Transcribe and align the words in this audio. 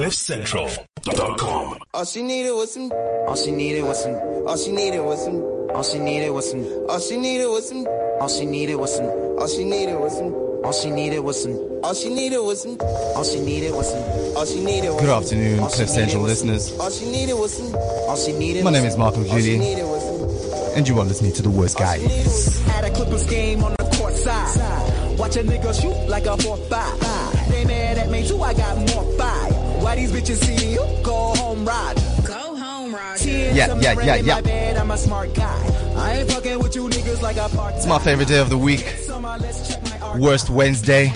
CliffCentral.com. 0.00 1.78
All 1.92 2.04
she 2.06 2.22
needed 2.22 2.52
was 2.52 2.72
some. 2.72 2.90
All 3.28 3.36
she 3.36 3.50
needed 3.50 3.82
was 3.82 4.02
some. 4.02 4.14
All 4.48 4.56
she 4.56 4.72
needed 4.72 5.02
was 5.02 5.22
some. 5.22 5.42
All 5.74 5.82
she 5.82 5.98
needed 5.98 6.30
was 6.30 6.48
some. 6.48 6.66
All 6.88 6.98
she 6.98 7.18
needed 7.18 7.46
was 7.48 7.68
some. 7.68 7.86
All 8.18 8.26
she 8.26 8.46
needed 8.46 8.76
was 8.76 8.96
some. 8.96 9.06
All 9.36 9.46
she 9.46 9.62
needed 9.62 9.98
was 9.98 10.16
some. 10.16 10.32
All 10.64 10.72
she 10.72 10.88
needed 10.88 11.20
was 11.20 11.42
some. 11.42 11.52
All 11.84 11.92
she 11.92 12.08
needed 12.08 12.40
was 12.40 12.62
some. 12.62 12.80
All 13.14 13.24
she 13.24 13.40
needed 13.40 13.74
was 13.74 13.90
some. 13.90 14.36
All 14.36 14.46
she 14.46 14.64
needed 14.64 14.90
was 14.90 15.00
Good 15.02 15.10
afternoon, 15.10 15.68
Cliff 15.68 15.88
Central 15.90 16.22
listeners. 16.22 16.72
All 16.80 16.90
she 16.90 17.04
needed 17.04 17.34
was 17.34 17.52
some. 17.52 17.74
All 18.08 18.16
she 18.16 18.32
needed. 18.32 18.64
My 18.64 18.70
name 18.70 18.86
is 18.86 18.92
some. 18.94 19.00
Marco 19.00 19.18
All 19.18 19.24
she 19.24 19.30
Julie. 19.30 19.58
needed 19.58 19.84
was 19.84 20.02
some. 20.02 20.78
And 20.78 20.88
you 20.88 20.98
are 20.98 21.04
listening 21.04 21.34
to 21.34 21.42
the 21.42 21.50
worst 21.50 21.76
guy. 21.76 21.96
At 22.72 22.84
a 22.84 22.90
Clippers 22.90 23.26
game 23.26 23.62
on 23.62 23.74
the 23.78 23.84
court 23.98 24.14
side. 24.14 25.18
Watch 25.18 25.36
a 25.36 25.42
nigga 25.42 25.78
shoot 25.78 26.08
like 26.08 26.24
a 26.24 26.36
4-5. 26.38 27.48
They 27.50 27.66
mad 27.66 27.98
at 27.98 28.08
me 28.10 28.26
too, 28.26 28.40
I 28.40 28.54
got 28.54 28.78
more 28.78 28.86
fire. 28.86 28.99
Why 29.90 29.96
these 29.96 30.12
bitches 30.12 30.36
see 30.36 30.74
you? 30.74 30.86
Go 31.02 31.34
home, 31.34 31.64
ride. 31.64 31.96
Go 32.24 32.54
home, 32.54 32.94
Roger. 32.94 33.24
Tears 33.24 33.56
Yeah, 33.56 33.74
yeah, 33.80 34.00
yeah, 34.00 34.14
yeah. 34.14 34.34
My 34.36 34.40
bad, 34.40 34.76
I'm 34.76 34.88
a 34.92 34.96
smart 34.96 35.34
guy. 35.34 35.94
I 35.96 36.18
ain't 36.18 36.30
fucking 36.30 36.60
with 36.60 36.76
you 36.76 36.88
niggas 36.88 37.20
like 37.22 37.36
a 37.36 37.48
part 37.48 37.74
It's 37.74 37.86
my 37.86 37.98
favorite 37.98 38.28
day 38.28 38.38
of 38.38 38.50
the 38.50 38.56
week. 38.56 38.86
Worst 40.16 40.48
Wednesday. 40.48 41.12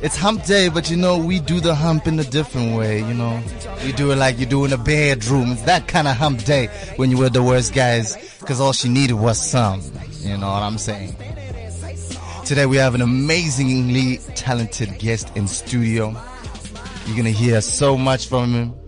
It's 0.00 0.16
hump 0.16 0.46
day, 0.46 0.70
but 0.70 0.90
you 0.90 0.96
know, 0.96 1.18
we 1.18 1.40
do 1.40 1.60
the 1.60 1.74
hump 1.74 2.06
in 2.06 2.18
a 2.18 2.24
different 2.24 2.74
way, 2.74 3.00
you 3.00 3.12
know. 3.12 3.42
We 3.84 3.92
do 3.92 4.12
it 4.12 4.16
like 4.16 4.38
you 4.38 4.46
do 4.46 4.64
in 4.64 4.72
a 4.72 4.78
bedroom. 4.78 5.52
It's 5.52 5.62
that 5.62 5.88
kind 5.88 6.08
of 6.08 6.16
hump 6.16 6.42
day 6.44 6.68
when 6.96 7.10
you 7.10 7.18
were 7.18 7.28
the 7.28 7.42
worst 7.42 7.74
guys, 7.74 8.16
cause 8.46 8.62
all 8.62 8.72
she 8.72 8.88
needed 8.88 9.16
was 9.16 9.38
some. 9.38 9.82
You 10.20 10.38
know 10.38 10.48
what 10.48 10.62
I'm 10.62 10.78
saying? 10.78 11.14
Today 12.44 12.66
we 12.66 12.76
have 12.76 12.96
an 12.96 13.02
amazingly 13.02 14.18
talented 14.34 14.98
guest 14.98 15.34
in 15.36 15.46
studio. 15.46 16.14
You're 17.06 17.16
gonna 17.16 17.30
hear 17.30 17.60
so 17.60 17.96
much 17.96 18.26
from 18.26 18.52
him. 18.52 18.81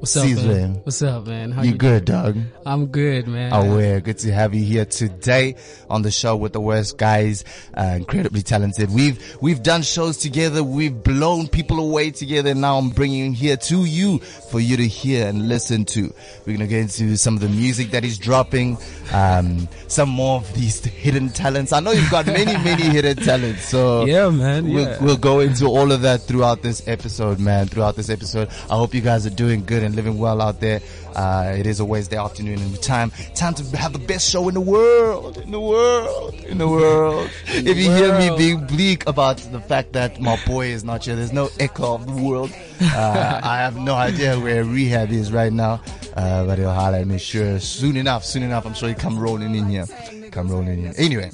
What's 0.00 0.16
up, 0.16 0.22
Caesar. 0.26 0.46
man? 0.46 0.74
What's 0.84 1.02
up, 1.02 1.26
man? 1.26 1.50
How 1.50 1.62
You 1.62 1.72
you 1.72 1.76
good, 1.76 2.04
doing? 2.04 2.22
dog? 2.22 2.36
I'm 2.64 2.86
good, 2.86 3.26
man. 3.26 3.52
Aware. 3.52 4.00
Good 4.00 4.18
to 4.18 4.32
have 4.32 4.54
you 4.54 4.62
here 4.64 4.84
today 4.84 5.56
on 5.90 6.02
the 6.02 6.12
show 6.12 6.36
with 6.36 6.52
the 6.52 6.60
worst 6.60 6.96
guys. 6.98 7.44
Uh, 7.76 7.94
incredibly 7.96 8.42
talented. 8.42 8.90
We've, 8.90 9.20
we've 9.40 9.60
done 9.60 9.82
shows 9.82 10.16
together. 10.18 10.62
We've 10.62 10.94
blown 11.02 11.48
people 11.48 11.80
away 11.80 12.12
together. 12.12 12.54
Now 12.54 12.78
I'm 12.78 12.90
bringing 12.90 13.32
here 13.32 13.56
to 13.56 13.84
you 13.84 14.20
for 14.20 14.60
you 14.60 14.76
to 14.76 14.86
hear 14.86 15.26
and 15.26 15.48
listen 15.48 15.84
to. 15.86 16.02
We're 16.46 16.56
going 16.56 16.60
to 16.60 16.66
get 16.68 16.82
into 16.82 17.16
some 17.16 17.34
of 17.34 17.40
the 17.40 17.48
music 17.48 17.90
that 17.90 18.04
he's 18.04 18.18
dropping. 18.18 18.78
Um, 19.12 19.68
some 19.88 20.10
more 20.10 20.36
of 20.36 20.54
these 20.54 20.84
hidden 20.84 21.30
talents. 21.30 21.72
I 21.72 21.80
know 21.80 21.90
you've 21.90 22.10
got 22.10 22.26
many, 22.26 22.52
many 22.62 22.82
hidden 22.84 23.16
talents. 23.16 23.64
So 23.64 24.04
Yeah, 24.04 24.30
man. 24.30 24.72
We'll, 24.72 24.84
Yeah. 24.84 25.02
we'll 25.02 25.16
go 25.16 25.40
into 25.40 25.66
all 25.66 25.90
of 25.90 26.02
that 26.02 26.20
throughout 26.22 26.62
this 26.62 26.86
episode, 26.86 27.40
man. 27.40 27.66
Throughout 27.66 27.96
this 27.96 28.10
episode, 28.10 28.48
I 28.70 28.76
hope 28.76 28.94
you 28.94 29.00
guys 29.00 29.26
are 29.26 29.30
doing 29.30 29.64
good 29.64 29.87
and 29.88 29.96
living 29.96 30.18
well 30.18 30.40
out 30.40 30.60
there. 30.60 30.80
Uh, 31.16 31.54
it 31.56 31.66
is 31.66 31.80
a 31.80 31.84
Wednesday 31.84 32.16
afternoon 32.16 32.60
and 32.60 32.80
time, 32.82 33.10
time 33.34 33.54
to 33.54 33.76
have 33.76 33.92
the 33.92 33.98
best 33.98 34.30
show 34.30 34.46
in 34.48 34.54
the 34.54 34.60
world, 34.60 35.38
in 35.38 35.50
the 35.50 35.60
world, 35.60 36.34
in 36.34 36.58
the 36.58 36.68
world. 36.68 37.28
if 37.46 37.76
you 37.76 37.90
hear 37.90 38.16
me 38.18 38.28
world. 38.28 38.38
being 38.38 38.66
bleak 38.66 39.06
about 39.08 39.38
the 39.38 39.60
fact 39.60 39.94
that 39.94 40.20
my 40.20 40.38
boy 40.46 40.66
is 40.66 40.84
not 40.84 41.04
here, 41.04 41.16
there's 41.16 41.32
no 41.32 41.48
echo 41.58 41.94
of 41.94 42.06
the 42.06 42.22
world. 42.22 42.52
Uh, 42.80 43.40
I 43.42 43.56
have 43.58 43.76
no 43.76 43.94
idea 43.94 44.38
where 44.38 44.62
rehab 44.62 45.10
is 45.10 45.32
right 45.32 45.52
now, 45.52 45.80
uh, 46.14 46.44
but 46.44 46.58
he'll 46.58 46.72
holler 46.72 46.98
at 46.98 47.06
me 47.06 47.18
sure 47.18 47.58
soon 47.58 47.96
enough, 47.96 48.24
soon 48.24 48.42
enough. 48.42 48.66
I'm 48.66 48.74
sure 48.74 48.90
he'll 48.90 48.98
come 48.98 49.18
rolling 49.18 49.54
in 49.54 49.66
here, 49.66 49.86
come 50.30 50.48
rolling 50.48 50.84
in. 50.84 50.94
Anyway. 50.96 51.32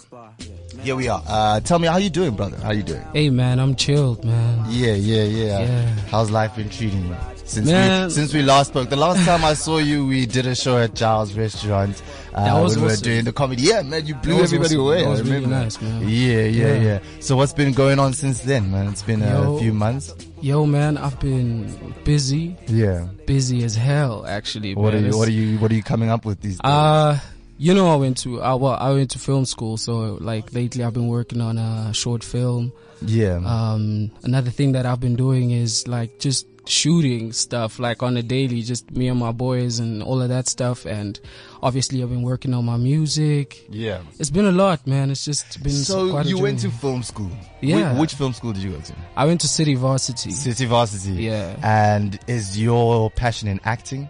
Here 0.81 0.97
we 0.97 1.09
are. 1.09 1.23
Uh, 1.27 1.61
tell 1.61 1.79
me 1.79 1.89
how 1.89 1.97
you 1.97 2.11
doing, 2.11 2.37
brother? 2.37 2.59
How 2.59 2.73
you 2.73 2.83
doing? 2.83 3.01
Hey, 3.15 3.31
man, 3.31 3.59
I'm 3.59 3.75
chilled, 3.75 4.23
man. 4.23 4.67
Yeah, 4.69 4.93
yeah, 4.93 5.23
yeah. 5.23 5.61
Yeah. 5.61 5.87
How's 6.11 6.31
life 6.31 6.57
been 6.57 6.69
treating 6.69 7.07
you? 7.07 7.17
Since 7.47 7.67
we 7.71 8.11
since 8.11 8.33
we 8.35 8.43
last 8.43 8.69
spoke, 8.69 8.89
the 8.89 8.97
last 8.97 9.25
time 9.27 9.45
I 9.45 9.53
saw 9.55 9.79
you, 9.79 10.07
we 10.07 10.25
did 10.27 10.47
a 10.47 10.55
show 10.55 10.79
at 10.79 10.95
Giles 10.95 11.35
Restaurant. 11.35 12.03
Uh, 12.35 12.45
That 12.45 12.61
was 12.63 12.75
when 12.77 12.87
we 12.87 12.91
were 12.93 12.97
doing 12.97 13.25
the 13.25 13.33
comedy. 13.33 13.63
Yeah, 13.65 13.83
man, 13.83 14.07
you 14.07 14.15
blew 14.15 14.41
everybody 14.43 14.77
awesome. 14.77 14.81
away. 14.81 15.05
That 15.05 15.27
I 15.27 15.31
really 15.35 15.47
nice, 15.47 15.81
man. 15.81 16.03
Yeah, 16.03 16.09
yeah, 16.09 16.47
yeah, 16.47 16.75
Yeah. 16.83 16.99
So 17.21 17.37
what's 17.37 17.53
been 17.53 17.73
going 17.73 17.99
on 17.99 18.13
since 18.15 18.41
then, 18.41 18.71
man? 18.73 18.89
It's 18.89 19.03
been 19.03 19.23
a 19.23 19.29
Yo. 19.43 19.59
few 19.59 19.75
months. 19.75 20.15
Yo, 20.41 20.65
man, 20.67 20.97
I've 20.97 21.21
been 21.21 21.95
busy, 22.05 22.57
Yeah. 22.67 23.07
busy 23.27 23.63
as 23.63 23.77
hell, 23.77 24.25
actually. 24.27 24.75
What 24.75 24.95
are 24.95 24.99
you? 25.01 25.17
What 25.17 25.29
are 25.29 25.31
you? 25.31 25.59
What 25.59 25.71
are 25.71 25.75
you 25.75 25.83
coming 25.83 26.09
up 26.09 26.25
with 26.25 26.41
these 26.41 26.55
days? 26.59 26.61
Uh, 26.73 27.19
you 27.59 27.75
know, 27.75 27.93
I 27.93 27.97
went 27.97 28.17
to, 28.25 28.43
uh, 28.43 28.57
well, 28.57 28.77
I 28.81 28.91
went 28.91 29.11
to 29.13 29.19
film 29.19 29.45
school, 29.45 29.77
so 29.77 30.17
like 30.21 30.53
lately 30.55 30.83
I've 30.83 30.95
been 30.95 31.09
working 31.09 31.41
on 31.43 31.59
a 31.59 31.93
short 31.93 32.25
film. 32.25 32.73
yeah. 33.05 33.37
Um, 33.45 34.11
another 34.23 34.51
thing 34.51 34.73
that 34.73 34.87
I've 34.87 35.01
been 35.01 35.15
doing 35.17 35.51
is 35.51 35.87
like 35.87 36.19
just 36.19 36.47
shooting 36.67 37.33
stuff 37.33 37.79
like 37.79 38.03
on 38.03 38.17
a 38.17 38.23
daily, 38.23 38.63
just 38.63 38.91
me 38.91 39.09
and 39.09 39.19
my 39.19 39.33
boys 39.33 39.79
and 39.79 40.03
all 40.03 40.23
of 40.23 40.29
that 40.31 40.49
stuff. 40.49 40.87
And 40.87 41.19
obviously 41.63 42.03
I've 42.03 42.09
been 42.11 42.23
working 42.23 42.55
on 42.55 42.65
my 42.65 42.77
music. 42.77 43.67
yeah. 43.71 44.01
It's 44.19 44.31
been 44.31 44.47
a 44.47 44.53
lot, 44.53 44.87
man. 44.87 45.11
It's 45.11 45.25
just 45.25 45.63
been 45.63 45.73
So 45.73 46.21
you 46.21 46.39
went 46.39 46.61
to 46.61 46.71
film 46.71 47.03
school. 47.03 47.31
Yeah. 47.61 47.93
Which, 47.93 48.01
which 48.01 48.15
film 48.15 48.33
school 48.33 48.53
did 48.53 48.63
you 48.63 48.71
go 48.71 48.81
to? 48.81 48.95
I 49.17 49.25
went 49.27 49.41
to 49.43 49.49
City 49.49 49.75
Varsity. 49.75 50.31
City 50.31 50.67
Varsity. 50.67 51.13
Yeah. 51.23 51.57
And 51.63 52.19
is 52.27 52.59
your 52.61 53.11
passion 53.11 53.49
in 53.49 53.61
acting? 53.65 54.09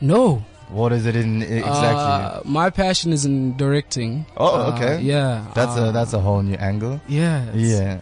No, 0.00 0.42
What 0.68 0.92
is 0.92 1.06
it 1.06 1.14
in 1.16 1.42
exactly? 1.42 1.80
Uh, 1.80 2.40
my 2.44 2.70
passion 2.70 3.12
is 3.12 3.24
in 3.24 3.56
directing. 3.56 4.26
Oh, 4.36 4.46
Uh, 4.66 4.74
okay. 4.74 5.00
yeah. 5.00 5.46
That's 5.54 5.76
uh, 5.78 5.84
a 5.88 5.92
that's 5.92 6.12
a 6.12 6.18
whole 6.18 6.42
new 6.42 6.56
angle. 6.56 7.00
yeah. 7.08 7.50
Yeah. 7.54 8.00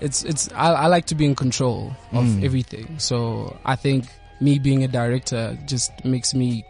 It's 0.00 0.22
it's 0.24 0.50
I, 0.54 0.72
I 0.72 0.86
like 0.88 1.06
to 1.06 1.14
be 1.14 1.24
in 1.24 1.34
control 1.34 1.92
of 2.12 2.24
Mm. 2.24 2.44
everything. 2.44 2.98
So 2.98 3.56
I 3.64 3.76
think 3.76 4.04
me 4.40 4.58
being 4.58 4.84
a 4.84 4.88
director 4.88 5.56
just 5.66 5.90
makes 6.04 6.34
me 6.34 6.64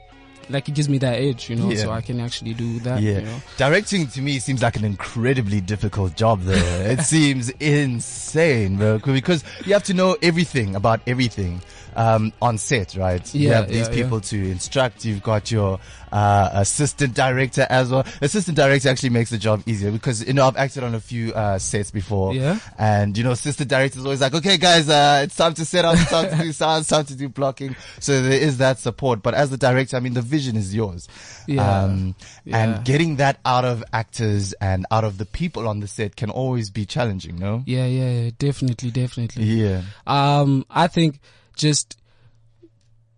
like 0.49 0.69
it 0.69 0.77
gives 0.77 0.89
me 0.89 0.99
that 0.99 1.15
edge, 1.19 1.51
you 1.51 1.57
know, 1.57 1.69
Yeah. 1.71 1.83
so 1.83 1.91
I 1.91 2.01
can 2.03 2.21
actually 2.21 2.55
do 2.55 2.79
that. 2.81 3.03
Yeah. 3.03 3.15
You 3.19 3.21
know? 3.23 3.37
Directing 3.57 4.07
to 4.07 4.23
me 4.23 4.39
seems 4.39 4.63
like 4.63 4.77
an 4.77 4.85
incredibly 4.85 5.61
difficult 5.61 6.15
job 6.15 6.43
though. 6.43 6.53
it 6.55 7.01
seems 7.15 7.51
insane, 7.59 8.77
bro, 8.77 8.99
because 8.99 9.43
you 9.65 9.73
have 9.73 9.83
to 9.85 9.95
know 9.95 10.17
everything 10.23 10.77
about 10.77 11.01
everything. 11.07 11.61
Um, 11.97 12.33
on 12.43 12.59
set, 12.59 12.95
right? 12.95 13.35
you 13.35 13.49
Yeah, 13.49 13.55
have 13.57 13.69
these 13.69 13.89
yeah, 13.89 13.95
yeah. 13.95 14.03
people 14.03 14.21
to 14.21 14.51
instruct. 14.51 15.05
You've 15.07 15.23
got 15.23 15.51
your 15.51 15.81
uh, 16.13 16.51
assistant 16.53 17.15
director 17.15 17.67
as 17.71 17.91
well. 17.91 18.05
Assistant 18.21 18.57
director 18.57 18.91
actually 18.91 19.09
makes 19.11 19.31
the 19.31 19.39
job 19.39 19.63
easier 19.67 19.91
because 19.91 20.23
you 20.27 20.35
know 20.35 20.47
I've 20.47 20.57
acted 20.59 20.85
on 20.85 20.95
a 20.95 21.01
few 21.01 21.33
uh, 21.33 21.59
sets 21.59 21.91
before. 21.91 22.35
Yeah. 22.35 22.59
And 22.79 23.17
you 23.17 23.25
know, 23.25 23.31
assistant 23.31 23.71
director 23.71 23.99
is 23.99 24.05
always 24.05 24.21
like, 24.21 24.35
okay, 24.35 24.59
guys, 24.59 24.89
uh, 24.91 25.23
it's 25.25 25.37
time 25.37 25.55
to 25.55 25.65
set 25.65 25.87
up, 25.87 25.95
it's 25.95 26.11
time 26.11 26.31
to 26.31 26.45
do 26.45 26.53
sound, 26.63 26.87
time 26.87 27.07
to 27.07 27.15
do 27.17 27.29
blocking. 27.31 27.75
So 27.99 28.21
there 28.21 28.39
is 28.41 28.59
that 28.59 28.79
support. 28.79 29.23
But 29.23 29.33
as 29.35 29.49
the 29.49 29.57
director, 29.57 29.97
I 29.97 30.01
mean, 30.01 30.13
the 30.15 30.23
vision 30.23 30.57
is 30.57 30.75
yours. 30.75 31.09
Yeah. 31.47 31.85
Um, 31.85 32.15
and 32.47 32.85
getting 32.85 33.17
that 33.17 33.39
out 33.45 33.65
of 33.65 33.83
actors 33.93 34.53
and 34.55 34.85
out 34.91 35.05
of 35.05 35.17
the 35.19 35.25
people 35.27 35.67
on 35.67 35.81
the 35.81 35.89
set 35.89 36.15
can 36.15 36.29
always 36.31 36.71
be 36.71 36.85
challenging, 36.85 37.39
no? 37.39 37.63
Yeah, 37.67 37.87
yeah, 37.87 38.11
yeah, 38.11 38.31
definitely, 38.39 38.91
definitely. 38.91 39.45
Yeah. 39.45 39.83
Um, 40.07 40.67
I 40.71 40.89
think 40.89 41.21
just 41.57 41.97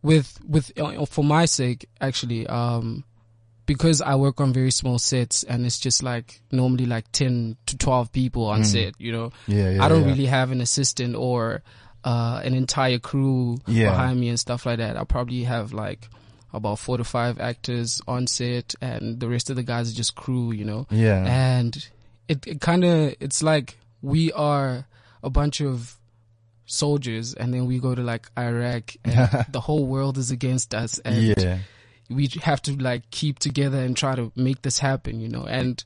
with 0.02 0.38
with 0.46 0.72
uh, 0.78 1.04
for 1.06 1.24
my 1.24 1.44
sake, 1.44 1.88
actually, 2.00 2.46
um, 2.46 3.04
because 3.66 4.00
I 4.00 4.14
work 4.14 4.40
on 4.40 4.52
very 4.52 4.70
small 4.70 4.98
sets 4.98 5.42
and 5.42 5.66
it's 5.66 5.78
just 5.78 6.02
like 6.02 6.40
normally 6.52 6.86
like 6.86 7.10
ten 7.12 7.56
to 7.66 7.76
twelve 7.76 8.12
people 8.12 8.44
on 8.46 8.64
set. 8.64 8.94
You 8.98 9.12
know, 9.12 9.30
Mm. 9.30 9.32
Yeah, 9.48 9.70
yeah, 9.70 9.84
I 9.84 9.88
don't 9.88 10.02
yeah. 10.02 10.08
really 10.08 10.26
have 10.26 10.50
an 10.52 10.60
assistant 10.60 11.16
or 11.16 11.62
uh, 12.04 12.40
an 12.44 12.54
entire 12.54 12.98
crew 12.98 13.58
Yeah. 13.66 13.90
behind 13.90 14.20
me 14.20 14.28
and 14.28 14.38
stuff 14.40 14.64
like 14.66 14.78
that. 14.78 14.96
I 14.96 15.04
probably 15.04 15.42
have 15.44 15.72
like 15.72 16.08
about 16.54 16.78
four 16.78 16.96
to 16.96 17.04
five 17.04 17.38
actors 17.40 18.00
on 18.08 18.26
set 18.26 18.74
and 18.80 19.20
the 19.20 19.28
rest 19.28 19.50
of 19.50 19.56
the 19.56 19.62
guys 19.62 19.90
are 19.92 19.96
just 19.96 20.14
crew. 20.14 20.52
You 20.52 20.64
know, 20.64 20.86
Yeah. 20.90 21.24
and 21.26 21.76
it, 22.28 22.46
it 22.46 22.60
kind 22.60 22.84
of 22.84 23.14
it's 23.20 23.42
like 23.42 23.76
we 24.00 24.30
are 24.32 24.86
a 25.24 25.28
bunch 25.28 25.60
of 25.60 25.97
soldiers 26.68 27.34
and 27.34 27.52
then 27.52 27.66
we 27.66 27.78
go 27.80 27.94
to 27.94 28.02
like 28.02 28.28
Iraq 28.38 28.94
and 29.04 29.46
the 29.50 29.60
whole 29.60 29.86
world 29.86 30.18
is 30.18 30.30
against 30.30 30.74
us 30.74 30.98
and 31.00 31.16
yeah. 31.38 31.58
we 32.10 32.28
have 32.42 32.60
to 32.62 32.72
like 32.76 33.10
keep 33.10 33.38
together 33.38 33.78
and 33.78 33.96
try 33.96 34.14
to 34.14 34.30
make 34.36 34.62
this 34.62 34.78
happen 34.78 35.18
you 35.20 35.28
know 35.28 35.44
and 35.44 35.82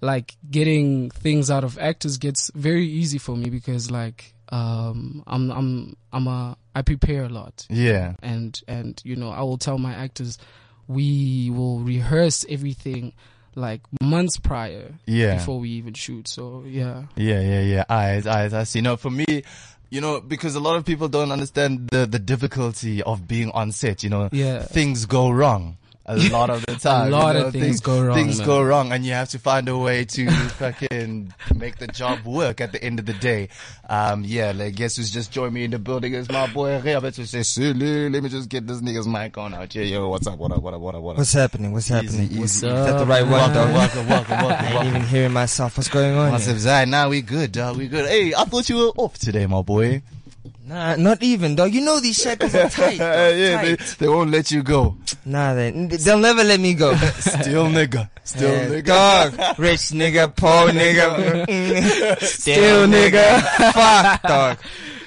like 0.00 0.36
getting 0.50 1.10
things 1.10 1.50
out 1.50 1.64
of 1.64 1.78
actors 1.78 2.16
gets 2.16 2.50
very 2.54 2.86
easy 2.86 3.18
for 3.18 3.36
me 3.36 3.50
because 3.50 3.90
like 3.90 4.32
um 4.50 5.22
I'm 5.26 5.50
I'm 5.50 5.96
I'm 6.12 6.26
a 6.26 6.56
I 6.74 6.82
prepare 6.82 7.24
a 7.24 7.28
lot 7.28 7.66
Yeah. 7.68 8.14
and 8.22 8.58
and 8.66 9.00
you 9.04 9.16
know 9.16 9.30
I 9.30 9.40
will 9.42 9.58
tell 9.58 9.78
my 9.78 9.92
actors 9.94 10.38
we 10.88 11.50
will 11.50 11.80
rehearse 11.80 12.44
everything 12.48 13.12
like 13.54 13.80
months 14.02 14.38
prior 14.38 14.94
Yeah. 15.06 15.34
before 15.36 15.58
we 15.60 15.70
even 15.70 15.94
shoot 15.94 16.28
so 16.28 16.64
yeah 16.66 17.04
Yeah, 17.16 17.40
yeah, 17.40 17.60
yeah. 17.60 17.84
I, 17.88 18.22
I, 18.26 18.60
I 18.60 18.64
see. 18.64 18.80
No, 18.80 18.96
for 18.96 19.10
me, 19.10 19.42
you 19.90 20.00
know, 20.00 20.20
because 20.20 20.54
a 20.54 20.60
lot 20.60 20.76
of 20.76 20.84
people 20.84 21.08
don't 21.08 21.32
understand 21.32 21.88
the, 21.90 22.06
the 22.06 22.18
difficulty 22.18 23.02
of 23.02 23.26
being 23.26 23.50
on 23.50 23.72
set, 23.72 24.02
you 24.02 24.10
know. 24.10 24.28
Yeah. 24.32 24.62
Things 24.62 25.06
go 25.06 25.30
wrong. 25.30 25.76
A 26.10 26.28
lot 26.30 26.50
of 26.50 26.64
the 26.66 26.74
time. 26.80 27.10
lot 27.10 27.36
you 27.36 27.42
of 27.46 27.52
things 27.52 27.80
go 27.80 28.02
wrong, 28.02 28.14
Things 28.14 28.38
man. 28.38 28.46
go 28.46 28.62
wrong, 28.62 28.92
and 28.92 29.04
you 29.04 29.12
have 29.12 29.28
to 29.30 29.38
find 29.38 29.68
a 29.68 29.76
way 29.78 30.04
to 30.04 30.28
fucking 30.30 31.32
make 31.54 31.78
the 31.78 31.86
job 31.86 32.24
work 32.24 32.60
at 32.60 32.72
the 32.72 32.82
end 32.82 32.98
of 32.98 33.06
the 33.06 33.12
day. 33.14 33.48
Um, 33.88 34.22
yeah, 34.26 34.52
like 34.52 34.74
guess 34.74 34.96
who's 34.96 35.10
just 35.10 35.32
joined 35.32 35.54
me 35.54 35.64
in 35.64 35.70
the 35.70 35.78
building? 35.78 36.14
It's 36.14 36.30
my 36.30 36.46
boy 36.52 36.78
Rea. 36.80 37.00
Bet 37.00 37.16
you 37.18 37.24
say, 37.24 37.42
"Silly, 37.42 38.08
let 38.10 38.22
me 38.22 38.28
just 38.28 38.48
get 38.48 38.66
this 38.66 38.80
nigga's 38.80 39.06
mic 39.06 39.36
on 39.38 39.54
out 39.54 39.72
here. 39.72 39.82
Yo, 39.84 40.08
what's 40.08 40.26
up? 40.26 40.38
What 40.38 40.52
up? 40.52 40.62
What 40.62 40.74
up? 40.74 40.80
What 40.80 40.94
up? 40.94 41.02
What 41.02 41.10
up? 41.12 41.18
What's 41.18 41.32
happening? 41.32 41.72
What's 41.72 41.88
happening? 41.88 42.28
Easy, 42.30 42.38
What's 42.40 42.62
up? 42.62 42.76
Is 42.78 42.86
that 42.86 42.98
the 42.98 43.06
right 43.06 43.22
one, 43.22 43.30
Welcome, 43.32 43.54
dog? 43.54 43.74
welcome, 43.74 44.08
welcome, 44.08 44.36
welcome, 44.38 44.52
I 44.52 44.64
ain't 44.66 44.74
welcome. 44.74 44.88
even 44.96 45.02
hearing 45.08 45.32
myself. 45.32 45.76
What's 45.76 45.88
going 45.88 46.14
on? 46.16 46.32
What's 46.32 46.48
up, 46.48 46.56
Zai? 46.56 46.84
Now 46.84 47.08
we 47.08 47.22
good, 47.22 47.52
dog. 47.52 47.76
We 47.76 47.88
good. 47.88 48.06
Hey, 48.08 48.34
I 48.34 48.44
thought 48.44 48.68
you 48.68 48.76
were 48.76 48.92
off 48.96 49.18
today, 49.18 49.46
my 49.46 49.62
boy. 49.62 50.02
Nah, 50.64 50.96
not 50.96 51.22
even, 51.22 51.54
dog. 51.56 51.74
You 51.74 51.80
know 51.80 52.00
these 52.00 52.16
shackles 52.16 52.54
are 52.54 52.68
tight. 52.70 52.98
Yeah, 52.98 53.60
they, 53.62 53.76
tight. 53.76 53.96
they 53.98 54.08
won't 54.08 54.30
let 54.30 54.50
you 54.50 54.62
go. 54.62 54.96
Nah, 55.24 55.52
they, 55.54 55.70
they'll 55.70 56.18
never 56.18 56.44
let 56.44 56.60
me 56.60 56.74
go. 56.74 56.94
Still 57.18 57.66
nigga. 57.66 58.08
Still 58.24 58.50
Yeah, 58.50 58.66
nigga. 58.80 59.36
Dog. 59.36 59.58
Rich 59.58 59.80
nigga, 59.90 60.34
poor 60.34 60.68
nigga. 60.70 61.46
mm, 61.46 62.22
Still 62.22 62.86
nigga. 62.86 63.40
Fuck, 63.72 64.22
dog. 64.22 64.58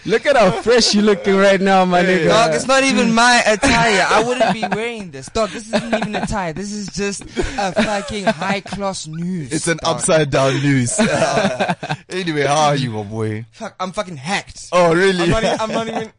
Look 0.06 0.26
at 0.26 0.36
how 0.36 0.52
fresh 0.62 0.94
you 0.94 1.02
looking 1.02 1.38
right 1.38 1.62
now, 1.62 1.86
my 1.86 2.04
nigga. 2.04 2.28
Dog, 2.28 2.54
it's 2.54 2.68
not 2.68 2.84
even 2.84 3.14
my 3.14 3.42
attire. 3.46 4.06
I 4.10 4.24
wouldn't 4.24 4.54
be 4.54 4.66
wearing 4.76 5.12
this. 5.12 5.28
Dog, 5.28 5.50
this 5.52 5.68
isn't 5.68 5.94
even 5.94 6.16
attire. 6.16 6.52
This 6.52 6.74
is 6.74 6.88
just 6.88 7.24
a 7.24 7.72
fucking 7.72 8.26
high 8.26 8.60
class 8.60 9.08
news. 9.08 9.54
It's 9.54 9.68
an 9.68 9.78
dog. 9.78 9.96
upside 9.96 10.30
down 10.30 10.56
news. 10.56 11.00
anyway, 12.10 12.44
how 12.44 12.68
are 12.68 12.76
you, 12.76 12.92
my 12.92 13.04
boy? 13.04 13.46
Fuck, 13.52 13.76
I'm 13.80 13.94
fucking 13.94 14.18
hacked. 14.18 14.68
Oh, 14.74 14.94
really? 14.94 15.24
I'm 15.24 15.30
not, 15.30 15.62
I'm 15.62 15.72
not 15.72 15.88
even. 15.88 16.12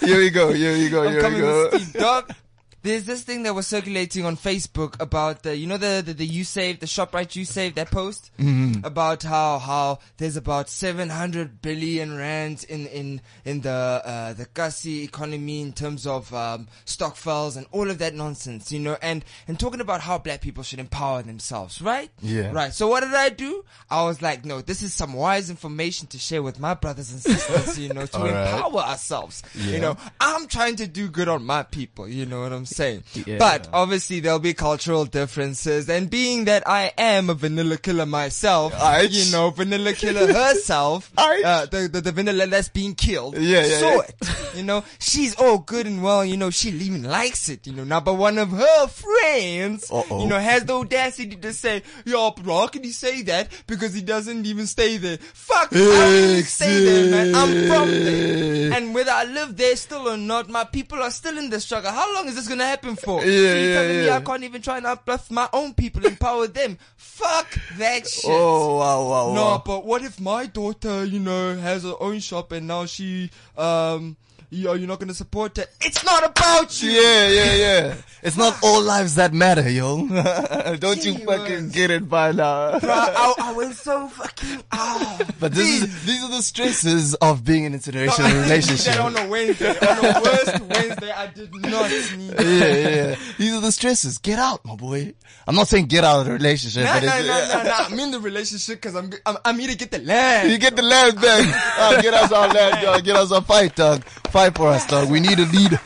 here 0.00 0.18
we 0.18 0.30
go. 0.30 0.52
Here 0.52 0.72
we 0.72 0.88
go. 0.88 1.04
I'm 1.04 1.12
Here 1.12 1.30
we 1.30 1.38
go. 1.38 1.68
with 1.70 1.82
steam, 1.88 2.00
dog. 2.02 2.32
There's 2.82 3.04
this 3.04 3.22
thing 3.22 3.42
that 3.42 3.54
was 3.54 3.66
circulating 3.66 4.24
on 4.24 4.36
Facebook 4.36 4.98
about 5.00 5.42
the, 5.42 5.54
you 5.54 5.66
know, 5.66 5.76
the, 5.76 6.02
the, 6.04 6.14
the 6.14 6.24
you 6.26 6.44
save, 6.44 6.80
the 6.80 6.86
ShopRite 6.86 7.36
you 7.36 7.44
save, 7.44 7.74
that 7.74 7.90
post? 7.90 8.30
Mm-hmm. 8.38 8.84
About 8.84 9.22
how, 9.22 9.58
how 9.58 9.98
there's 10.16 10.36
about 10.36 10.70
700 10.70 11.60
billion 11.60 12.16
rands 12.16 12.64
in, 12.64 12.86
in, 12.86 13.20
in 13.44 13.60
the, 13.60 13.70
uh, 13.70 14.32
the 14.32 14.46
Kasi 14.46 15.04
economy 15.04 15.60
in 15.60 15.74
terms 15.74 16.06
of, 16.06 16.32
um, 16.32 16.68
stock 16.86 17.16
files 17.16 17.56
and 17.56 17.66
all 17.70 17.90
of 17.90 17.98
that 17.98 18.14
nonsense, 18.14 18.72
you 18.72 18.78
know, 18.78 18.96
and, 19.02 19.26
and 19.46 19.60
talking 19.60 19.80
about 19.80 20.00
how 20.00 20.16
black 20.16 20.40
people 20.40 20.62
should 20.62 20.78
empower 20.78 21.22
themselves, 21.22 21.82
right? 21.82 22.10
Yeah. 22.22 22.50
Right. 22.50 22.72
So 22.72 22.88
what 22.88 23.00
did 23.00 23.14
I 23.14 23.28
do? 23.28 23.62
I 23.90 24.04
was 24.04 24.22
like, 24.22 24.46
no, 24.46 24.62
this 24.62 24.82
is 24.82 24.94
some 24.94 25.12
wise 25.12 25.50
information 25.50 26.06
to 26.08 26.18
share 26.18 26.42
with 26.42 26.58
my 26.58 26.72
brothers 26.72 27.12
and 27.12 27.20
sisters, 27.20 27.78
you 27.78 27.92
know, 27.92 28.06
to 28.06 28.16
All 28.18 28.24
right. 28.24 28.54
empower 28.54 28.80
ourselves. 28.80 29.42
Yeah. 29.54 29.72
You 29.72 29.80
know, 29.80 29.96
I'm 30.18 30.46
trying 30.46 30.76
to 30.76 30.86
do 30.86 31.08
good 31.08 31.28
on 31.28 31.44
my 31.44 31.62
people, 31.62 32.08
you 32.08 32.24
know 32.24 32.40
what 32.40 32.52
I'm 32.52 32.64
saying? 32.64 32.69
Yeah. 32.78 33.38
But 33.38 33.68
obviously 33.72 34.20
there'll 34.20 34.38
be 34.38 34.54
cultural 34.54 35.04
differences 35.04 35.88
and 35.88 36.08
being 36.10 36.44
that 36.46 36.66
I 36.68 36.92
am 36.98 37.30
a 37.30 37.34
vanilla 37.34 37.76
killer 37.78 38.06
myself, 38.06 38.72
Aight. 38.74 39.08
you 39.10 39.30
know, 39.32 39.50
vanilla 39.50 39.92
killer 39.92 40.32
herself, 40.32 41.10
uh, 41.16 41.66
the, 41.66 41.88
the, 41.92 42.00
the 42.00 42.12
vanilla 42.12 42.46
that's 42.46 42.68
being 42.68 42.94
killed, 42.94 43.36
Yeah, 43.36 43.64
yeah, 43.66 43.78
saw 43.78 43.90
yeah. 43.96 44.00
it. 44.08 44.56
You 44.56 44.62
know, 44.64 44.84
she's 44.98 45.34
all 45.36 45.58
good 45.58 45.86
and 45.86 46.02
well, 46.02 46.24
you 46.24 46.36
know, 46.36 46.50
she 46.50 46.70
even 46.70 47.02
likes 47.04 47.48
it, 47.48 47.66
you 47.66 47.72
know, 47.72 47.84
now 47.84 48.00
but 48.00 48.14
one 48.14 48.38
of 48.38 48.50
her 48.50 48.86
friends, 48.88 49.90
Uh-oh. 49.90 50.22
you 50.22 50.28
know, 50.28 50.38
has 50.38 50.64
the 50.64 50.74
audacity 50.74 51.36
to 51.36 51.52
say, 51.52 51.82
yo, 52.04 52.30
but 52.32 52.44
how 52.44 52.66
can 52.68 52.82
he 52.84 52.90
say 52.92 53.22
that? 53.22 53.48
Because 53.66 53.94
he 53.94 54.02
doesn't 54.02 54.46
even 54.46 54.66
stay 54.66 54.96
there. 54.96 55.18
Fuck, 55.18 55.70
I 55.72 56.40
stay 56.42 56.84
there, 56.84 57.10
man. 57.10 57.34
I'm 57.34 57.66
from 57.68 57.90
there. 57.90 58.72
And 58.72 58.94
whether 58.94 59.10
I 59.12 59.24
live 59.24 59.56
there 59.56 59.76
still 59.76 60.08
or 60.08 60.16
not, 60.16 60.48
my 60.48 60.64
people 60.64 60.98
are 61.02 61.10
still 61.10 61.36
in 61.38 61.50
the 61.50 61.60
struggle. 61.60 61.90
How 61.90 62.12
long 62.14 62.28
is 62.28 62.34
this 62.34 62.48
gonna 62.60 62.70
happen 62.70 62.96
for? 62.96 63.20
Yeah, 63.20 63.24
so 63.24 63.28
you 63.28 63.68
yeah, 63.68 63.74
telling 63.74 63.96
me 63.96 64.06
yeah. 64.06 64.16
I 64.16 64.20
can't 64.20 64.44
even 64.44 64.62
try 64.62 64.76
and 64.76 64.86
uplift 64.86 65.30
my 65.30 65.48
own 65.52 65.74
people, 65.74 66.04
empower 66.06 66.46
them? 66.46 66.78
Fuck 66.96 67.58
that 67.78 68.06
shit. 68.06 68.30
Oh, 68.30 68.76
wow, 68.76 69.08
wow, 69.08 69.34
No, 69.34 69.42
wow. 69.42 69.62
but 69.64 69.84
what 69.86 70.02
if 70.02 70.20
my 70.20 70.46
daughter, 70.46 71.04
you 71.04 71.18
know, 71.18 71.56
has 71.56 71.84
her 71.84 71.94
own 72.00 72.20
shop 72.20 72.52
and 72.52 72.66
now 72.66 72.86
she, 72.86 73.30
um, 73.56 74.16
know, 74.50 74.74
you're 74.74 74.88
not 74.88 74.98
gonna 74.98 75.14
support 75.14 75.56
her? 75.56 75.64
It's 75.80 76.04
not 76.04 76.24
about 76.28 76.82
you. 76.82 76.90
Yeah, 76.90 77.28
yeah, 77.28 77.54
yeah. 77.54 77.94
It's 78.22 78.36
not 78.36 78.58
all 78.62 78.82
lives 78.82 79.14
that 79.14 79.32
matter, 79.32 79.68
yo. 79.68 80.06
Don't 80.78 81.04
you 81.04 81.18
fucking 81.18 81.70
get 81.70 81.90
it 81.90 82.08
by 82.08 82.32
now. 82.32 82.78
Bro, 82.78 82.90
I, 82.90 83.34
I 83.38 83.52
went 83.52 83.74
so 83.74 84.08
fucking 84.08 84.62
ah. 84.72 85.18
But 85.38 85.52
this 85.52 85.82
is, 85.82 86.04
these 86.04 86.22
are 86.24 86.30
the 86.30 86.42
stresses 86.42 87.14
of 87.14 87.44
being 87.44 87.64
in 87.64 87.74
an 87.74 87.80
interracial 87.80 88.24
relationship. 88.42 88.94
That 88.94 89.00
on 89.00 89.16
a 89.16 89.28
Wednesday, 89.28 89.68
on 89.68 89.74
the 89.76 90.20
worst 90.24 90.60
Wednesday, 90.60 91.10
I 91.12 91.26
did 91.28 91.54
not 91.54 91.90
need. 91.90 92.34
yeah, 92.34 92.42
yeah, 92.42 92.88
yeah. 92.88 93.16
These 93.38 93.54
are 93.54 93.60
the 93.60 93.72
stresses. 93.72 94.18
Get 94.18 94.38
out, 94.38 94.64
my 94.64 94.74
boy. 94.76 95.14
I'm 95.46 95.54
not 95.54 95.68
saying 95.68 95.86
get 95.86 96.04
out 96.04 96.20
of 96.20 96.26
the 96.26 96.32
relationship, 96.32 96.84
Nah, 96.84 97.00
but 97.00 97.04
nah, 97.04 97.20
nah, 97.20 97.48
nah, 97.48 97.62
nah. 97.62 97.84
I'm 97.86 97.98
in 97.98 98.10
the 98.10 98.20
relationship 98.20 98.76
because 98.80 98.94
I'm, 98.94 99.10
I'm, 99.26 99.36
I'm 99.44 99.58
here 99.58 99.70
to 99.70 99.76
get 99.76 99.90
the 99.90 99.98
land. 99.98 100.50
You 100.50 100.58
get 100.58 100.76
the 100.76 100.82
land 100.82 101.16
back. 101.20 101.74
Oh, 101.78 101.98
get 102.02 102.14
us 102.14 102.30
our 102.32 102.48
land, 102.48 102.82
dog. 102.82 103.04
Get 103.04 103.16
us 103.16 103.30
a 103.30 103.40
fight, 103.42 103.74
dog. 103.74 104.04
Fight 104.30 104.54
for 104.56 104.68
us, 104.68 104.86
dog. 104.86 105.10
We 105.10 105.20
need 105.20 105.38
a 105.38 105.46
leader. 105.46 105.80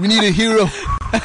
We 0.00 0.08
need 0.08 0.22
a 0.22 0.30
hero. 0.30 0.66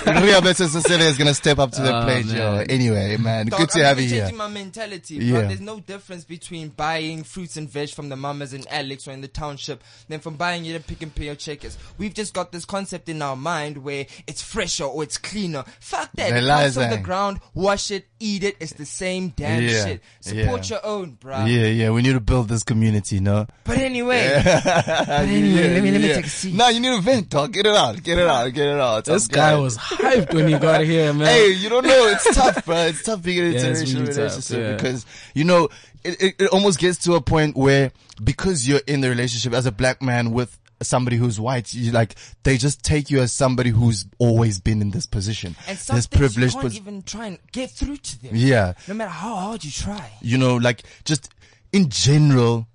Ria 0.08 0.42
Betis 0.42 0.72
Cecilia 0.72 1.06
is 1.06 1.18
gonna 1.18 1.34
step 1.36 1.60
up 1.60 1.72
to 1.74 1.82
the 1.82 1.96
Oh, 1.96 2.04
plate, 2.04 2.26
yo. 2.26 2.64
Anyway, 2.68 3.18
man, 3.18 3.46
Dog, 3.48 3.60
good 3.60 3.70
to 3.72 3.80
I'm 3.80 3.86
have 3.86 4.00
you 4.00 4.08
here. 4.08 4.22
changing 4.22 4.38
my 4.38 4.48
mentality, 4.48 5.18
bro. 5.30 5.42
Yeah. 5.42 5.48
There's 5.48 5.62
no 5.62 5.80
difference 5.80 6.24
between 6.24 6.70
buying 6.70 7.24
fruits 7.24 7.56
and 7.58 7.70
veg 7.70 7.90
from 7.90 8.10
the 8.10 8.16
mamas 8.16 8.54
in 8.54 8.66
Alex 8.70 9.08
or 9.08 9.12
in 9.12 9.22
the 9.22 9.28
township 9.28 9.84
than 10.08 10.22
from 10.22 10.38
buying 10.38 10.66
it 10.66 10.74
at 10.74 10.88
Pick 10.88 11.04
n 11.04 11.12
Pay 11.12 11.30
or 11.30 11.36
Checkers. 11.36 11.78
We've 12.00 12.14
just 12.14 12.34
got 12.34 12.52
this 12.52 12.66
concept 12.66 13.10
in 13.10 13.22
our 13.22 13.36
mind 13.36 13.78
where 13.78 14.08
it's 14.26 14.42
fresher 14.42 14.86
or 14.86 15.04
it's 15.04 15.20
cleaner. 15.20 15.64
Fuck 15.80 16.10
that. 16.16 16.32
It 16.36 16.48
comes 16.48 16.74
from 16.74 16.90
the 16.90 16.98
eh? 16.98 17.02
ground, 17.02 17.40
wash 17.54 17.92
it, 17.92 18.08
eat 18.20 18.44
it. 18.44 18.56
It's 18.60 18.74
the 18.74 18.86
same 18.86 19.30
damn 19.30 19.62
Yeah, 19.64 19.86
shit. 19.86 20.02
Support 20.22 20.70
yeah. 20.70 20.78
your 20.78 20.86
own, 20.86 21.12
bro. 21.20 21.46
Yeah, 21.46 21.68
yeah, 21.68 21.90
we 21.92 22.02
need 22.02 22.14
to 22.14 22.20
build 22.20 22.48
this 22.50 22.64
community, 22.64 23.20
no? 23.20 23.48
But 23.64 23.78
anyway, 23.80 24.42
but 24.44 25.10
anyway, 25.10 25.74
let 25.74 25.84
me- 25.84 25.92
let 25.92 26.02
me 26.02 26.08
take 26.08 26.26
a 26.26 26.30
seat. 26.30 26.54
No, 26.54 26.70
you 26.70 26.80
need 26.80 26.96
to 26.96 27.02
vent, 27.02 27.30
dog. 27.30 27.54
Get 27.54 27.66
it 27.66 27.76
out. 27.76 28.02
Get 28.02 28.18
it 28.18 28.28
out. 28.28 28.54
Get 28.54 28.68
it 28.68 28.80
out. 28.80 29.06
This 29.06 29.28
Tough 29.28 29.36
guy 29.36 29.56
was 29.56 29.78
hyped 29.78 30.34
when 30.34 30.48
he 30.48 30.58
got 30.58 30.82
here, 30.82 31.14
man. 31.16 31.28
Hey, 31.28 31.52
you 31.52 31.70
don't 31.70 31.86
know. 31.86 32.08
It's 32.08 32.36
tough, 32.36 32.66
bro. 32.66 32.78
It's 32.88 33.04
tough 33.04 33.22
being 33.22 33.38
in 33.40 33.46
an 33.46 33.54
Yeah, 33.54 33.62
really 33.72 33.96
relationship 34.08 34.58
yeah. 34.60 34.76
because, 34.76 35.06
you 35.34 35.44
know, 35.44 35.70
it, 36.04 36.22
it, 36.22 36.36
it 36.40 36.50
almost 36.50 36.80
gets 36.80 37.00
to 37.06 37.16
a 37.16 37.22
point 37.22 37.56
where 37.58 37.92
because 38.24 38.68
you're 38.68 38.82
in 38.88 39.02
the 39.02 39.10
relationship 39.10 39.54
as 39.54 39.66
a 39.66 39.72
black 39.72 40.02
man 40.02 40.32
with 40.32 40.58
somebody 40.82 41.18
who's 41.18 41.40
white, 41.40 41.74
you 41.74 41.92
like, 41.92 42.16
they 42.44 42.58
just 42.58 42.84
take 42.84 43.10
you 43.10 43.22
as 43.22 43.32
somebody 43.32 43.70
who's 43.70 44.06
always 44.18 44.60
been 44.60 44.82
in 44.82 44.92
this 44.92 45.06
position. 45.06 45.56
and 45.68 45.78
some 45.78 45.96
this 45.96 46.08
things 46.08 46.36
you 46.38 46.50
can't 46.50 46.62
pos- 46.62 46.76
even 46.76 47.02
try 47.04 47.28
and 47.28 47.40
get 47.52 47.72
through 47.72 47.98
to 47.98 48.22
them. 48.22 48.32
Yeah. 48.34 48.74
No 48.88 48.94
matter 48.94 49.10
how 49.12 49.36
hard 49.36 49.64
you 49.64 49.72
try. 49.72 50.12
You 50.22 50.38
know, 50.38 50.58
like 50.58 50.84
just 51.06 51.30
in 51.72 51.90
general, 51.90 52.68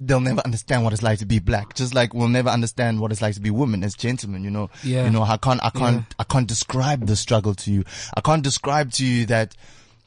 they'll 0.00 0.20
never 0.20 0.40
understand 0.44 0.84
what 0.84 0.92
it's 0.92 1.02
like 1.02 1.18
to 1.18 1.26
be 1.26 1.38
black. 1.38 1.74
Just 1.74 1.94
like 1.94 2.14
we'll 2.14 2.28
never 2.28 2.48
understand 2.48 3.00
what 3.00 3.12
it's 3.12 3.22
like 3.22 3.34
to 3.34 3.40
be 3.40 3.50
women 3.50 3.82
as 3.84 3.94
gentlemen, 3.94 4.44
you 4.44 4.50
know. 4.50 4.70
Yeah. 4.82 5.04
You 5.04 5.10
know, 5.10 5.22
I 5.22 5.36
can't, 5.36 5.62
I 5.62 5.70
can't, 5.70 6.04
I 6.18 6.24
can't 6.24 6.46
describe 6.46 7.06
the 7.06 7.16
struggle 7.16 7.54
to 7.54 7.72
you. 7.72 7.84
I 8.14 8.20
can't 8.20 8.42
describe 8.42 8.92
to 8.92 9.04
you 9.04 9.26
that, 9.26 9.54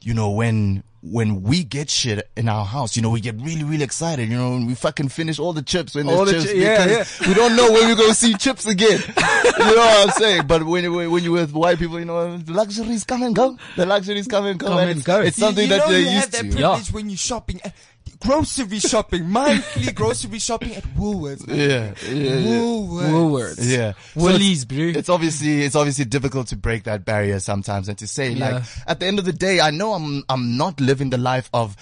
you 0.00 0.14
know, 0.14 0.30
when, 0.30 0.82
when 1.04 1.42
we 1.42 1.64
get 1.64 1.90
shit 1.90 2.30
in 2.36 2.48
our 2.48 2.64
house, 2.64 2.94
you 2.94 3.02
know, 3.02 3.10
we 3.10 3.20
get 3.20 3.34
really, 3.40 3.64
really 3.64 3.82
excited, 3.82 4.28
you 4.28 4.36
know, 4.36 4.54
and 4.54 4.68
we 4.68 4.74
fucking 4.76 5.08
finish 5.08 5.40
all 5.40 5.52
the 5.52 5.60
chips 5.62 5.96
when 5.96 6.08
All 6.08 6.24
there's 6.24 6.44
the 6.44 6.48
chips 6.50 6.52
chi- 6.52 6.58
yeah, 6.64 6.86
because 6.98 7.26
we 7.28 7.34
don't 7.34 7.56
know 7.56 7.72
when 7.72 7.88
we're 7.88 7.96
going 7.96 8.10
to 8.10 8.14
see 8.14 8.34
chips 8.34 8.66
again. 8.66 9.00
you 9.16 9.52
know 9.58 9.74
what 9.74 10.08
I'm 10.08 10.14
saying? 10.14 10.46
But 10.46 10.64
when, 10.64 10.84
you- 10.84 11.10
when 11.10 11.24
you're 11.24 11.32
with 11.32 11.52
white 11.52 11.78
people, 11.80 11.98
you 11.98 12.04
know, 12.04 12.36
the 12.38 12.52
luxuries 12.52 13.02
come 13.02 13.24
and 13.24 13.34
go. 13.34 13.58
The 13.76 13.84
luxuries 13.84 14.28
come 14.28 14.46
and 14.46 14.58
go. 14.60 14.68
Come 14.68 14.78
and 14.78 14.90
and 14.90 14.98
it's, 14.98 15.06
go. 15.06 15.20
it's 15.20 15.36
You- 15.38 15.44
something 15.44 15.64
you 15.64 15.70
that 15.70 15.78
know 15.78 15.88
they're 15.90 16.00
you 16.00 16.06
have 16.06 16.14
used 16.14 16.32
that 16.32 16.42
to. 16.44 16.50
privilege 16.52 16.92
when 16.92 17.10
you're 17.10 17.16
shopping, 17.16 17.60
uh, 17.64 17.70
grocery 18.22 18.78
shopping, 18.78 19.28
monthly 19.28 19.92
grocery 19.92 20.38
shopping 20.38 20.74
at 20.74 20.84
Woolworths. 20.94 21.46
man. 21.46 21.58
Yeah, 21.58 21.94
yeah, 22.08 22.36
yeah. 22.36 22.58
Woolworths. 22.60 23.10
Woolworths. 23.10 23.70
Yeah. 23.76 23.92
Woolies, 24.14 24.60
So 24.62 24.66
bro. 24.66 24.78
it's, 24.78 24.98
it's 24.98 25.08
obviously, 25.08 25.62
it's 25.62 25.76
obviously 25.76 26.04
difficult 26.04 26.48
to 26.48 26.56
break 26.56 26.84
that 26.84 27.04
barrier 27.04 27.40
sometimes 27.40 27.88
and 27.88 27.98
to 27.98 28.06
say 28.06 28.30
Yeah. 28.30 28.50
like, 28.50 28.62
at 28.86 29.00
the 29.00 29.06
end 29.06 29.18
of 29.18 29.24
the 29.24 29.32
day, 29.32 29.60
I 29.60 29.70
know 29.70 29.92
I'm, 29.94 30.24
I'm 30.28 30.56
not 30.56 30.80
living 30.80 31.10
the 31.10 31.18
life 31.18 31.48
of 31.52 31.76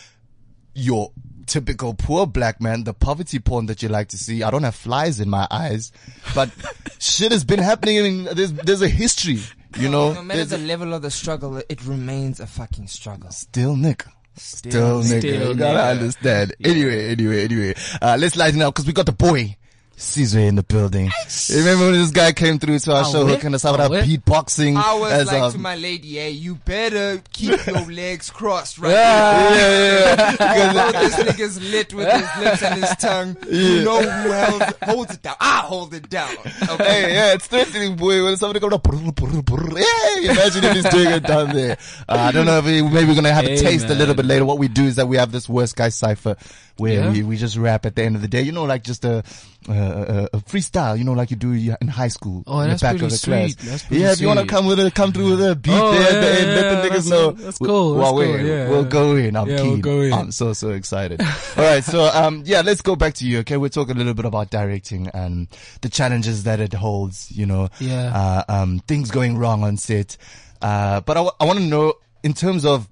your 0.75 1.13
typical 1.47 1.95
poor 1.95 2.27
black 2.27 2.61
man, 2.61 2.85
the 2.85 2.95
poverty 2.95 3.39
porn 3.41 3.67
that 3.67 3.83
you 3.83 3.89
like 3.89 4.09
to 4.09 4.17
see. 4.17 4.43
I 4.43 4.51
don't 4.51 4.63
have 4.63 4.75
flies 4.77 5.19
in 5.19 5.29
my 5.29 5.47
eyes, 5.51 5.91
but 6.35 6.49
shit 7.01 7.33
has 7.33 7.45
been 7.45 7.59
happening. 7.59 7.97
In, 7.97 8.25
there's, 8.37 8.53
there's 8.53 8.83
a 8.83 8.89
history, 8.89 9.41
you 9.77 9.89
know, 9.89 10.13
No 10.13 10.23
matter 10.23 10.39
There's 10.45 10.51
the 10.51 10.57
a- 10.59 10.69
level 10.69 10.95
of 10.95 11.03
the 11.03 11.11
struggle, 11.11 11.57
it 11.69 11.85
remains 11.85 12.39
a 12.39 12.47
fucking 12.47 12.87
struggle. 12.87 13.31
still 13.33 13.75
nigga. 13.75 14.09
Still, 14.37 15.03
nigga. 15.03 15.19
Still 15.19 15.49
you 15.49 15.55
gotta 15.55 15.79
nigga. 15.79 15.91
understand. 15.91 16.55
Anyway, 16.65 17.11
anyway, 17.11 17.45
anyway. 17.45 17.75
Uh, 18.01 18.17
let's 18.19 18.37
lighten 18.37 18.63
up 18.63 18.75
because 18.75 18.87
we 18.87 18.93
got 18.93 19.07
the 19.07 19.13
boy. 19.13 19.57
Sizwe 20.01 20.49
in 20.49 20.55
the 20.55 20.63
building. 20.63 21.11
Remember 21.55 21.85
when 21.85 21.93
this 21.93 22.11
guy 22.11 22.33
came 22.33 22.59
through 22.59 22.79
to 22.79 22.93
our 22.95 23.03
Ah, 23.05 23.13
show 23.13 23.27
where? 23.27 23.35
hooking 23.35 23.55
us 23.55 23.67
up 23.67 23.79
with 23.91 24.07
beatboxing? 24.09 24.77
I 24.83 24.95
was 24.95 25.13
as 25.13 25.27
like 25.27 25.43
our- 25.43 25.51
to 25.53 25.59
my 25.59 25.77
lady, 25.77 26.15
hey, 26.15 26.31
you 26.31 26.55
better 26.55 27.23
keep 27.35 27.51
your 27.67 27.85
legs 27.93 28.31
crossed 28.31 28.79
right 28.79 28.93
yeah, 28.93 29.55
yeah, 29.55 30.37
yeah. 30.41 30.73
know 30.73 30.93
this 30.93 31.15
nigga's 31.17 31.71
lit 31.71 31.93
with 31.93 32.11
his 32.11 32.43
lips 32.43 32.63
and 32.63 32.83
his 32.83 32.97
tongue. 32.97 33.37
You 33.51 33.85
know 33.85 34.01
who 34.03 34.31
held, 34.31 34.63
holds 34.85 35.15
it 35.15 35.23
down. 35.23 35.37
I 35.39 35.59
hold 35.61 35.93
it 35.93 36.09
down. 36.09 36.31
Okay. 36.69 36.85
Hey, 36.85 37.13
yeah, 37.13 37.35
it's 37.35 37.47
threatening, 37.47 37.97
boy. 37.97 38.25
When 38.25 38.37
somebody 38.39 38.59
comes 38.61 38.73
up, 38.73 38.83
brr, 38.83 38.97
brr, 39.13 39.43
brr, 39.43 39.77
hey, 39.77 40.25
imagine 40.31 40.65
if 40.65 40.73
he's 40.77 40.89
doing 40.89 41.09
it 41.11 41.25
down 41.25 41.51
there. 41.55 41.77
Uh, 42.09 42.15
I 42.19 42.33
don't 42.33 42.47
know 42.47 42.57
if 42.59 42.65
we, 42.65 42.81
maybe 42.83 43.09
we're 43.09 43.15
gonna 43.17 43.35
have 43.35 43.45
a 43.45 43.49
Hey, 43.51 43.57
taste 43.59 43.91
a 43.91 43.95
little 43.95 44.15
bit 44.15 44.25
later. 44.25 44.47
What 44.47 44.57
we 44.59 44.69
do 44.69 44.85
is 44.85 44.97
that 44.97 45.09
we 45.09 45.19
have 45.19 45.31
this 45.31 45.47
worst 45.47 45.77
guy 45.77 45.91
cipher 45.91 46.37
where 46.81 46.95
Yeah. 47.05 47.11
we, 47.13 47.23
we 47.23 47.37
just 47.37 47.57
rap 47.57 47.87
at 47.87 47.95
the 47.95 48.03
end 48.03 48.17
of 48.17 48.23
the 48.23 48.29
day. 48.29 48.43
You 48.43 48.53
know, 48.53 48.65
like 48.65 48.83
just 48.83 49.05
a, 49.05 49.23
a, 49.69 50.29
a, 50.33 50.39
freestyle. 50.39 50.99
You 50.99 51.05
know, 51.05 51.13
like 51.13 51.31
you 51.31 51.37
do 51.37 51.53
in 51.53 51.89
high 51.89 52.09
school. 52.09 52.43
Oh, 52.47 52.61
in 52.61 52.71
that's 52.71 52.81
the 52.81 52.87
back 52.87 52.95
of 53.03 53.11
the 53.11 53.17
sweet. 53.17 53.59
class. 53.59 53.91
Yeah, 53.91 54.13
if 54.13 54.21
you 54.21 54.27
wanna 54.27 54.47
come 54.47 54.67
with 54.67 54.81
a, 54.81 54.91
come 54.91 55.13
through 55.13 55.31
with 55.37 55.43
a 55.51 55.55
beat 55.55 55.73
Oh, 55.73 55.93
there 55.93 56.03
at 56.03 56.21
the 56.21 56.21
yeah, 56.21 56.55
let 56.55 56.83
the 56.83 56.89
niggas 56.89 56.91
that's- 56.91 57.09
know. 57.09 57.31
that's 57.33 57.59
cool, 57.59 57.95
Well, 57.95 58.17
that's 58.17 58.27
cool, 58.27 58.47
yeah, 58.47 58.69
we'll 58.69 58.83
yeah. 58.85 58.89
go 58.89 59.17
in. 59.17 59.37
I'm 59.37 59.49
Yeah, 59.49 59.57
we'll 59.63 59.65
keen. 59.73 59.81
go 59.81 60.01
in. 60.01 60.13
I'm 60.13 60.33
so 60.33 60.53
so 60.55 60.71
excited. 60.71 61.21
All 61.21 61.29
right, 61.57 61.85
so 61.85 62.05
um, 62.15 62.43
yeah, 62.47 62.63
let's 62.63 62.81
go 62.83 62.97
back 62.97 63.15
to 63.15 63.27
you. 63.27 63.39
Okay, 63.41 63.57
we're 63.59 63.69
talking 63.69 63.95
a 63.95 63.99
little 63.99 64.15
bit 64.15 64.25
about 64.25 64.51
directing 64.51 65.09
and 65.09 65.47
the 65.83 65.89
challenges 65.89 66.45
that 66.45 66.59
it 66.61 66.73
holds. 66.73 67.31
You 67.31 67.47
know, 67.47 67.69
Yeah. 67.79 68.13
uh, 68.15 68.45
um, 68.63 68.81
things 68.89 69.11
going 69.11 69.37
wrong 69.39 69.63
on 69.63 69.77
set. 69.77 70.17
Uh, 70.63 71.01
but 71.01 71.17
I, 71.17 71.21
w- 71.21 71.37
I 71.41 71.45
want 71.45 71.59
to 71.59 71.65
know 71.65 71.95
in 72.23 72.33
terms 72.35 72.65
of 72.65 72.89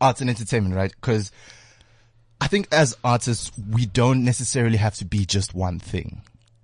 arts 0.00 0.20
and 0.20 0.30
entertainment, 0.30 0.74
right? 0.74 0.90
Because 0.90 1.32
I 2.40 2.46
think 2.46 2.68
as 2.72 2.96
artists, 3.02 3.50
we 3.70 3.86
don't 3.86 4.24
necessarily 4.24 4.76
have 4.76 4.94
to 4.96 5.04
be 5.04 5.24
just 5.24 5.54
one 5.54 5.78
thing. 5.78 6.22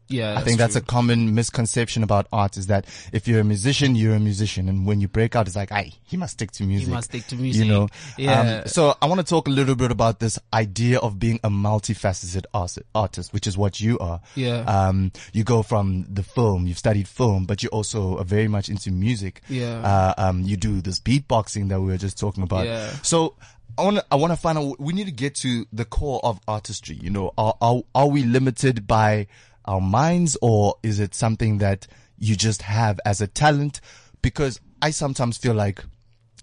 Yeah, 0.09 0.39
I 0.39 0.43
think 0.43 0.59
that's 0.59 0.77
a 0.77 0.83
common 0.83 1.35
misconception 1.35 2.03
about 2.03 2.27
art 2.31 2.59
is 2.59 2.67
that 2.67 2.87
if 3.13 3.27
you're 3.27 3.41
a 3.41 3.45
musician, 3.45 3.97
you're 3.97 4.15
a 4.15 4.21
musician. 4.21 4.69
And 4.69 4.87
when 4.87 5.01
you 5.01 5.09
break 5.09 5.35
out, 5.35 5.47
it's 5.47 5.57
like, 5.57 5.73
aye, 5.73 5.93
he 6.05 6.19
must 6.19 6.35
stick 6.35 6.51
to 6.53 6.65
music. 6.65 6.89
He 6.89 6.95
must 6.95 7.09
stick 7.09 7.27
to 7.29 7.37
music. 7.37 7.65
You 7.65 7.73
know? 7.73 7.89
Yeah. 8.19 8.61
Um, 8.63 8.69
so 8.69 8.95
I 9.01 9.07
want 9.07 9.21
to 9.21 9.27
talk 9.27 9.49
a 9.49 9.51
little 9.51 9.75
bit 9.75 9.91
about 9.91 10.21
this 10.21 10.39
idea 10.53 10.99
of 10.99 11.19
being 11.19 11.41
a 11.43 11.49
multifaceted 11.49 12.45
artist, 12.95 13.33
which 13.33 13.47
is 13.47 13.57
what 13.57 13.81
you 13.81 13.99
are. 13.99 14.21
Yeah. 14.35 14.59
Um, 14.61 15.11
you 15.33 15.43
go 15.43 15.63
from 15.63 16.07
the 16.11 16.23
film, 16.23 16.67
you've 16.67 16.79
studied 16.79 17.09
film, 17.09 17.47
but 17.47 17.63
you 17.63 17.71
also 17.71 18.19
are 18.19 18.25
very 18.25 18.47
much 18.47 18.69
into 18.69 18.91
music. 18.91 19.41
Yeah. 19.49 19.81
Uh, 19.81 20.15
um, 20.19 20.43
you 20.43 20.59
do 20.59 20.83
this 20.83 21.01
beatboxing 21.01 21.71
that 21.71 21.81
we 21.81 21.87
were 21.87 21.97
just 21.97 22.19
talking 22.19 22.43
about. 22.43 22.67
Yeah. 22.67 22.91
So 23.03 23.37
I 23.77 23.83
want 23.83 23.97
to, 23.97 24.05
I 24.11 24.15
want 24.17 24.33
to 24.33 24.37
find 24.37 24.59
out, 24.59 24.79
we 24.81 24.93
need 24.93 25.07
to 25.07 25.13
get 25.13 25.35
to 25.37 25.67
the 25.73 25.85
core 25.85 26.21
of 26.23 26.41
artistry. 26.47 26.97
You 27.01 27.11
know, 27.11 27.33
are, 27.37 27.55
are, 27.61 27.83
are 27.95 28.09
we 28.09 28.23
limited 28.23 28.87
by 28.87 29.27
our 29.65 29.81
minds 29.81 30.37
or 30.43 30.77
is 30.83 31.01
it 31.01 31.15
something 31.15 31.59
that 31.59 31.87
you 32.19 32.37
just 32.37 32.63
have 32.63 33.01
as 33.05 33.21
a 33.21 33.27
talent? 33.27 33.81
Because 34.23 34.61
I 34.81 34.91
sometimes 34.91 35.37
feel 35.39 35.55
like 35.55 35.83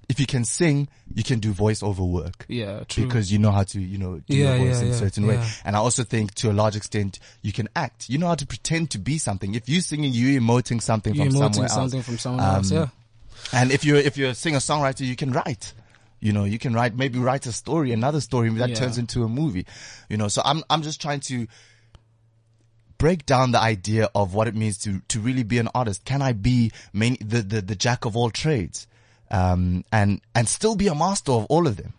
if 0.09 0.19
you 0.19 0.25
can 0.25 0.43
sing, 0.43 0.89
you 1.15 1.23
can 1.23 1.39
do 1.39 1.53
voiceover 1.53 2.05
work. 2.05 2.45
Yeah, 2.49 2.83
true. 2.89 3.05
Because 3.05 3.31
you 3.31 3.39
know 3.39 3.51
how 3.51 3.63
to, 3.63 3.79
you 3.79 3.97
know, 3.97 4.19
do 4.27 4.35
Yeah, 4.35 4.55
your 4.55 4.65
voice 4.67 4.75
yeah, 4.77 4.81
in 4.81 4.87
a 4.87 4.91
yeah, 4.91 4.99
certain 4.99 5.27
way. 5.27 5.41
And 5.63 5.75
I 5.75 5.79
also 5.79 6.03
think 6.03 6.33
to 6.35 6.51
a 6.51 6.53
large 6.53 6.75
extent, 6.75 7.19
you 7.41 7.53
can 7.53 7.69
act. 7.77 8.09
You 8.09 8.17
know 8.17 8.27
how 8.27 8.35
to 8.35 8.45
pretend 8.45 8.91
to 8.91 8.99
be 8.99 9.17
something. 9.17 9.55
If 9.55 9.69
you're 9.69 9.79
singing, 9.81 10.11
you're 10.13 10.41
emoting 10.41 10.81
something 10.81 11.15
You're 11.15 11.27
from 11.27 11.35
emoting 11.35 11.53
somewhere 11.53 11.69
something 11.69 11.99
else. 11.99 12.05
from 12.05 12.17
someone 12.17 12.43
Um, 12.45 12.55
else. 12.55 12.71
Yeah. 12.71 12.87
And 13.53 13.71
if 13.71 13.85
you're, 13.85 13.97
if 13.97 14.17
you're 14.17 14.31
a 14.31 14.35
singer 14.35 14.59
songwriter, 14.59 15.05
you 15.05 15.15
can 15.15 15.31
write. 15.31 15.73
You 16.21 16.31
know, 16.31 16.43
you 16.45 16.59
can 16.59 16.73
write, 16.73 16.95
maybe 16.95 17.19
write 17.19 17.45
a 17.47 17.51
story, 17.51 17.91
another 17.91 18.21
story 18.21 18.49
that 18.51 18.69
Yeah. 18.69 18.75
turns 18.75 18.97
into 18.97 19.23
a 19.23 19.27
movie. 19.27 19.65
You 20.07 20.17
know, 20.17 20.27
so 20.29 20.41
I'm, 20.45 20.63
I'm 20.69 20.83
just 20.83 21.01
trying 21.01 21.19
to 21.21 21.47
break 22.97 23.25
down 23.25 23.51
the 23.51 23.59
idea 23.59 24.09
of 24.13 24.33
what 24.35 24.47
it 24.47 24.55
means 24.55 24.77
to, 24.79 25.01
to 25.07 25.19
really 25.19 25.43
be 25.43 25.57
an 25.57 25.67
artist. 25.73 26.05
Can 26.05 26.21
I 26.21 26.33
be 26.33 26.71
main, 26.93 27.17
the, 27.19 27.41
the, 27.41 27.61
the 27.61 27.75
jack 27.75 28.05
of 28.05 28.15
all 28.15 28.29
trades? 28.29 28.87
Um, 29.31 29.83
and, 29.91 30.21
and 30.35 30.47
still 30.47 30.75
be 30.75 30.87
a 30.87 30.93
master 30.95 31.31
of 31.31 31.45
all 31.45 31.65
of 31.65 31.77
them. 31.77 31.93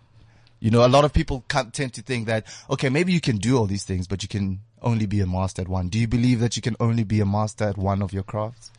You 0.61 0.71
know, 0.71 0.87
a 0.87 0.89
lot 0.89 1.05
of 1.05 1.13
people 1.13 1.45
tend 1.49 1.93
to 1.95 2.03
think 2.03 2.27
that, 2.27 2.47
okay, 2.71 2.89
maybe 2.89 3.13
you 3.13 3.21
can 3.21 3.39
do 3.39 3.57
all 3.59 3.67
these 3.67 3.83
things, 3.85 4.07
but 4.07 4.23
you 4.23 4.29
can 4.29 4.61
only 4.81 5.07
be 5.07 5.21
a 5.21 5.27
master 5.27 5.63
at 5.63 5.69
one. 5.69 5.89
Do 5.89 5.99
you 5.99 6.07
believe 6.07 6.39
that 6.39 6.55
you 6.55 6.63
can 6.63 6.77
only 6.79 7.03
be 7.03 7.19
a 7.21 7.27
master 7.27 7.65
at 7.65 7.77
one 7.77 8.01
of 8.03 8.13
your 8.13 8.23
crafts? 8.23 8.71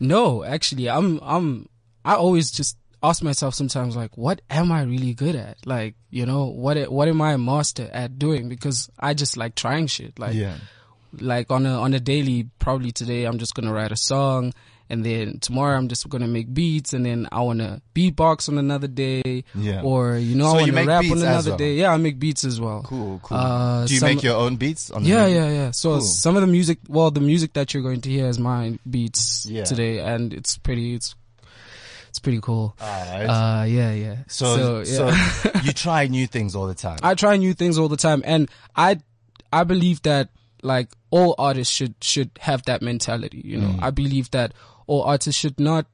No, 0.00 0.42
actually, 0.42 0.90
I'm, 0.90 1.20
I'm, 1.22 1.68
I 2.04 2.14
always 2.14 2.50
just 2.50 2.76
ask 3.02 3.22
myself 3.22 3.54
sometimes, 3.54 3.96
like, 3.96 4.16
what 4.16 4.40
am 4.50 4.72
I 4.72 4.82
really 4.82 5.14
good 5.14 5.36
at? 5.36 5.58
Like, 5.66 5.94
you 6.10 6.26
know, 6.26 6.46
what, 6.46 6.90
what 6.90 7.08
am 7.08 7.20
I 7.22 7.32
a 7.32 7.38
master 7.38 7.88
at 7.92 8.18
doing? 8.18 8.48
Because 8.48 8.90
I 8.98 9.14
just 9.14 9.36
like 9.36 9.54
trying 9.54 9.86
shit. 9.86 10.18
Like, 10.18 10.34
yeah. 10.34 10.56
like 11.20 11.50
on 11.50 11.66
a, 11.66 11.80
on 11.80 11.94
a 11.94 12.00
daily, 12.00 12.48
probably 12.58 12.92
today, 12.92 13.24
I'm 13.24 13.38
just 13.38 13.54
going 13.54 13.66
to 13.66 13.72
write 13.72 13.92
a 13.92 13.96
song. 13.96 14.52
And 14.90 15.04
then 15.04 15.38
tomorrow 15.40 15.76
I'm 15.76 15.88
just 15.88 16.08
gonna 16.08 16.26
make 16.26 16.54
beats, 16.54 16.94
and 16.94 17.04
then 17.04 17.28
I 17.30 17.42
wanna 17.42 17.82
beatbox 17.94 18.48
on 18.48 18.56
another 18.56 18.88
day, 18.88 19.44
Yeah. 19.54 19.82
or 19.82 20.16
you 20.16 20.34
know, 20.34 20.50
So 20.52 20.56
I 20.56 20.60
wanna 20.62 20.84
rap 20.86 21.04
on 21.04 21.18
another 21.18 21.50
well? 21.50 21.58
day. 21.58 21.74
Yeah, 21.74 21.92
I 21.92 21.98
make 21.98 22.18
beats 22.18 22.42
as 22.42 22.58
well. 22.58 22.84
Cool, 22.84 23.20
cool. 23.22 23.36
Uh, 23.36 23.86
Do 23.86 23.92
you 23.92 24.00
some- 24.00 24.08
make 24.08 24.22
your 24.22 24.36
own 24.36 24.56
beats? 24.56 24.90
On 24.90 25.02
the 25.02 25.10
Yeah, 25.10 25.26
yeah, 25.26 25.50
yeah. 25.50 25.70
So 25.72 25.90
Cool. 25.98 26.00
some 26.00 26.36
of 26.36 26.40
the 26.40 26.46
music, 26.46 26.78
well, 26.88 27.10
the 27.10 27.20
music 27.20 27.52
that 27.52 27.74
you're 27.74 27.82
going 27.82 28.00
to 28.00 28.08
hear 28.08 28.28
is 28.28 28.38
my 28.38 28.78
beats 28.88 29.44
Yeah. 29.44 29.64
today, 29.64 29.98
and 29.98 30.32
it's 30.32 30.56
pretty, 30.56 30.94
it's, 30.94 31.14
it's 32.08 32.18
pretty 32.18 32.40
cool. 32.40 32.76
Alright. 32.80 33.28
Uh, 33.28 33.64
yeah, 33.64 33.92
yeah. 33.92 34.16
So, 34.28 34.82
so, 34.84 35.06
yeah. 35.08 35.22
so 35.42 35.50
you 35.64 35.72
try 35.72 36.06
new 36.06 36.26
things 36.26 36.54
all 36.54 36.66
the 36.66 36.74
time. 36.74 36.98
I 37.02 37.14
try 37.14 37.36
new 37.36 37.54
things 37.54 37.78
all 37.78 37.88
the 37.88 37.96
time, 37.96 38.22
and 38.24 38.50
I, 38.74 39.00
I 39.52 39.64
believe 39.64 40.02
that 40.02 40.30
like 40.62 40.88
all 41.10 41.34
artists 41.38 41.72
should 41.72 41.94
should 42.02 42.30
have 42.40 42.64
that 42.64 42.82
mentality. 42.82 43.40
You 43.44 43.58
know, 43.58 43.76
I 43.80 43.90
believe 43.90 44.30
that 44.32 44.52
all 44.86 45.02
artists 45.04 45.40
should 45.40 45.60
not 45.60 45.86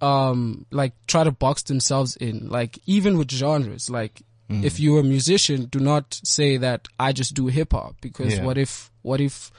um 0.00 0.64
like 0.70 0.92
try 1.06 1.24
to 1.24 1.30
box 1.30 1.62
themselves 1.64 2.16
in. 2.16 2.48
Like 2.48 2.78
even 2.86 3.16
with 3.18 3.30
genres, 3.30 3.88
like 3.90 4.22
if 4.50 4.80
you're 4.80 5.00
a 5.00 5.04
musician, 5.04 5.66
do 5.66 5.78
not 5.78 6.18
say 6.24 6.56
that 6.56 6.88
I 6.98 7.12
just 7.12 7.34
do 7.34 7.48
hip 7.48 7.72
hop 7.72 7.96
because 8.00 8.38
Yeah. 8.38 8.44
what 8.44 8.56
if 8.56 8.90
what 9.02 9.20
if 9.20 9.50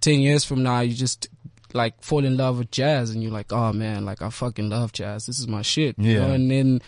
ten 0.00 0.18
years 0.20 0.44
from 0.44 0.62
now 0.64 0.80
you 0.80 0.92
just 0.94 1.28
like 1.74 2.02
fall 2.02 2.24
in 2.24 2.36
love 2.36 2.58
with 2.58 2.70
jazz 2.70 3.10
and 3.10 3.22
you're 3.22 3.32
like, 3.32 3.52
oh 3.52 3.72
man, 3.72 4.04
like 4.04 4.22
I 4.22 4.30
fucking 4.30 4.68
love 4.70 4.92
jazz. 4.92 5.26
This 5.26 5.38
is 5.38 5.48
my 5.48 5.62
shit. 5.62 5.98
You 5.98 6.12
Yeah. 6.12 6.26
know? 6.28 6.32
And 6.34 6.50
then 6.50 6.80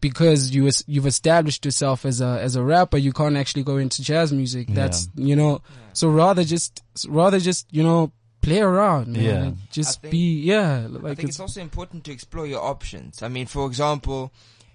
because 0.00 0.50
you 0.50 0.70
you've 0.86 1.06
established 1.06 1.64
yourself 1.64 2.04
as 2.04 2.20
a 2.20 2.38
as 2.40 2.56
a 2.56 2.62
rapper, 2.62 2.98
you 2.98 3.12
can't 3.12 3.36
actually 3.36 3.62
go 3.64 3.76
into 3.78 4.02
jazz 4.02 4.32
music. 4.32 4.68
That's 4.68 5.08
you 5.14 5.34
know. 5.36 5.62
So 5.92 6.08
rather 6.10 6.44
just 6.44 6.82
rather 7.08 7.38
just 7.40 7.66
you 7.72 7.82
know 7.82 8.12
play 8.42 8.60
around, 8.60 9.08
man. 9.08 9.22
Yeah. 9.24 9.50
Just 9.70 9.98
I 9.98 10.00
think- 10.02 10.12
be 10.12 10.40
yeah. 10.42 10.86
I 10.86 10.98
think 11.14 11.18
it's, 11.20 11.24
it's 11.30 11.40
also 11.40 11.60
important 11.62 12.04
to 12.04 12.12
explore 12.12 12.46
your 12.46 12.62
options. 12.62 13.22
I 13.22 13.28
mean, 13.28 13.46
for 13.46 13.66
example, 13.66 14.30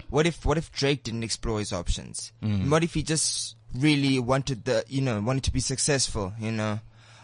what 0.10 0.26
if 0.26 0.44
what 0.46 0.58
if 0.58 0.72
Drake 0.72 1.04
didn't 1.04 1.24
explore 1.24 1.60
his 1.60 1.72
options? 1.72 2.32
Mm. 2.44 2.70
What 2.70 2.84
if 2.84 2.96
he 2.96 3.04
just 3.04 3.56
really 3.76 4.18
wanted 4.20 4.66
the 4.66 4.84
you 4.88 5.02
know 5.02 5.22
wanted 5.22 5.44
to 5.44 5.52
be 5.54 5.60
successful, 5.60 6.34
you 6.40 6.52
know, 6.52 6.80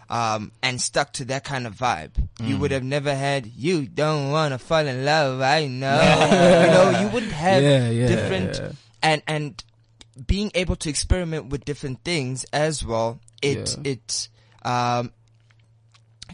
um, 0.10 0.52
and 0.62 0.80
stuck 0.80 1.14
to 1.14 1.26
that 1.26 1.44
kind 1.44 1.66
of 1.68 1.76
vibe? 1.76 2.12
Mm. 2.40 2.48
You 2.48 2.58
would 2.58 2.72
have 2.72 2.84
never 2.84 3.14
had 3.16 3.46
"You 3.48 3.86
Don't 3.88 4.32
Wanna 4.32 4.58
Fall 4.58 4.86
in 4.88 5.06
Love." 5.06 5.42
I 5.42 5.68
know, 5.68 5.96
you 6.66 6.72
know, 6.94 7.00
you 7.02 7.08
wouldn't 7.10 7.32
have 7.32 7.62
Yeah, 7.64 7.90
yeah, 7.90 8.08
different 8.08 8.58
yeah. 8.58 8.72
and 9.02 9.22
and 9.28 9.64
being 10.28 10.52
able 10.56 10.76
to 10.78 10.90
experiment 10.90 11.48
with 11.48 11.66
different 11.66 12.04
things 12.04 12.46
as 12.54 12.86
well. 12.86 13.20
It 13.42 13.78
it 13.84 14.30
um 14.64 15.12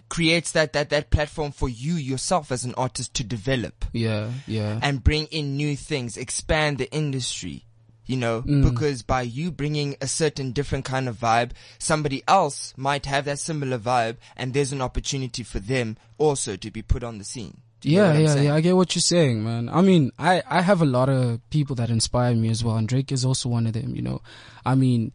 creates 0.10 0.52
that, 0.52 0.74
that, 0.74 0.90
that 0.90 1.10
platform 1.10 1.52
for 1.54 1.70
you 1.70 1.94
yourself 1.94 2.52
as 2.52 2.66
an 2.66 2.74
artist 2.76 3.14
to 3.14 3.24
develop 3.24 3.86
yeah, 3.94 4.30
yeah, 4.46 4.78
and 4.82 5.02
bring 5.04 5.26
in 5.28 5.56
new 5.56 5.76
things, 5.76 6.18
expand 6.18 6.78
the 6.78 6.92
industry, 6.92 7.66
you 8.06 8.18
know, 8.18 8.42
Mm. 8.42 8.64
because 8.70 9.04
by 9.04 9.22
you 9.22 9.52
bringing 9.52 9.96
a 10.02 10.08
certain 10.08 10.52
different 10.52 10.86
kind 10.86 11.08
of 11.08 11.18
vibe, 11.20 11.52
somebody 11.80 12.24
else 12.28 12.74
might 12.78 13.06
have 13.06 13.26
that 13.26 13.40
similar 13.40 13.78
vibe 13.78 14.18
and 14.36 14.54
there's 14.54 14.72
an 14.72 14.82
opportunity 14.82 15.44
for 15.44 15.60
them 15.60 15.98
also 16.18 16.56
to 16.56 16.72
be 16.72 16.82
put 16.82 17.04
on 17.04 17.18
the 17.18 17.24
scene. 17.24 17.58
Do 17.82 17.90
you 17.90 17.98
know 17.98 18.12
yeah, 18.14 18.20
yeah, 18.20 18.28
saying? 18.34 18.46
yeah. 18.46 18.56
I 18.56 18.62
get 18.62 18.76
what 18.76 18.94
you're 18.96 19.02
saying, 19.02 19.44
man. 19.44 19.68
I 19.70 19.82
mean, 19.82 20.12
I 20.20 20.44
I 20.48 20.62
have 20.62 20.82
a 20.84 20.86
lot 20.86 21.10
of 21.10 21.40
people 21.50 21.76
that 21.78 21.90
inspire 21.90 22.36
me 22.36 22.50
as 22.50 22.64
well, 22.64 22.76
and 22.76 22.88
Drake 22.88 23.12
is 23.12 23.26
also 23.26 23.50
one 23.50 23.66
of 23.66 23.74
them. 23.74 23.96
You 23.96 24.02
know, 24.04 24.22
I 24.66 24.76
mean. 24.76 25.12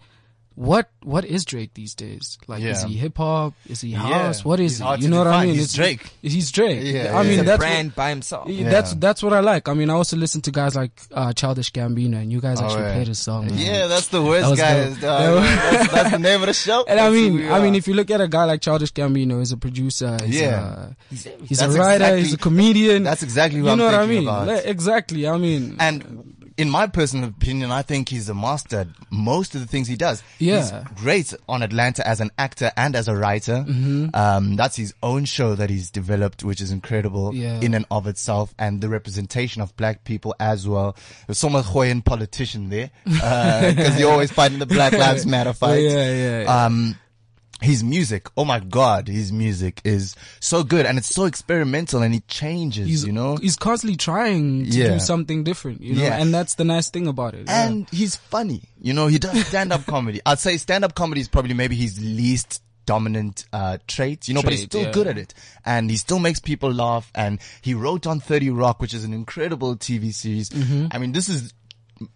What 0.57 0.89
what 1.03 1.27
is 1.27 1.45
Drake 1.45 1.75
these 1.75 1.95
days? 1.95 2.39
Like, 2.49 2.63
is 2.63 2.83
he 2.83 2.95
hip 2.95 3.19
hop? 3.19 3.53
Is 3.69 3.83
he 3.83 3.91
Yeah. 3.91 3.99
house? 3.99 4.43
What 4.43 4.59
is 4.59 4.79
He's 4.79 4.81
he? 4.81 4.91
You 4.91 4.97
to 5.03 5.09
know 5.09 5.19
what 5.19 5.27
I 5.27 5.45
mean? 5.45 5.55
He's 5.55 5.75
Drake. 5.75 6.11
He's 6.23 6.51
Drake. 6.51 6.81
Yeah, 6.83 7.15
I 7.15 7.23
mean, 7.25 7.33
He's 7.33 7.41
a 7.41 7.45
that's 7.45 7.59
brand 7.59 7.95
by 7.95 8.09
himself. 8.09 8.49
Yeah, 8.49 8.71
That's 8.71 8.95
that's 8.95 9.23
what 9.23 9.35
I 9.35 9.41
like. 9.41 9.69
I 9.69 9.75
mean, 9.75 9.91
I 9.91 9.93
also 9.93 10.17
listen 10.17 10.41
to 10.41 10.51
guys 10.51 10.75
like 10.75 10.93
uh, 11.13 11.35
Childish 11.35 11.73
Gambino, 11.73 12.17
and 12.23 12.33
you 12.33 12.41
guys 12.41 12.59
actually 12.59 12.77
Alright. 12.79 12.95
played 12.95 13.09
his 13.09 13.19
song. 13.19 13.47
man. 13.49 13.59
Yeah, 13.59 13.87
that's 13.87 14.09
the 14.09 14.23
worst 14.23 14.49
was 14.49 14.59
guys. 14.59 14.93
dope. 14.95 15.01
dog. 15.03 15.21
Yeah. 15.45 15.71
that's, 15.71 15.93
that's 15.93 16.11
the 16.13 16.19
name 16.19 16.41
of 16.41 16.47
the 16.47 16.55
show. 16.55 16.85
And 16.89 16.99
I 17.01 17.11
That's 17.11 17.15
who 17.17 17.31
mean, 17.33 17.53
I 17.53 17.61
mean, 17.61 17.75
if 17.75 17.87
you 17.87 17.93
look 17.93 18.11
at 18.11 18.23
a 18.23 18.29
guy 18.29 18.45
like 18.45 18.63
Childish 18.63 18.93
Gambino, 18.95 19.41
he's 19.41 19.53
a 19.53 19.59
producer. 19.59 20.17
He's 20.25 20.41
Yeah. 20.41 20.87
a, 21.11 21.15
he's 21.15 21.25
That's 21.59 21.75
a 21.75 21.79
writer. 21.79 21.95
exactly- 22.17 22.23
he's 22.23 22.33
a 22.33 22.39
comedian. 22.39 23.03
that's 23.03 23.23
exactly 23.23 23.61
what 23.61 23.67
you 23.67 23.73
I'm 23.73 23.79
know 23.79 23.85
what 23.87 23.95
I 23.95 24.07
mean? 24.07 24.23
about. 24.23 24.65
Exactly. 24.65 25.29
I 25.29 25.37
mean, 25.37 25.77
and 25.81 26.33
in 26.59 26.71
my 26.71 26.87
personal 26.87 27.29
opinion, 27.29 27.71
I 27.71 27.83
think 27.83 28.09
he's 28.09 28.29
a 28.29 28.35
master 28.35 28.81
at 28.81 28.89
most 29.11 29.55
of 29.55 29.61
the 29.61 29.67
things 29.67 29.89
he 29.89 29.97
does. 29.97 30.23
Yeah. 30.39 30.61
He's 30.63 30.73
great 31.03 31.35
on 31.49 31.63
Atlanta 31.63 32.07
as 32.07 32.21
an 32.21 32.31
actor 32.39 32.71
and 32.77 32.97
as 32.97 33.09
a 33.09 33.17
writer. 33.17 33.65
Um, 34.15 34.57
that's 34.57 34.77
his 34.77 34.95
own 35.03 35.25
show 35.27 35.55
that 35.55 35.69
he's 35.71 35.91
developed, 35.91 36.43
which 36.45 36.61
is 36.61 36.71
incredible 36.71 37.35
Yeah. 37.35 37.61
in 37.61 37.75
and 37.75 37.85
of 37.91 38.07
itself 38.07 38.55
and 38.59 38.81
the 38.81 38.89
representation 38.89 39.61
of 39.61 39.77
black 39.77 40.05
people 40.05 40.35
as 40.41 40.67
well. 40.67 40.97
There's 41.27 41.39
so 41.39 41.51
much 41.51 41.67
Hoyan 41.67 42.05
politician 42.05 42.69
there, 42.71 42.91
uh, 43.23 43.73
cause 43.77 43.99
you're 44.01 44.11
always 44.13 44.33
fighting 44.33 44.59
the 44.59 44.67
Black 44.67 44.93
Lives 44.93 45.27
Matter 45.27 45.53
fight. 45.53 45.83
yeah, 45.83 46.13
yeah, 46.15 46.43
yeah. 46.43 46.65
Um, 46.65 46.97
his 47.63 47.83
music, 47.83 48.29
oh 48.37 48.45
my 48.45 48.61
god, 48.61 49.09
his 49.09 49.33
music 49.33 49.81
is 49.85 50.15
so 50.41 50.63
good 50.63 50.85
and 50.85 50.99
it's 50.99 51.09
so 51.09 51.25
experimental 51.25 52.03
and 52.03 52.13
he 52.13 52.21
changes, 52.29 52.87
he's 52.87 53.05
you 53.05 53.13
know? 53.13 53.37
he's 53.37 53.57
constantly 53.57 53.97
trying 53.97 54.65
to 54.65 54.71
Yeah. 54.71 54.89
do 54.95 54.99
something 55.01 55.43
different, 55.43 55.81
you 55.81 55.95
know, 55.95 56.03
Yeah. 56.03 56.21
and 56.21 56.35
that's 56.35 56.57
the 56.57 56.65
nice 56.65 56.91
thing 56.91 57.07
about 57.07 57.35
it. 57.35 57.47
yeah. 57.47 57.67
and 57.67 57.89
he's 57.91 58.15
funny. 58.17 58.63
You 58.81 58.93
know, 58.93 59.07
he 59.07 59.19
does 59.19 59.47
stand 59.47 59.73
up 59.73 59.87
comedy. 59.95 60.21
I'd 60.27 60.39
say 60.39 60.59
stand 60.59 60.85
up 60.85 60.95
comedy 60.95 61.23
is 61.23 61.29
probably 61.29 61.55
maybe 61.55 61.77
his 61.77 61.99
least 62.01 62.63
dominant 62.85 63.47
uh 63.53 63.79
trait, 63.89 64.29
you 64.29 64.35
know, 64.35 64.43
but 64.43 64.53
he's 64.53 64.63
still 64.63 64.83
yeah. 64.83 64.93
good 64.93 65.07
at 65.09 65.19
it. 65.19 65.35
And 65.65 65.91
he 65.91 65.97
still 65.97 66.19
makes 66.21 66.39
people 66.39 66.71
laugh 66.73 67.11
and 67.15 67.41
he 67.63 67.75
wrote 67.75 68.07
on 68.07 68.21
30 68.21 68.51
Rock, 68.51 68.81
which 68.81 68.95
is 68.95 69.03
an 69.03 69.13
incredible 69.13 69.77
TV 69.77 70.13
series. 70.15 70.51
I 70.93 70.99
mean, 70.99 71.13
this 71.13 71.29
is 71.29 71.53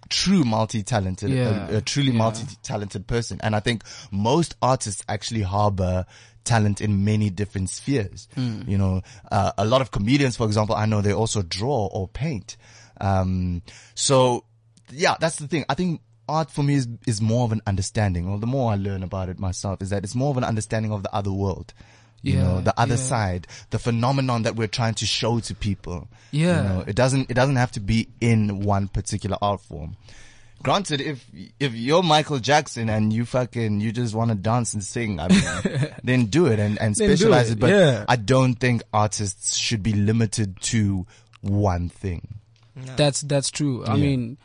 true 0.09 0.45
multi-talented. 0.45 1.31
Yeah. 1.31 1.69
a, 1.69 1.77
a 1.79 1.81
truly 1.81 2.13
Yeah. 2.13 2.19
multi-talented 2.19 3.07
person. 3.07 3.41
And 3.43 3.55
I 3.57 3.61
think 3.61 3.83
most 4.11 4.55
artists 4.61 5.03
actually 5.09 5.43
harbor 5.43 6.07
talent 6.45 6.81
in 6.81 7.05
many 7.05 7.31
different 7.31 7.71
spheres. 7.71 8.29
Hmm. 8.35 8.63
You 8.67 8.79
know, 8.79 9.03
uh, 9.31 9.53
a 9.59 9.65
lot 9.65 9.81
of 9.81 9.91
comedians, 9.91 10.37
for 10.37 10.47
example, 10.47 10.75
I 10.75 10.87
know 10.87 11.01
they 11.01 11.13
also 11.13 11.43
draw 11.43 11.87
or 11.87 12.09
paint. 12.09 12.57
Um, 13.01 13.63
so 13.95 14.45
yeah, 14.93 15.17
that's 15.21 15.37
the 15.37 15.49
thing. 15.49 15.65
I 15.69 15.75
think 15.75 16.01
art 16.29 16.51
for 16.51 16.63
me 16.63 16.75
is, 16.75 16.89
is 17.07 17.21
more 17.21 17.45
of 17.45 17.53
an 17.53 17.61
understanding. 17.67 18.29
Or 18.29 18.39
the 18.39 18.47
more 18.47 18.73
I 18.73 18.77
learn 18.77 19.03
about 19.03 19.29
it 19.29 19.39
myself 19.39 19.83
is 19.83 19.91
that 19.91 20.05
it's 20.05 20.15
more 20.15 20.31
of 20.31 20.37
an 20.37 20.45
understanding 20.45 20.93
of 20.93 21.03
the 21.03 21.15
other 21.15 21.33
world. 21.33 21.73
You 22.23 22.35
Yeah, 22.35 22.43
know, 22.43 22.61
the 22.61 22.79
other 22.79 22.95
yeah. 22.97 23.01
side, 23.01 23.47
the 23.71 23.79
phenomenon 23.79 24.43
that 24.43 24.55
we're 24.57 24.67
trying 24.69 24.95
to 24.95 25.07
show 25.07 25.41
to 25.41 25.55
people. 25.55 26.09
You 26.33 26.47
Yeah. 26.49 26.63
know, 26.63 26.85
it 26.87 26.95
doesn't, 26.97 27.31
it 27.31 27.35
doesn't 27.35 27.57
have 27.57 27.73
to 27.73 27.81
be 27.81 28.09
in 28.21 28.61
one 28.61 28.89
particular 28.89 29.37
art 29.41 29.61
form. 29.63 29.97
Granted, 30.63 31.01
if, 31.01 31.25
if 31.59 31.73
you're 31.75 32.03
Michael 32.03 32.39
Jackson 32.39 32.91
and 32.91 33.11
you 33.15 33.25
fucking, 33.25 33.81
you 33.81 33.93
just 33.93 34.15
want 34.15 34.29
to 34.31 34.35
dance 34.35 34.75
and 34.75 34.85
sing, 34.85 35.19
I 35.19 35.29
mean, 35.29 35.89
then 36.05 36.27
do 36.27 36.45
it 36.47 36.59
and, 36.61 36.79
and 36.79 36.95
specialize 36.95 37.49
it, 37.49 37.55
it. 37.55 37.61
But 37.61 37.71
yeah. 37.71 38.05
I 38.07 38.17
don't 38.17 38.57
think 38.57 38.83
artists 38.93 39.57
should 39.57 39.83
be 39.83 39.95
limited 39.95 40.61
to 40.63 41.07
one 41.41 41.89
thing. 41.89 42.35
That's 42.97 43.23
that's 43.23 43.51
true. 43.51 43.85
I 43.87 43.97
mean, 43.97 44.37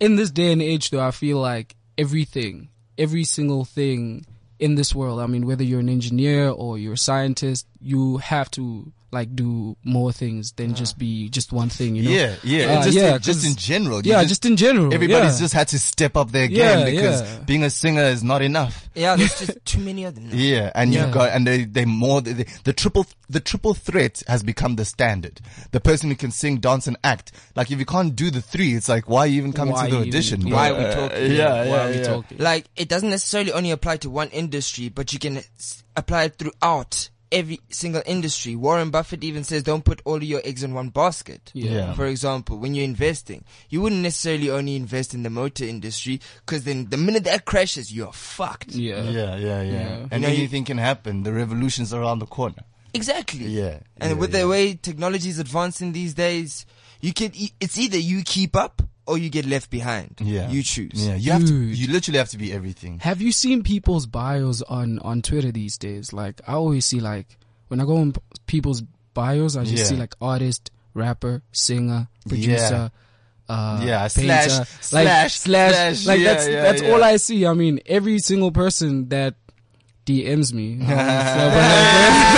in 0.00 0.16
this 0.16 0.30
day 0.30 0.52
and 0.52 0.62
age, 0.62 0.90
though, 0.90 1.06
I 1.06 1.10
feel 1.10 1.38
like 1.38 1.76
everything, 1.98 2.68
every 2.98 3.24
single 3.24 3.64
thing 3.66 4.24
in 4.58 4.74
this 4.74 4.94
world. 4.94 5.20
I 5.20 5.26
mean, 5.26 5.46
whether 5.46 5.64
you're 5.64 5.80
an 5.80 5.88
engineer 5.88 6.48
or 6.48 6.78
you're 6.78 6.94
a 6.94 6.98
scientist, 6.98 7.66
you 7.80 8.18
have 8.18 8.50
to 8.52 8.92
like 9.16 9.34
do 9.34 9.76
more 9.82 10.12
things 10.12 10.52
than 10.52 10.74
just 10.74 10.98
be 10.98 11.28
just 11.28 11.52
one 11.52 11.68
thing. 11.70 11.96
You 11.96 12.02
know? 12.04 12.10
Yeah, 12.10 12.34
yeah, 12.44 12.64
Uh, 12.78 12.84
just, 12.84 12.96
yeah, 12.96 13.46
in, 13.46 13.50
in 13.52 13.56
general. 13.56 14.00
Yeah, 14.04 14.22
just, 14.24 14.44
in 14.44 14.56
general. 14.56 14.92
everybody's 14.92 15.34
yeah. 15.40 15.44
just 15.44 15.54
had 15.54 15.68
to 15.68 15.78
step 15.78 16.16
up 16.16 16.30
their 16.32 16.48
game 16.48 16.58
Yeah, 16.80 16.84
because 16.84 17.22
yeah. 17.22 17.38
being 17.46 17.62
a 17.64 17.70
singer 17.70 18.02
is 18.04 18.22
not 18.22 18.42
enough. 18.42 18.88
Yeah, 18.94 19.16
there's 19.16 19.38
just 19.46 19.64
too 19.64 19.80
many 19.80 20.04
of 20.04 20.14
them. 20.14 20.28
now. 20.28 20.36
Yeah, 20.36 20.70
and 20.74 20.92
Yeah. 20.92 21.04
you've 21.06 21.14
got, 21.14 21.30
and 21.30 21.46
they, 21.46 21.64
they 21.64 21.84
more, 21.86 22.20
the, 22.20 22.46
the 22.64 22.72
triple, 22.72 23.06
the 23.30 23.40
triple 23.40 23.74
threat 23.74 24.22
has 24.28 24.42
become 24.42 24.76
the 24.76 24.84
standard. 24.84 25.40
The 25.72 25.80
person 25.80 26.10
who 26.10 26.16
can 26.16 26.30
sing, 26.30 26.58
dance 26.58 26.86
and 26.86 26.96
act. 27.02 27.32
Like 27.54 27.70
if 27.70 27.78
you 27.78 27.86
can't 27.86 28.14
do 28.14 28.30
the 28.30 28.42
three, 28.42 28.74
it's 28.74 28.88
like, 28.88 29.08
why 29.08 29.20
are 29.20 29.26
you 29.26 29.38
even 29.38 29.52
coming 29.52 29.74
Why 29.74 29.86
to 29.86 29.90
the 29.90 29.96
even- 30.02 30.08
audition? 30.08 30.50
Why 30.50 30.70
are 30.70 30.74
we 30.78 30.84
Uh, 30.84 30.94
talking? 30.94 31.32
yeah, 31.32 31.52
Why 31.52 31.64
yeah, 31.66 31.84
are 31.84 31.88
we 31.90 31.96
yeah. 31.96 32.02
talking? 32.04 32.38
Like, 32.38 32.66
it 32.76 32.88
doesn't 32.88 33.10
necessarily 33.10 33.52
only 33.52 33.70
apply 33.70 33.96
to 33.98 34.10
one 34.10 34.28
industry, 34.28 34.88
but 34.90 35.12
you 35.12 35.18
can 35.18 35.40
apply 35.96 36.24
it 36.24 36.36
throughout 36.38 37.08
every 37.32 37.60
single 37.70 38.02
industry. 38.06 38.54
Warren 38.56 38.90
Buffett 38.90 39.24
even 39.24 39.44
says 39.44 39.62
don't 39.62 39.84
put 39.84 40.00
all 40.04 40.16
of 40.16 40.22
your 40.22 40.40
eggs 40.44 40.62
in 40.62 40.74
one 40.74 40.88
basket. 40.90 41.50
Yeah. 41.54 41.92
For 41.94 42.06
example, 42.06 42.58
when 42.58 42.74
you're 42.74 42.84
investing, 42.84 43.44
you 43.68 43.80
wouldn't 43.82 44.02
necessarily 44.02 44.50
only 44.50 44.76
invest 44.76 45.14
in 45.14 45.22
the 45.22 45.30
motor 45.30 45.64
industry 45.64 46.20
because 46.44 46.64
then 46.64 46.86
the 46.90 46.96
minute 46.96 47.24
that 47.24 47.44
crashes, 47.44 47.92
you're 47.92 48.12
fucked. 48.12 48.68
Yeah. 48.70 49.02
Yeah, 49.02 49.36
yeah, 49.36 49.62
yeah. 49.62 49.72
Yeah. 49.72 50.06
And 50.10 50.12
You 50.12 50.18
know, 50.20 50.28
you- 50.28 50.38
anything 50.38 50.64
can 50.64 50.78
happen. 50.78 51.22
The 51.22 51.32
revolution's 51.32 51.92
around 51.92 52.20
the 52.20 52.26
corner. 52.26 52.62
Exactly. 52.94 53.44
Yeah, 53.46 53.80
And 53.98 54.12
yeah, 54.12 54.16
with 54.16 54.32
yeah. 54.32 54.40
the 54.42 54.48
way 54.48 54.74
technology 54.74 55.28
is 55.28 55.38
advancing 55.38 55.92
these 55.92 56.14
days, 56.14 56.64
you 57.02 57.12
can, 57.12 57.30
e- 57.34 57.52
it's 57.60 57.76
either 57.76 57.98
you 57.98 58.22
keep 58.24 58.56
up 58.56 58.80
or 59.06 59.18
you 59.18 59.30
get 59.30 59.46
left 59.46 59.70
behind. 59.70 60.16
Yeah. 60.22 60.50
You 60.50 60.62
choose. 60.62 61.06
Yeah, 61.06 61.14
you 61.14 61.32
have 61.32 61.42
to, 61.42 61.46
Dude. 61.46 61.78
you 61.78 61.92
literally 61.92 62.18
have 62.18 62.28
to 62.30 62.38
be 62.38 62.52
everything. 62.52 62.98
Have 63.00 63.20
you 63.22 63.32
seen 63.32 63.62
people's 63.62 64.06
bios 64.06 64.62
on 64.62 64.98
on 65.00 65.22
Twitter 65.22 65.52
these 65.52 65.78
days? 65.78 66.12
Like 66.12 66.40
I 66.48 66.54
always 66.54 66.84
see 66.84 67.00
like 67.00 67.36
when 67.68 67.80
I 67.80 67.84
go 67.84 67.96
on 67.96 68.14
people's 68.46 68.82
bios, 69.14 69.56
I 69.56 69.62
just 69.64 69.76
Yeah. 69.76 69.84
see 69.84 69.96
like 69.96 70.14
artist, 70.20 70.70
rapper, 70.94 71.42
singer, 71.52 72.08
producer. 72.28 72.90
Uh, 73.48 73.80
Yeah, 73.84 74.08
painter, 74.08 74.08
slash, 74.10 74.58
like, 74.58 74.66
slash, 74.66 75.38
slash, 75.38 75.38
slash, 75.38 76.06
like 76.06 76.18
yeah, 76.20 76.34
that's 76.34 76.48
yeah, 76.48 76.62
that's 76.62 76.82
yeah. 76.82 76.90
all 76.90 77.04
I 77.04 77.16
see. 77.16 77.46
I 77.46 77.52
mean, 77.54 77.78
every 77.86 78.18
single 78.18 78.50
person 78.50 79.08
that 79.10 79.36
DMs 80.04 80.52
me. 80.52 80.78
I 80.82 80.86
don't 80.86 80.88
know, 80.88 81.50
but 81.54 81.64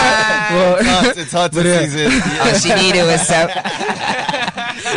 like, 0.05 0.51
well, 0.51 0.77
It's 0.79 0.89
hard, 0.89 1.17
it's 1.19 1.33
hard 1.33 1.53
to 1.53 1.59
But 1.59 1.67
yeah. 1.67 1.87
see 1.87 2.05
it. 2.05 2.41
All 2.41 2.55
she 2.61 2.75
needed 2.83 3.05
was 3.07 3.27
some. 3.27 3.49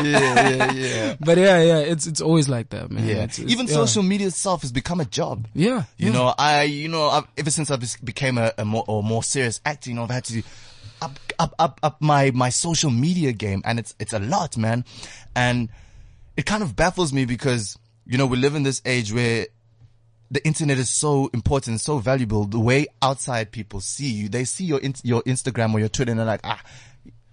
Yeah, 0.03 0.49
yeah, 0.49 0.71
yeah. 0.71 1.15
but 1.19 1.37
yeah, 1.37 1.61
yeah, 1.61 1.77
it's 1.79 2.07
it's 2.07 2.21
always 2.21 2.47
like 2.49 2.69
that, 2.69 2.89
man. 2.91 3.05
Yeah. 3.05 3.13
It's- 3.23 3.39
it's- 3.39 3.51
Even 3.51 3.67
yeah. 3.67 3.73
social 3.73 4.03
media 4.03 4.27
itself 4.27 4.61
has 4.61 4.71
become 4.71 4.99
a 4.99 5.05
job. 5.05 5.47
Yeah, 5.53 5.83
You 5.97 6.07
yeah. 6.07 6.11
know, 6.13 6.33
I, 6.37 6.63
you 6.63 6.87
know, 6.87 7.07
I've, 7.09 7.27
ever 7.37 7.51
since 7.51 7.69
I 7.71 7.77
became 8.03 8.37
a, 8.37 8.53
a 8.57 8.65
more, 8.65 8.83
or 8.87 9.03
more 9.03 9.23
serious 9.23 9.59
actor, 9.65 9.89
you 9.89 9.95
know, 9.95 10.03
I've 10.03 10.09
had 10.11 10.25
to 10.25 10.43
up, 11.01 11.17
up, 11.39 11.55
up, 11.59 11.79
up 11.83 12.01
my, 12.01 12.31
my 12.31 12.49
social 12.49 12.91
media 12.91 13.31
game 13.33 13.61
and 13.65 13.79
it's, 13.79 13.95
it's 13.99 14.13
a 14.13 14.19
lot, 14.19 14.55
man. 14.57 14.85
And 15.35 15.69
it 16.37 16.45
kind 16.45 16.61
of 16.63 16.75
baffles 16.75 17.11
me 17.11 17.25
because, 17.25 17.77
you 18.05 18.17
know, 18.17 18.25
we 18.27 18.37
live 18.37 18.55
in 18.55 18.63
this 18.63 18.81
age 18.85 19.11
where 19.11 19.47
the 20.29 20.45
internet 20.47 20.77
is 20.77 20.89
so 20.89 21.29
important, 21.33 21.81
so 21.81 21.97
valuable. 21.97 22.45
The 22.45 22.59
way 22.59 22.87
outside 23.01 23.51
people 23.51 23.81
see 23.81 24.09
you, 24.09 24.29
they 24.29 24.43
see 24.45 24.63
your, 24.63 24.79
your 25.03 25.21
Instagram 25.23 25.73
or 25.73 25.79
your 25.79 25.89
Twitter 25.89 26.11
and 26.11 26.19
they're 26.19 26.25
like, 26.27 26.41
ah, 26.43 26.61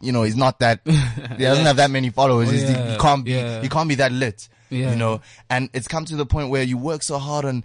you 0.01 0.13
know, 0.13 0.23
he's 0.23 0.37
not 0.37 0.59
that, 0.61 0.81
he 0.85 1.43
doesn't 1.45 1.65
have 1.67 1.77
that 1.77 1.91
many 1.91 2.11
followers. 2.11 2.49
Oh, 2.49 2.53
He's- 2.53 2.69
he- 2.69 2.93
he 2.93 2.99
can't 2.99 3.25
be, 3.25 3.33
yeah. 3.33 3.61
he 3.63 3.69
can't 3.69 3.89
be 3.89 3.97
that 3.97 4.13
lit. 4.13 4.49
Yeah. 4.71 4.91
You 4.91 4.97
know, 4.97 5.21
and 5.49 5.71
it's 5.73 5.89
come 5.89 6.05
to 6.05 6.17
the 6.17 6.27
point 6.27 6.51
where 6.51 6.63
you 6.63 6.77
work 6.77 7.03
so 7.03 7.19
hard 7.19 7.45
on, 7.47 7.65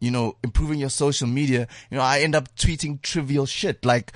you 0.00 0.10
know, 0.10 0.36
improving 0.44 0.78
your 0.78 0.90
social 0.90 1.26
media. 1.26 1.66
You 1.90 1.96
know, 1.96 2.02
I 2.04 2.20
end 2.20 2.34
up 2.34 2.54
tweeting 2.56 3.00
trivial 3.02 3.46
shit 3.46 3.84
like 3.84 4.12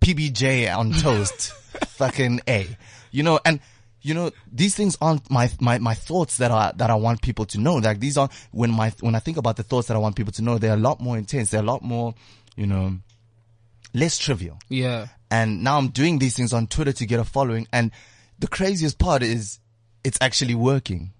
PBJ 0.00 0.74
on 0.76 0.92
toast, 1.00 1.52
fucking 1.86 2.40
A, 2.48 2.66
you 3.10 3.22
know, 3.22 3.40
and, 3.44 3.60
you 4.02 4.14
know, 4.14 4.30
these 4.52 4.74
things 4.74 4.96
aren't 5.00 5.30
my, 5.30 5.50
my, 5.60 5.78
my 5.78 5.94
thoughts 5.94 6.36
that 6.38 6.50
are, 6.50 6.72
that 6.76 6.90
I 6.90 6.94
want 6.94 7.22
people 7.22 7.46
to 7.46 7.58
know. 7.60 7.76
Like 7.76 8.00
these 8.00 8.16
are, 8.16 8.28
when 8.52 8.70
my, 8.70 8.92
when 9.00 9.14
I 9.14 9.18
think 9.18 9.38
about 9.38 9.56
the 9.56 9.62
thoughts 9.62 9.88
that 9.88 9.94
I 9.94 9.98
want 9.98 10.14
people 10.14 10.32
to 10.34 10.42
know, 10.42 10.58
they're 10.58 10.74
a 10.74 10.76
lot 10.76 11.00
more 11.00 11.16
intense. 11.18 11.50
They're 11.50 11.60
a 11.62 11.64
lot 11.66 11.82
more, 11.82 12.14
you 12.56 12.66
know, 12.66 12.98
less 13.94 14.18
trivial. 14.18 14.58
yeah. 14.68 15.06
And 15.30 15.62
now 15.62 15.78
I'm 15.78 15.88
doing 15.88 16.18
these 16.18 16.34
things 16.36 16.52
on 16.52 16.66
Twitter 16.66 16.92
to 16.92 17.06
get 17.06 17.20
a 17.20 17.24
following. 17.24 17.66
And 17.72 17.90
the 18.38 18.48
craziest 18.48 18.98
part 18.98 19.22
is 19.22 19.58
it's 20.04 20.18
actually 20.20 20.54
working. 20.54 21.10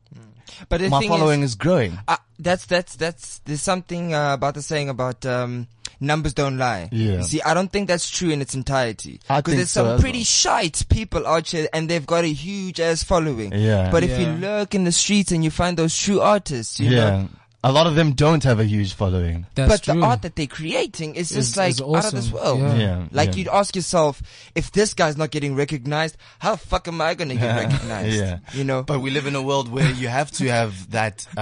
But 0.68 0.80
My 0.82 1.06
following 1.06 1.42
is, 1.42 1.50
is 1.50 1.56
growing. 1.56 1.98
uh, 2.08 2.16
that's 2.38 2.64
that's 2.66 2.96
that's 2.96 3.40
there's 3.44 3.60
something 3.60 4.14
uh, 4.14 4.32
about 4.34 4.54
the 4.54 4.62
saying 4.62 4.88
about 4.88 5.24
um, 5.26 5.68
numbers 6.00 6.32
don't 6.32 6.56
lie. 6.56 6.88
Yeah. 6.90 7.20
See, 7.20 7.42
I 7.42 7.52
don't 7.54 7.70
think 7.70 7.86
that's 7.86 8.08
true 8.08 8.30
in 8.30 8.40
its 8.40 8.54
entirety. 8.54 9.20
I 9.28 9.40
Because 9.40 9.56
there's 9.56 9.70
so 9.70 9.84
some 9.84 9.94
as 9.96 10.00
pretty 10.00 10.18
well. 10.20 10.24
shite 10.24 10.86
people 10.88 11.26
out 11.26 11.48
here, 11.48 11.68
and 11.72 11.88
they've 11.88 12.06
got 12.06 12.24
a 12.24 12.28
huge 12.32 12.80
ass 12.80 13.04
following. 13.04 13.52
Yeah. 13.52 13.90
But 13.90 14.04
if 14.04 14.18
you 14.18 14.26
Yeah. 14.26 14.38
lurk 14.40 14.74
in 14.74 14.84
the 14.84 14.92
streets 14.92 15.32
and 15.32 15.44
you 15.44 15.50
find 15.50 15.76
those 15.76 15.96
true 15.96 16.20
artists, 16.20 16.80
you 16.80 16.90
yeah. 16.90 16.96
know. 17.10 17.28
A 17.64 17.72
lot 17.72 17.88
of 17.88 17.96
them 17.96 18.12
don't 18.12 18.44
have 18.44 18.60
a 18.60 18.64
huge 18.64 18.94
following. 18.94 19.44
That's 19.56 19.68
but 19.68 19.82
true. 19.82 20.00
the 20.00 20.06
art 20.06 20.22
that 20.22 20.36
they're 20.36 20.46
creating 20.46 21.16
is 21.16 21.30
just 21.30 21.50
Is- 21.50 21.56
like 21.56 21.70
is 21.72 21.80
out 21.80 22.04
of 22.04 22.12
this 22.12 22.30
world. 22.30 22.60
Yeah. 22.60 22.76
Yeah. 22.76 23.08
Like 23.10 23.30
yeah. 23.30 23.34
you'd 23.34 23.48
ask 23.48 23.74
yourself, 23.74 24.22
if 24.54 24.70
this 24.70 24.94
guy's 24.94 25.16
not 25.16 25.32
getting 25.32 25.56
recognized, 25.56 26.16
how 26.38 26.52
the 26.52 26.58
fuck 26.58 26.86
am 26.86 27.00
I 27.00 27.14
gonna 27.14 27.34
get 27.34 27.56
recognized? 27.70 28.16
Yeah. 28.16 28.38
You 28.52 28.62
know? 28.62 28.84
But 28.84 29.00
we 29.00 29.10
live 29.10 29.26
in 29.26 29.34
a 29.34 29.42
world 29.42 29.68
where 29.72 29.90
you 29.90 30.06
have 30.06 30.30
to 30.32 30.48
have 30.48 30.90
that, 30.92 31.26
uh, 31.36 31.40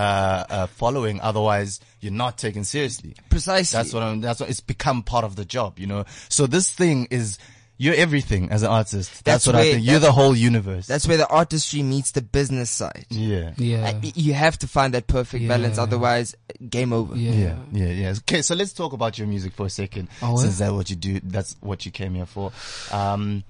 uh, 0.48 0.66
following. 0.68 1.20
Otherwise 1.20 1.80
you're 2.00 2.12
not 2.12 2.38
taken 2.38 2.64
seriously. 2.64 3.14
Precisely. 3.28 3.76
That's 3.76 3.92
what 3.92 4.02
I'm, 4.02 4.20
that's 4.22 4.40
what 4.40 4.48
it's 4.48 4.60
become 4.60 5.02
part 5.02 5.24
of 5.24 5.36
the 5.36 5.44
job, 5.44 5.78
you 5.78 5.86
know? 5.86 6.04
So 6.30 6.46
this 6.46 6.70
thing 6.70 7.08
is, 7.10 7.38
you're 7.78 7.94
everything 7.94 8.50
as 8.50 8.62
an 8.62 8.70
artist. 8.70 9.10
That's, 9.24 9.44
That's 9.44 9.46
what 9.46 9.56
I 9.56 9.72
think. 9.72 9.84
You're 9.86 9.98
the 9.98 10.12
whole 10.12 10.34
universe. 10.36 10.86
That's 10.86 11.06
where 11.06 11.16
the 11.18 11.28
artistry 11.28 11.82
meets 11.82 12.12
the 12.12 12.22
business 12.22 12.70
side. 12.70 13.06
yeah. 13.10 13.52
yeah. 13.56 13.90
Uh, 14.02 14.10
You 14.14 14.32
have 14.34 14.58
to 14.60 14.68
find 14.68 14.94
that 14.94 15.06
perfect 15.06 15.46
balance, 15.46 15.76
otherwise, 15.78 16.34
game 16.70 16.92
over. 16.92 17.14
yeah. 17.16 17.32
Yeah, 17.32 17.56
yeah, 17.72 17.88
yeah. 17.92 18.14
Okay, 18.20 18.42
so 18.42 18.54
let's 18.54 18.72
talk 18.72 18.92
about 18.92 19.18
your 19.18 19.26
music 19.26 19.52
for 19.52 19.66
a 19.66 19.70
second, 19.70 20.08
Oh, 20.22 20.36
since 20.36 20.58
yeah? 20.58 20.66
that's 20.66 20.74
what 20.76 20.90
you 20.90 20.96
do. 20.96 21.20
That's 21.22 21.56
what 21.60 21.84
you 21.84 21.92
came 21.92 22.14
here 22.14 22.26
for. 22.26 22.52
Um, 22.92 23.44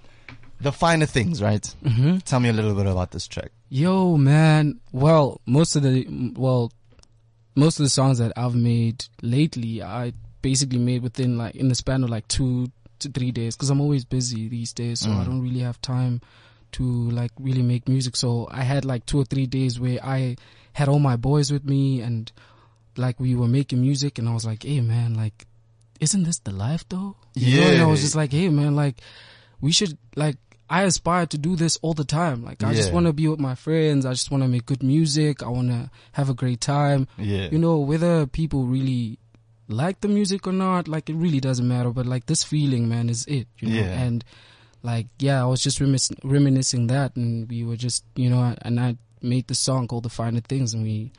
the 0.61 0.73
finer 0.73 1.07
things, 1.07 1.43
right? 1.43 1.63
Mm-hmm. 1.85 2.19
Tell 2.19 2.41
me 2.41 2.49
a 2.49 2.53
little 2.53 2.75
bit 2.75 2.87
about 2.87 3.11
this 3.13 3.29
track. 3.29 3.51
Yo, 3.69 4.17
man. 4.17 4.81
Well, 4.93 5.41
most 5.47 5.77
of 5.77 5.83
the 5.83 6.33
well, 6.35 6.73
most 7.55 7.79
of 7.79 7.85
the 7.85 7.91
songs 7.91 8.19
that 8.19 8.33
I've 8.37 8.55
made 8.55 9.05
lately, 9.23 9.83
I 9.83 10.13
basically 10.43 10.79
made 10.79 11.03
within 11.03 11.37
like 11.37 11.55
in 11.57 11.69
the 11.69 11.75
span 11.75 12.05
of 12.05 12.11
like 12.11 12.27
two 12.29 12.69
to 13.01 13.11
three 13.11 13.33
days 13.33 13.57
because 13.57 13.71
I'm 13.71 13.81
always 13.81 14.05
busy 14.05 14.49
these 14.49 14.73
days, 14.73 15.01
so 15.01 15.11
I 15.11 15.15
mm. 15.15 15.25
don't 15.27 15.43
really 15.43 15.61
have 15.61 15.81
time 15.81 16.21
to 16.73 16.83
like 17.11 17.33
really 17.39 17.63
make 17.63 17.89
music. 17.89 18.17
So 18.17 18.49
I 18.51 18.63
had 18.63 18.85
like 18.85 19.07
two 19.07 19.21
or 19.21 19.25
three 19.25 19.47
days 19.47 19.79
where 19.81 19.99
I 20.05 20.37
had 20.73 20.89
all 20.89 20.99
my 20.99 21.17
boys 21.17 21.51
with 21.51 21.65
me 21.65 22.01
and 22.01 22.31
like 22.97 23.21
we 23.21 23.35
were 23.35 23.49
making 23.49 23.81
music, 23.81 24.19
and 24.19 24.29
I 24.29 24.35
was 24.35 24.45
like, 24.47 24.63
hey, 24.63 24.81
man, 24.81 25.15
like, 25.15 25.47
isn't 26.01 26.25
this 26.25 26.39
the 26.39 26.53
life 26.53 26.89
though? 26.89 27.17
You 27.35 27.61
know? 27.61 27.67
And 27.67 27.83
I 27.83 27.87
was 27.87 28.01
just 28.01 28.17
like, 28.17 28.33
hey, 28.33 28.49
man, 28.49 28.75
like, 28.77 29.01
we 29.61 29.73
should 29.73 29.97
like. 30.15 30.37
I 30.69 30.83
aspire 30.83 31.27
to 31.27 31.39
do 31.39 31.55
this 31.55 31.79
all 31.81 31.95
the 31.95 32.05
time. 32.05 32.45
Like 32.45 32.65
I 32.65 32.75
just 32.75 32.93
want 32.93 33.07
to 33.07 33.13
be 33.13 33.29
with 33.29 33.39
my 33.39 33.55
friends. 33.55 34.05
I 34.05 34.11
just 34.11 34.33
want 34.33 34.43
to 34.43 34.49
make 34.49 34.67
good 34.67 34.83
music. 34.83 35.41
I 35.45 35.49
want 35.49 35.69
to 35.69 35.93
have 36.11 36.29
a 36.29 36.35
great 36.35 36.61
time. 36.61 37.07
Yeah. 37.17 37.49
You 37.53 37.59
know, 37.59 37.79
whether 37.79 38.27
people 38.27 38.65
really 38.65 39.21
like 39.69 40.01
the 40.01 40.09
music 40.09 40.47
or 40.47 40.53
not, 40.53 40.89
like 40.89 41.11
it 41.11 41.15
really 41.17 41.41
doesn't 41.41 41.67
matter. 41.67 41.91
But 41.91 42.07
like 42.07 42.27
this 42.27 42.43
feeling, 42.45 42.89
man, 42.89 43.09
is 43.09 43.25
it. 43.27 43.49
You 43.59 43.69
know, 43.69 43.81
Yeah. 43.81 44.03
and 44.03 44.25
like 44.83 45.07
yeah, 45.19 45.43
I 45.43 45.47
was 45.47 45.63
just 45.63 45.79
reminis- 45.81 46.19
reminiscing 46.23 46.87
that, 46.89 47.17
and 47.17 47.49
we 47.51 47.65
were 47.65 47.77
just 47.77 48.05
you 48.15 48.31
know, 48.31 48.55
and 48.63 48.79
I 48.81 48.97
made 49.23 49.49
the 49.49 49.55
song 49.55 49.89
called 49.89 50.05
"The 50.05 50.09
Finer 50.11 50.41
Things," 50.41 50.73
and 50.75 50.85
we, 50.85 51.11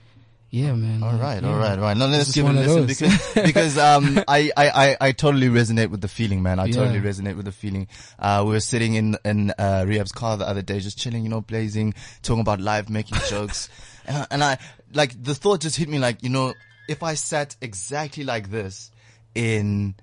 yeah, 0.49 0.71
man. 0.73 1.03
All 1.03 1.17
right, 1.17 1.43
yeah. 1.43 1.49
all 1.49 1.57
right, 1.59 1.77
all 1.77 1.83
right. 1.83 1.97
Now 1.97 2.05
let's 2.05 2.33
give 2.33 2.45
it 2.45 2.51
a 2.51 2.53
listen 2.53 2.85
because 2.85 3.33
because 3.45 3.77
um 3.77 4.23
I, 4.27 4.49
I, 4.55 4.69
I, 4.69 4.97
I 5.01 5.11
totally 5.11 5.47
resonate 5.49 5.89
with 5.89 5.99
the 5.99 6.07
feeling, 6.07 6.41
man. 6.41 6.59
I 6.59 6.65
Yeah. 6.65 6.75
totally 6.75 7.01
resonate 7.01 7.35
with 7.35 7.45
the 7.45 7.51
feeling. 7.51 7.87
Uh, 8.17 8.43
we 8.45 8.51
were 8.51 8.61
sitting 8.61 8.93
in 8.93 9.17
in 9.25 9.51
uh, 9.57 9.83
Rihab's 9.85 10.13
car 10.13 10.37
the 10.37 10.47
other 10.47 10.61
day, 10.61 10.79
just 10.79 10.97
chilling, 10.97 11.23
you 11.23 11.29
know, 11.29 11.41
blazing, 11.41 11.93
talking 12.21 12.41
about 12.41 12.61
life, 12.61 12.89
making 12.89 13.17
jokes, 13.27 13.67
and 14.05 14.17
I, 14.17 14.27
and 14.31 14.43
I 14.43 14.57
like 14.93 15.21
the 15.21 15.35
thought 15.35 15.59
just 15.59 15.75
hit 15.75 15.89
me 15.89 15.99
like, 15.99 16.23
you 16.23 16.29
know, 16.29 16.53
if 16.87 17.03
I 17.03 17.13
sat 17.15 17.55
exactly 17.61 18.23
like 18.23 18.49
this 18.51 18.91
in 19.35 19.95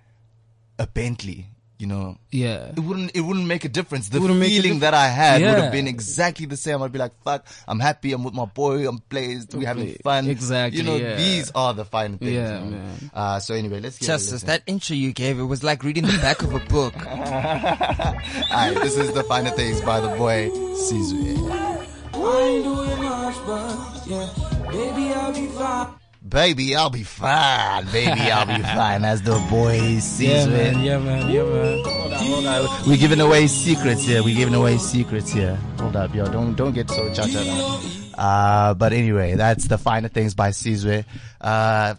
a 0.78 0.86
Bentley, 0.86 1.46
you 1.78 1.88
know, 1.88 2.16
Yeah. 2.30 2.68
it 2.68 2.78
wouldn't 2.78 3.10
it 3.14 3.20
wouldn't 3.20 3.46
make 3.46 3.64
a 3.64 3.68
difference. 3.68 4.08
The 4.08 4.20
wouldn't 4.20 4.38
make 4.38 4.52
a 4.52 4.54
feeling 4.54 4.72
diff- 4.74 4.80
that 4.82 4.94
I 4.94 5.08
had 5.08 5.42
would 5.42 5.58
have 5.58 5.72
been 5.72 5.88
exactly 5.88 6.46
the 6.46 6.56
same. 6.56 6.80
I'd 6.82 6.92
be 6.92 6.98
like, 7.00 7.12
"Fuck, 7.24 7.46
I'm 7.66 7.80
happy. 7.80 8.12
I'm 8.12 8.22
with 8.22 8.32
my 8.32 8.44
boy. 8.44 8.88
I'm 8.88 9.02
blazed. 9.08 9.54
We're 9.54 9.66
having 9.66 9.94
fun." 10.04 10.28
Exactly, 10.28 10.78
You 10.78 10.84
know, 10.86 10.96
yeah. 10.96 11.16
these 11.16 11.50
are 11.54 11.74
the 11.74 11.84
fine 11.84 12.16
things. 12.18 12.30
Yeah, 12.32 12.60
man. 12.60 12.70
man. 12.70 13.10
Uh, 13.12 13.40
so 13.40 13.54
anyway, 13.54 13.80
let's 13.80 13.98
get 13.98 14.06
Justice, 14.06 14.32
listen. 14.32 14.46
that 14.46 14.62
intro 14.66 14.94
you 14.96 15.12
gave, 15.12 15.38
it 15.40 15.42
was 15.44 15.64
like 15.64 15.82
reading 15.82 16.04
the 16.06 16.16
back 16.18 16.42
of 16.42 16.54
a 16.54 16.60
book. 16.60 16.94
Alright, 17.06 18.74
this 18.82 18.96
is 18.96 19.12
the 19.12 19.24
finer 19.24 19.50
things 19.50 19.80
by 19.80 19.98
the 20.00 20.08
boy 20.16 20.50
Caesar. 20.76 21.16
I 21.16 22.40
ain't 22.40 22.64
doing 22.64 23.02
much, 23.02 23.36
but 23.46 24.06
yeah, 24.06 24.28
baby, 24.70 25.12
I'll 25.12 25.32
be 25.34 25.46
fine. 25.48 25.88
Baby, 26.26 26.74
I'll 26.74 26.88
be 26.90 27.02
fine. 27.02 27.84
Baby, 27.92 28.18
I'll 28.32 28.46
be 28.46 28.62
fine. 28.62 29.04
As 29.04 29.20
the 29.22 29.32
boy 29.50 29.74
Yeah, 29.74 30.00
Caesar. 30.00 30.50
man. 30.50 30.82
Yeah, 30.82 30.98
man. 30.98 31.30
Yeah, 31.30 31.42
man. 31.44 32.86
We're 32.88 32.96
giving 32.96 33.20
away 33.20 33.46
secrets 33.46 34.04
here. 34.04 34.22
We're 34.22 34.34
giving 34.34 34.54
away 34.54 34.78
secrets 34.78 35.30
here. 35.32 35.56
Hold 35.78 35.96
up, 35.96 36.14
yo. 36.14 36.24
Don't 36.26 36.54
don't 36.54 36.72
get 36.72 36.88
so 36.90 37.12
cha 37.12 37.26
cha. 37.26 37.80
Uh, 38.16 38.72
but 38.74 38.92
anyway, 38.94 39.34
that's 39.34 39.66
the 39.68 39.76
finer 39.76 40.08
things 40.08 40.34
by 40.34 40.50
Caesar. 40.52 41.04
Uh, 41.42 41.94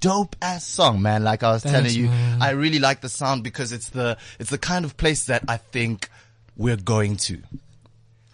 dope 0.00 0.36
ass 0.42 0.66
song, 0.66 1.00
man. 1.00 1.24
Like 1.24 1.42
I 1.42 1.52
was 1.52 1.62
Thanks, 1.62 1.78
telling 1.94 1.94
you, 1.98 2.08
man. 2.10 2.42
I 2.42 2.50
really 2.50 2.78
like 2.78 3.00
the 3.00 3.08
sound 3.08 3.42
because 3.42 3.72
it's 3.72 3.88
the 3.88 4.18
it's 4.38 4.50
the 4.50 4.58
kind 4.58 4.84
of 4.84 4.98
place 4.98 5.26
that 5.26 5.44
I 5.48 5.56
think 5.56 6.10
we're 6.58 6.76
going 6.76 7.16
to. 7.28 7.38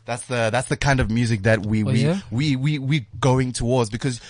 That's 0.04 0.24
the 0.26 0.48
that's 0.50 0.68
the 0.68 0.76
kind 0.76 0.98
of 0.98 1.10
music 1.12 1.42
that 1.42 1.64
we 1.64 1.84
we, 1.84 1.90
Oh, 2.08 2.10
yeah? 2.12 2.20
we 2.32 2.56
we 2.56 2.78
we 2.80 3.06
going 3.20 3.52
towards 3.52 3.88
because 3.90 4.20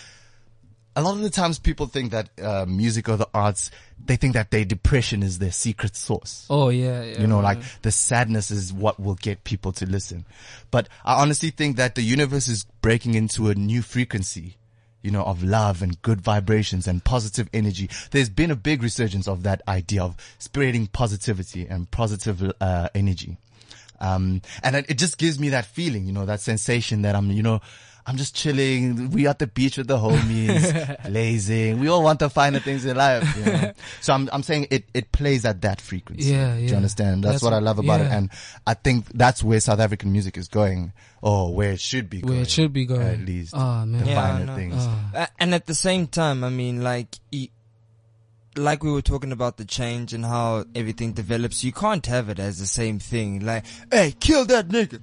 a 0.99 1.01
lot 1.01 1.15
of 1.15 1.23
the 1.23 1.31
times 1.31 1.61
people 1.61 1.87
think 1.87 2.11
that 2.11 2.29
uh, 2.43 2.67
music 2.67 3.09
or 3.09 3.17
the 3.17 3.29
arts 3.33 3.71
they 4.05 4.17
think 4.17 4.35
that 4.35 4.51
their 4.51 4.65
depression 4.65 5.23
is 5.23 5.39
their 5.39 5.53
secret 5.53 5.95
source. 5.95 6.47
Oh 6.51 6.71
yeah. 6.71 7.03
yeah 7.03 7.21
you 7.21 7.27
know, 7.27 7.39
like 7.41 7.59
the 7.83 7.93
sadness 7.93 8.51
is 8.51 8.73
what 8.73 8.99
will 8.99 9.15
get 9.15 9.45
people 9.45 9.71
to 9.73 9.87
listen. 9.87 10.25
But 10.71 10.89
I 11.05 11.21
honestly 11.23 11.51
think 11.51 11.77
that 11.77 11.95
the 11.95 12.03
universe 12.03 12.49
is 12.49 12.65
breaking 12.83 13.15
into 13.15 13.49
a 13.49 13.55
new 13.55 13.81
frequency, 13.81 14.57
you 15.03 15.13
know, 15.13 15.23
of 15.23 15.45
love 15.45 15.83
and 15.83 16.01
good 16.03 16.21
vibrations 16.21 16.89
and 16.89 17.05
positive 17.05 17.49
energy. 17.53 17.91
There's 18.11 18.31
been 18.31 18.51
a 18.51 18.57
big 18.57 18.83
resurgence 18.83 19.29
of 19.29 19.45
that 19.45 19.63
idea 19.69 20.03
of 20.03 20.17
spreading 20.39 20.89
positivity 20.89 21.67
and 21.69 21.89
positive, 21.91 22.53
uh, 22.61 22.89
energy. 22.95 23.37
Um, 24.01 24.43
and 24.63 24.77
it 24.77 24.99
just 24.99 25.19
gives 25.19 25.39
me 25.39 25.51
that 25.51 25.67
feeling, 25.67 26.07
you 26.07 26.13
know, 26.13 26.27
that 26.27 26.41
sensation 26.41 27.03
that 27.03 27.15
I'm, 27.15 27.31
you 27.31 27.43
know, 27.43 27.61
I'm 28.09 28.17
just 28.17 28.35
chilling. 28.35 29.11
We 29.11 29.27
at 29.27 29.39
the 29.39 29.47
beach 29.47 29.77
with 29.77 29.87
the 29.87 29.99
homies, 29.99 31.03
blazing. 31.09 31.79
We 31.79 31.89
all 31.89 32.03
want 32.03 32.21
the 32.21 32.31
finer 32.31 32.59
things 32.59 32.87
in 32.87 32.97
life. 32.97 33.37
You 33.37 33.45
know? 33.45 33.73
So 34.01 34.15
I'm, 34.15 34.31
I'm 34.33 34.43
saying 34.43 34.69
it, 34.71 34.85
it 34.95 35.13
plays 35.13 35.45
at 35.45 35.61
that 35.61 35.81
frequency. 35.81 36.31
Yeah, 36.31 36.55
yeah. 36.55 36.67
Do 36.67 36.71
you 36.73 36.77
understand? 36.77 37.23
That's, 37.23 37.35
That's 37.35 37.43
what 37.43 37.53
I 37.53 37.59
love 37.59 37.79
about 37.79 38.01
it. 38.01 38.07
And 38.11 38.31
I 38.67 38.73
think 38.75 39.07
that's 39.13 39.43
where 39.45 39.61
South 39.61 39.79
African 39.81 40.11
music 40.11 40.39
is 40.39 40.49
going, 40.49 40.93
or 41.21 41.55
where 41.55 41.73
it 41.73 41.81
should 41.81 42.09
be 42.09 42.23
going. 42.23 42.33
Where 42.33 42.43
it 42.43 42.51
should 42.51 42.73
be 42.73 42.87
going. 42.87 43.03
At 43.07 43.21
least. 43.21 43.53
Oh 43.55 43.85
man. 43.85 44.05
The 44.05 44.11
Yeah, 44.11 44.15
finer 44.33 44.45
know. 44.47 44.57
things. 44.57 44.75
Oh. 44.79 45.27
And 45.39 45.55
at 45.55 45.67
the 45.67 45.75
same 45.75 46.07
time, 46.07 46.45
I 46.45 46.49
mean, 46.49 46.83
like, 46.83 47.15
e- 47.31 47.51
like 48.57 48.83
we 48.83 48.91
were 48.91 49.03
talking 49.03 49.33
about 49.33 49.59
the 49.59 49.65
change 49.67 50.15
and 50.15 50.25
how 50.25 50.65
everything 50.75 51.13
develops, 51.13 51.63
you 51.63 51.73
can't 51.73 52.05
have 52.07 52.29
it 52.31 52.39
as 52.39 52.59
the 52.59 52.67
same 52.67 52.99
thing. 52.99 53.45
Like, 53.45 53.65
hey, 53.93 54.15
kill 54.19 54.47
that 54.47 54.69
nigga. 54.69 55.01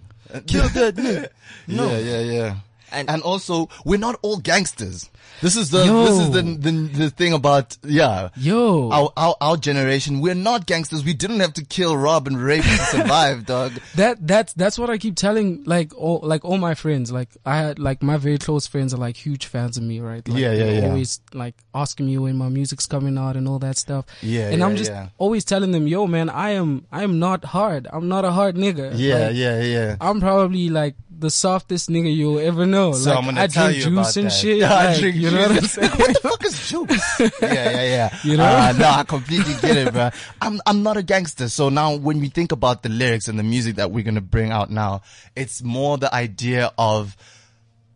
Kill 0.48 0.68
that 0.70 0.96
nigga. 0.96 1.30
No. 1.68 1.88
Yeah, 1.92 2.00
yeah, 2.00 2.20
yeah. 2.20 2.56
And- 2.92 3.10
And, 3.10 3.22
also, 3.24 3.70
we're 3.84 4.00
not 4.00 4.18
all 4.22 4.38
gangsters. 4.38 5.10
This 5.42 5.56
is 5.56 5.70
the, 5.72 5.86
Yo. 5.86 6.06
this 6.06 6.20
is 6.20 6.32
the, 6.32 6.42
the, 6.42 6.72
the 6.72 7.10
thing 7.10 7.34
about, 7.34 7.78
yeah. 7.84 8.30
Yo. 8.38 8.90
Our, 8.92 9.12
our, 9.18 9.36
our 9.42 9.58
generation, 9.58 10.22
we're 10.22 10.34
not 10.36 10.66
gangsters. 10.66 11.04
We 11.04 11.14
didn't 11.14 11.40
have 11.42 11.54
to 11.56 11.66
kill, 11.66 11.98
rob, 11.98 12.28
and 12.28 12.42
rape 12.42 12.64
to 12.64 12.78
survive, 12.78 13.46
dog. 13.54 13.74
That 13.96 14.26
that's 14.26 14.54
that's 14.54 14.78
what 14.80 14.90
I 14.90 14.98
keep 14.98 15.16
telling 15.16 15.64
like 15.66 15.94
all 15.98 16.20
like 16.24 16.46
all 16.46 16.58
my 16.58 16.74
friends. 16.74 17.12
Like 17.12 17.30
I 17.46 17.58
had 17.58 17.80
like 17.80 18.02
my 18.02 18.18
very 18.18 18.38
close 18.38 18.66
friends 18.68 18.94
are 18.94 18.98
like 18.98 19.18
huge 19.18 19.48
fans 19.48 19.78
of 19.78 19.84
me, 19.84 20.00
right? 20.00 20.26
Like, 20.28 20.38
Yeah, 20.40 20.54
yeah, 20.54 20.80
yeah. 20.80 20.88
Always 20.88 21.20
like 21.34 21.56
asking 21.74 22.06
me 22.06 22.18
when 22.18 22.38
my 22.38 22.48
music's 22.50 22.86
coming 22.86 23.18
out 23.18 23.36
and 23.36 23.48
all 23.48 23.60
that 23.60 23.78
stuff. 23.78 24.06
Yeah, 24.22 24.50
and 24.50 24.60
yeah, 24.60 24.66
I'm 24.66 24.76
just 24.78 24.92
yeah. 24.92 25.10
always 25.18 25.44
telling 25.44 25.72
them, 25.72 25.86
yo, 25.88 26.08
man, 26.08 26.30
I 26.30 26.52
am 26.52 26.86
I 26.92 27.04
am 27.04 27.20
not 27.20 27.44
hard. 27.46 27.88
I'm 27.92 28.08
not 28.08 28.24
a 28.26 28.32
hard 28.32 28.56
nigga. 28.56 28.94
Yeah, 28.96 29.28
Like, 29.28 29.36
yeah, 29.36 29.62
yeah. 29.62 29.96
I'm 30.00 30.22
probably 30.22 30.70
like 30.70 30.96
the 31.18 31.30
softest 31.30 31.90
nigga 31.90 32.14
you'll 32.14 32.40
ever 32.40 32.66
know. 32.66 32.92
So 32.94 33.10
like 33.10 33.18
I'm 33.20 33.26
gonna 33.26 33.42
I 33.42 33.48
tell 33.48 33.66
drink 33.68 33.78
you 33.78 33.84
juice 33.86 33.94
about 33.94 34.18
and 34.18 34.26
that. 34.28 34.30
shit. 34.32 34.58
Yeah, 34.58 34.74
I 34.74 34.86
like, 34.88 35.00
drink 35.00 35.16
you 35.16 35.32
know 35.32 35.42
what 35.42 35.52
I'm 35.52 35.58
juice. 35.60 35.72
saying? 35.74 35.92
what 35.92 36.08
the 36.14 36.20
fuck 36.30 36.46
is 36.46 36.70
juice? 36.70 37.20
yeah, 37.42 37.54
yeah, 37.72 37.84
yeah. 37.84 38.18
You 38.24 38.38
know? 38.38 38.44
Uh, 38.46 38.74
no, 38.78 38.90
I 38.90 39.04
completely 39.04 39.54
get 39.62 39.78
it, 39.78 39.94
bro. 39.94 40.10
I'm, 40.42 40.60
I'm 40.66 40.84
not 40.84 40.98
a 40.98 41.04
gangster. 41.04 41.48
So 41.50 41.70
now 41.70 41.96
when 41.96 42.20
we 42.20 42.30
think 42.30 42.52
about 42.52 42.84
the 42.84 42.90
lyrics 42.90 43.28
and 43.28 43.40
the 43.40 43.44
music 43.44 43.76
that 43.78 43.92
we're 43.92 44.04
going 44.04 44.16
to 44.16 44.22
bring 44.22 44.52
out 44.52 44.70
now, 44.70 45.02
it's 45.36 45.62
more 45.64 45.98
the 45.98 46.14
idea 46.14 46.72
of 46.78 47.16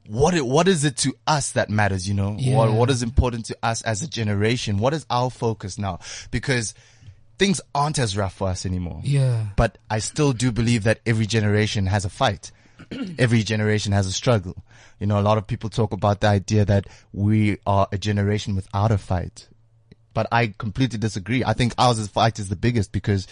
what 0.07 0.33
it, 0.33 0.45
what 0.45 0.67
is 0.67 0.85
it 0.85 0.97
to 0.97 1.13
us 1.27 1.51
that 1.51 1.69
matters, 1.69 2.07
you 2.07 2.13
know? 2.15 2.31
What, 2.31 2.41
Yeah. 2.41 2.69
what 2.69 2.89
is 2.89 3.03
important 3.03 3.45
to 3.47 3.57
us 3.61 3.81
as 3.83 4.01
a 4.01 4.07
generation? 4.07 4.77
What 4.77 4.93
is 4.93 5.05
our 5.09 5.29
focus 5.29 5.77
now? 5.77 5.99
Because 6.31 6.73
things 7.37 7.61
aren't 7.75 7.99
as 7.99 8.17
rough 8.17 8.33
for 8.33 8.47
us 8.49 8.65
anymore. 8.65 9.01
Yeah. 9.03 9.47
But 9.55 9.77
I 9.89 9.99
still 9.99 10.33
do 10.33 10.51
believe 10.51 10.83
that 10.85 10.99
every 11.05 11.25
generation 11.25 11.85
has 11.85 12.05
a 12.05 12.09
fight. 12.09 12.51
every 13.19 13.43
generation 13.43 13.91
has 13.91 14.07
a 14.07 14.11
struggle. 14.11 14.63
You 14.99 15.07
know, 15.07 15.19
a 15.19 15.21
lot 15.21 15.37
of 15.37 15.47
people 15.47 15.69
talk 15.69 15.93
about 15.93 16.21
the 16.21 16.27
idea 16.27 16.65
that 16.65 16.87
we 17.13 17.57
are 17.65 17.87
a 17.91 17.97
generation 17.97 18.55
without 18.55 18.91
a 18.91 18.97
fight. 18.97 19.47
But 20.13 20.27
I 20.31 20.53
completely 20.57 20.99
disagree. 20.99 21.43
I 21.43 21.53
think 21.53 21.73
ours 21.77 22.05
fight 22.07 22.39
is 22.39 22.49
the 22.49 22.55
biggest 22.55 22.91
because 22.91 23.27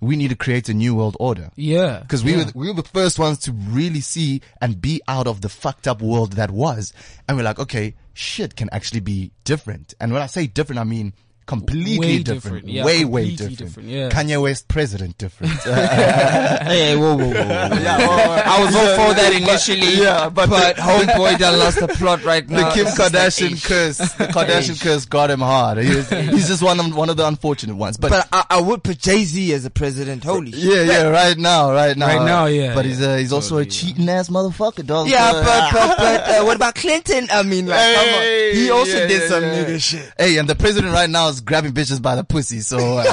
we 0.00 0.16
need 0.16 0.28
to 0.28 0.36
create 0.36 0.68
a 0.68 0.74
new 0.74 0.94
world 0.94 1.16
order. 1.18 1.50
Yeah. 1.56 2.00
Because 2.00 2.22
we 2.22 2.32
yeah. 2.32 2.44
were 2.44 2.52
we 2.54 2.68
were 2.68 2.74
the 2.74 2.82
first 2.82 3.18
ones 3.18 3.38
to 3.40 3.52
really 3.52 4.00
see 4.00 4.42
and 4.60 4.80
be 4.80 5.00
out 5.08 5.26
of 5.26 5.40
the 5.40 5.48
fucked 5.48 5.86
up 5.88 6.02
world 6.02 6.32
that 6.32 6.50
was, 6.50 6.92
and 7.26 7.36
we're 7.36 7.44
like, 7.44 7.58
okay, 7.58 7.94
shit 8.12 8.56
can 8.56 8.68
actually 8.72 9.00
be 9.00 9.32
different. 9.44 9.94
And 10.00 10.12
when 10.12 10.22
I 10.22 10.26
say 10.26 10.46
different, 10.46 10.80
I 10.80 10.84
mean 10.84 11.14
completely 11.46 11.98
Way 11.98 12.18
different, 12.22 12.42
different. 12.42 12.68
Yeah, 12.68 12.84
way 12.84 13.04
way 13.04 13.30
different. 13.30 13.58
different, 13.58 13.88
yeah. 13.88 14.08
Kanye 14.10 14.40
West 14.42 14.68
president 14.68 15.16
different. 15.18 15.52
Hey, 16.66 16.96
whoa, 16.96 17.16
whoa, 17.16 17.26
whoa. 17.28 17.32
yeah, 17.32 17.98
well, 17.98 18.42
I 18.44 18.64
was 18.64 18.74
all 18.74 18.96
for 19.08 19.14
that 19.14 19.32
initially, 19.32 20.02
yeah, 20.02 20.28
but 20.28 20.48
but, 20.50 20.76
the- 20.76 20.82
homeboy 20.82 21.38
done 21.38 21.58
lost 21.60 21.78
the 21.80 21.88
plot 21.88 22.24
right 22.24 22.48
now. 22.48 22.56
the 22.56 22.62
now. 22.62 22.74
Kim 22.74 22.86
It's 22.86 22.96
just 22.96 23.12
like, 23.12 23.12
Kardashian 23.12 23.64
curse, 23.66 23.98
the 23.98 24.04
Kardashian 24.34 24.80
curse 24.82 25.04
got 25.06 25.30
him 25.30 25.40
hard. 25.40 25.78
He's, 25.78 26.08
he's 26.10 26.48
just 26.48 26.62
one 26.62 26.80
of 26.80 26.94
one 26.96 27.08
of 27.10 27.16
the 27.16 27.26
unfortunate 27.26 27.76
ones. 27.76 27.96
But, 27.96 28.10
But 28.10 28.28
I, 28.32 28.44
I 28.50 28.60
would 28.60 28.82
put 28.82 28.98
Jay 28.98 29.24
Z 29.24 29.52
as 29.52 29.64
a 29.64 29.70
president. 29.70 30.24
Holy 30.24 30.52
shit. 30.52 30.62
yeah, 30.62 30.82
yeah, 30.82 31.02
right 31.08 31.36
now, 31.38 31.72
right 31.72 31.96
now, 31.96 32.06
Right 32.06 32.24
now, 32.24 32.46
yeah, 32.46 32.74
But 32.74 32.84
he's 32.84 33.00
uh, 33.00 33.16
he's 33.16 33.32
also 33.32 33.58
a 33.58 33.64
Totally, 33.64 33.70
cheating 33.70 34.08
ass 34.08 34.28
motherfucker, 34.28 34.84
dog. 34.84 35.08
Yeah, 35.08 35.30
Uh, 35.32 35.44
but 35.44 35.72
but 35.72 35.98
but 35.98 36.20
uh, 36.40 36.44
what 36.44 36.56
about 36.56 36.74
Clinton? 36.74 37.28
I 37.30 37.42
mean, 37.42 37.66
like, 37.66 37.78
come 37.94 38.04
on. 38.08 38.20
Hey, 38.20 38.54
he 38.56 38.70
also 38.70 38.96
yeah, 38.98 39.06
did 39.06 39.22
yeah, 39.22 39.28
some 39.28 39.42
yeah. 39.44 39.64
nigga 39.64 39.80
shit. 39.82 40.12
Hey, 40.18 40.38
and 40.38 40.48
the 40.48 40.54
president 40.56 40.92
right 40.92 41.08
now 41.10 41.28
is 41.28 41.35
was 41.36 41.42
grabbing 41.42 41.72
bitches 41.72 42.00
by 42.00 42.16
the 42.16 42.24
pussy. 42.24 42.60
So 42.60 42.78
uh, 42.78 43.04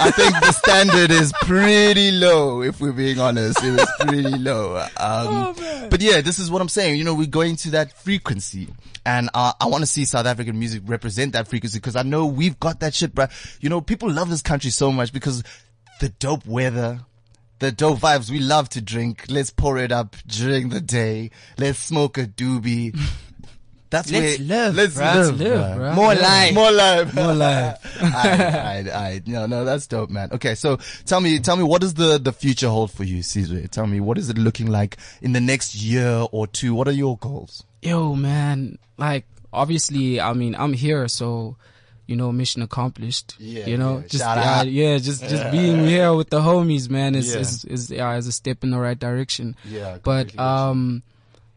I 0.00 0.10
think 0.12 0.32
the 0.34 0.52
standard 0.52 1.10
is 1.10 1.32
pretty 1.42 2.12
low, 2.12 2.62
if 2.62 2.80
we're 2.80 2.92
being 2.92 3.18
honest. 3.18 3.62
It 3.64 3.72
was 3.72 3.90
pretty 3.98 4.38
low. 4.38 4.76
Um, 4.96 5.54
but 5.90 6.00
yeah, 6.00 6.20
this 6.20 6.38
is 6.38 6.52
what 6.52 6.62
I'm 6.62 6.68
saying. 6.68 6.96
You 6.96 7.04
know, 7.04 7.14
we're 7.14 7.26
going 7.26 7.56
to 7.56 7.70
that 7.72 7.92
frequency. 7.98 8.68
And 9.04 9.28
uh, 9.34 9.52
I 9.60 9.66
want 9.66 9.82
to 9.82 9.86
see 9.86 10.04
South 10.04 10.24
African 10.24 10.56
music 10.56 10.82
represent 10.86 11.32
that 11.32 11.48
frequency 11.48 11.78
because 11.78 11.96
I 11.96 12.02
know 12.02 12.26
we've 12.26 12.58
got 12.60 12.78
that 12.80 12.94
shit, 12.94 13.12
bruh. 13.12 13.30
You 13.60 13.70
know, 13.70 13.80
people 13.80 14.10
love 14.10 14.30
this 14.30 14.42
country 14.42 14.70
so 14.70 14.92
much 14.92 15.12
because 15.12 15.42
the 16.00 16.10
dope 16.10 16.46
weather, 16.46 17.00
the 17.58 17.72
dope 17.72 17.98
vibes. 17.98 18.30
We 18.30 18.38
love 18.38 18.68
to 18.70 18.80
drink. 18.80 19.24
Let's 19.28 19.50
pour 19.50 19.78
it 19.78 19.90
up 19.90 20.14
during 20.28 20.68
the 20.68 20.80
day. 20.80 21.32
Let's 21.58 21.80
smoke 21.80 22.18
a 22.18 22.26
doobie. 22.26 22.96
That's 23.94 24.10
Let's 24.10 24.38
where, 24.40 24.48
live, 24.48 24.74
Let's 24.74 24.96
bruh. 24.96 25.14
live, 25.14 25.40
Live, 25.40 25.78
bruh. 25.78 25.94
More 25.94 26.14
Yeah. 26.14 26.20
life. 26.20 26.54
More 26.54 26.72
life. 26.72 27.14
More 27.14 27.34
life. 27.34 28.02
I, 28.02 28.90
I, 28.92 29.06
I, 29.08 29.22
no, 29.24 29.46
no, 29.46 29.64
that's 29.64 29.86
dope, 29.86 30.10
man. 30.10 30.30
Okay, 30.32 30.54
so 30.56 30.78
tell 31.06 31.20
me, 31.20 31.38
tell 31.38 31.56
me, 31.56 31.62
what 31.62 31.80
does 31.80 31.94
the 31.94 32.18
the 32.18 32.32
future 32.32 32.68
hold 32.68 32.90
for 32.90 33.04
you, 33.04 33.22
Caesar? 33.22 33.68
Tell 33.68 33.86
me, 33.86 34.00
what 34.00 34.18
is 34.18 34.28
it 34.30 34.36
looking 34.38 34.66
like 34.66 34.96
in 35.22 35.32
the 35.32 35.40
next 35.40 35.76
year 35.76 36.26
or 36.32 36.46
two? 36.48 36.74
What 36.74 36.88
are 36.88 36.92
your 37.04 37.16
goals? 37.18 37.62
Yo, 37.82 38.14
man, 38.16 38.78
like 38.98 39.26
obviously, 39.52 40.20
I 40.20 40.32
mean, 40.32 40.54
I'm 40.56 40.72
here, 40.72 41.06
so 41.06 41.56
you 42.06 42.16
know, 42.16 42.32
mission 42.32 42.60
accomplished. 42.62 43.36
Yeah, 43.38 43.66
you 43.66 43.78
know, 43.78 43.98
yeah. 44.00 44.08
just 44.08 44.24
yeah, 44.24 44.62
yeah, 44.64 44.98
just 44.98 45.22
just 45.22 45.50
being 45.52 45.86
here 45.86 46.12
with 46.14 46.30
the 46.30 46.40
homies, 46.40 46.90
man, 46.90 47.14
is 47.14 47.32
Yeah. 47.32 47.40
is 47.40 47.64
is 47.64 47.90
yeah, 47.90 48.16
is 48.16 48.26
a 48.26 48.32
step 48.32 48.64
in 48.64 48.70
the 48.70 48.78
right 48.80 48.98
direction. 48.98 49.54
Yeah, 49.64 49.98
but 50.02 50.36
um, 50.38 51.02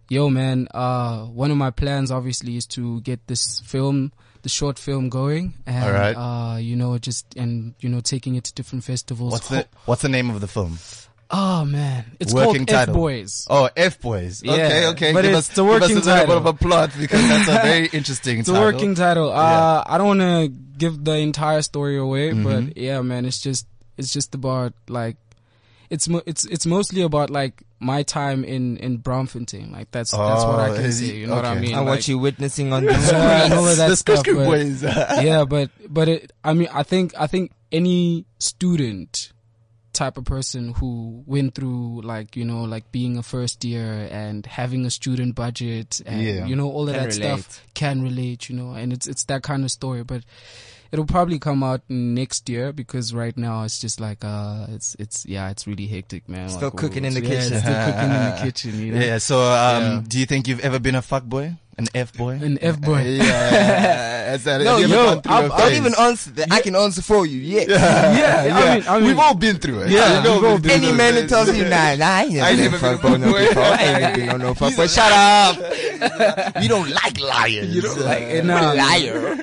yo, 0.10 0.30
man, 0.30 0.68
uh, 0.74 1.26
one 1.26 1.52
of 1.52 1.58
my 1.58 1.70
plans 1.72 2.12
obviously 2.12 2.58
is 2.58 2.66
to 2.68 3.02
get 3.02 3.26
this 3.28 3.60
film. 3.62 4.12
The 4.44 4.50
short 4.50 4.80
film 4.80 5.10
going, 5.10 5.56
and 5.66 6.16
uh, 6.16 6.58
you 6.62 6.76
know, 6.78 6.98
just 7.00 7.26
and 7.36 7.74
you 7.82 7.90
know, 7.90 8.00
taking 8.00 8.36
it 8.36 8.46
to 8.46 8.54
different 8.54 8.84
festivals. 8.86 9.34
What's 9.34 9.50
the 9.50 9.68
What's 9.86 10.02
the 10.04 10.10
name 10.10 10.30
of 10.30 10.40
the 10.40 10.48
film? 10.48 10.78
Oh 11.30 11.66
man, 11.66 12.06
it's 12.22 12.34
Working 12.34 12.66
called 12.66 12.68
title. 12.70 12.96
F 12.96 12.98
Boys. 12.98 13.48
Oh, 13.50 13.70
F 13.76 14.00
Boys. 14.00 14.42
Okay, 14.48 14.82
Yeah, 14.84 14.90
okay. 14.92 15.12
but 15.12 15.24
give 15.24 15.32
it's 15.34 15.50
us, 15.50 15.56
the 15.56 15.64
give 15.64 15.74
us 15.74 15.82
working 15.82 15.98
a 15.98 16.00
little 16.00 16.14
title. 16.14 16.28
bit 16.28 16.38
of 16.38 16.46
a 16.46 16.54
plot 16.54 16.92
because 16.98 17.28
that's 17.28 17.50
a 17.50 17.52
very 17.68 17.86
interesting 17.92 18.40
It's 18.40 18.48
a 18.48 18.54
title. 18.54 18.66
working 18.72 18.96
title. 18.96 19.32
Uh, 19.34 19.84
I 19.86 19.98
don't 19.98 20.08
want 20.08 20.22
to 20.22 20.48
give 20.78 21.04
the 21.04 21.18
entire 21.18 21.62
story 21.64 21.98
away, 21.98 22.30
Mm-hmm. 22.32 22.44
but 22.68 22.78
yeah, 22.78 23.02
man, 23.02 23.26
it's 23.26 23.42
just 23.42 23.68
it's 23.98 24.14
just 24.14 24.34
about 24.36 24.72
like 24.88 25.18
it's 25.90 26.08
mo- 26.10 26.22
it's 26.26 26.46
it's 26.46 26.66
mostly 26.66 27.02
about 27.02 27.30
like 27.30 27.64
my 27.80 28.04
time 28.04 28.44
in 28.44 28.78
in 28.78 29.00
Braamfontein. 29.00 29.72
Like 29.72 29.92
that's 29.92 30.12
that's 30.12 30.44
what 30.46 30.60
I 30.60 30.70
Oh, 30.70 30.76
can 30.76 30.86
is 30.86 31.00
say. 31.00 31.16
You 31.16 31.28
know 31.28 31.36
what 31.36 31.46
I 31.46 31.56
mean? 31.56 31.76
And 31.76 31.86
Like, 31.86 31.98
what 31.98 32.08
you 32.08 32.18
witnessing 32.18 32.74
on 32.74 32.86
the 32.86 32.92
yeah, 32.94 33.00
screen. 33.46 33.58
all 33.60 33.68
of 33.68 33.78
that 33.78 33.88
the 33.90 33.96
stuff. 33.96 34.24
Skr 34.26 34.34
Skr 34.46 34.82
but- 34.82 35.24
yeah, 35.26 35.46
but 35.46 35.70
but 35.88 36.08
it. 36.10 36.34
I 36.44 36.54
mean, 36.54 36.70
I 36.74 36.84
think 36.84 37.14
I 37.18 37.28
think 37.28 37.52
any 37.72 38.26
student 38.40 39.32
type 39.94 40.18
of 40.18 40.26
person 40.26 40.74
who 40.74 41.24
went 41.26 41.56
through 41.56 42.02
like 42.04 42.36
you 42.36 42.46
know 42.46 42.64
like 42.66 42.92
being 42.92 43.18
a 43.18 43.24
first 43.24 43.64
year 43.66 44.08
and 44.12 44.46
having 44.46 44.86
a 44.86 44.92
student 44.92 45.34
budget 45.34 46.02
and 46.06 46.22
Yeah. 46.22 46.46
you 46.46 46.56
know 46.56 46.70
all 46.70 46.88
of 46.88 46.94
Can 46.94 47.04
that 47.10 47.16
relate. 47.18 47.40
stuff 47.42 47.66
can 47.74 48.04
relate 48.04 48.48
you 48.48 48.56
know 48.56 48.74
and 48.74 48.94
it's 48.94 49.08
it's 49.08 49.24
that 49.26 49.42
kind 49.42 49.64
of 49.64 49.72
story 49.72 50.04
but 50.04 50.22
it'll 50.92 51.06
probably 51.06 51.40
come 51.40 51.64
out 51.64 51.82
next 51.90 52.48
year 52.50 52.72
because 52.74 53.14
right 53.14 53.36
now 53.38 53.64
it's 53.64 53.80
just 53.80 54.00
like 54.00 54.24
uh 54.24 54.66
it's 54.70 54.96
it's 55.00 55.26
yeah 55.26 55.50
it's 55.50 55.68
really 55.68 55.88
hectic 55.88 56.28
man 56.30 56.50
Still 56.50 56.70
Like, 56.70 56.78
cooking 56.78 57.06
in 57.06 57.14
the 57.14 57.22
yeah, 57.22 57.30
kitchen. 57.30 57.60
still 57.60 57.86
cooking 57.86 58.12
in 58.12 58.24
the 58.32 58.38
kitchen 58.44 58.80
you 58.80 58.94
know 58.94 59.00
Yeah. 59.06 59.18
So, 59.20 59.40
um, 59.42 59.84
Yeah. 59.84 60.02
do 60.08 60.20
you 60.20 60.26
think 60.26 60.48
you've 60.48 60.62
ever 60.62 60.80
been 60.80 60.96
a 60.96 61.02
fuck 61.02 61.24
boy, 61.24 61.56
an 61.78 61.88
F 61.94 62.14
boy? 62.14 62.32
an 62.42 62.58
F 62.62 62.80
boy 62.82 63.02
Yeah. 63.18 64.32
Has 64.32 64.44
that- 64.46 64.62
No, 64.68 64.78
have 64.78 64.90
you 64.90 64.96
ever 64.96 65.14
yo, 65.16 65.22
I'll, 65.28 65.52
a 65.52 65.56
I'll 65.56 65.72
even 65.72 65.94
answer 66.00 66.32
that. 66.32 66.52
I 66.52 66.62
can 66.62 66.76
answer 66.76 67.02
for 67.02 67.26
you. 67.26 67.38
Yeah. 67.48 67.66
yeah, 67.68 68.56
I 68.58 68.76
mean 68.80 68.88
I 68.88 69.00
mean 69.00 69.08
we've 69.10 69.20
all 69.20 69.36
been 69.36 69.58
through 69.58 69.82
it. 69.82 69.92
Yeah, 69.92 70.22
We've 70.24 70.32
all 70.32 70.36
we've 70.42 70.50
all 70.52 70.58
been 70.58 70.82
been 70.82 70.84
Any 70.84 70.92
man 70.98 71.16
that 71.16 71.30
tells 71.30 71.56
you, 71.56 71.64
nah, 71.66 71.96
nah, 71.96 72.06
I 72.06 72.24
ain't 72.24 72.40
I 72.42 72.50
ain't 72.52 72.60
never 72.60 72.72
never 72.72 72.72
been 72.72 72.72
been 72.72 72.74
a 72.74 72.80
fuck 72.80 73.02
boy 73.02 73.18
no 73.18 73.28
fuckboy. 73.34 73.48
before. 73.50 73.64
I 73.64 73.84
ain't 73.84 74.02
never 74.02 74.18
been 74.18 74.30
on 74.30 74.40
no 74.40 74.54
fuck 74.54 74.76
boy. 74.76 74.88
Shut 74.88 75.12
up. 75.12 76.62
you 76.64 76.70
don't 76.70 76.90
like 76.90 77.20
liars. 77.22 77.76
You 77.76 77.82
don't 77.82 78.00
like 78.02 78.22
it 78.24 78.46
now 78.46 78.74
Liar. 78.74 79.36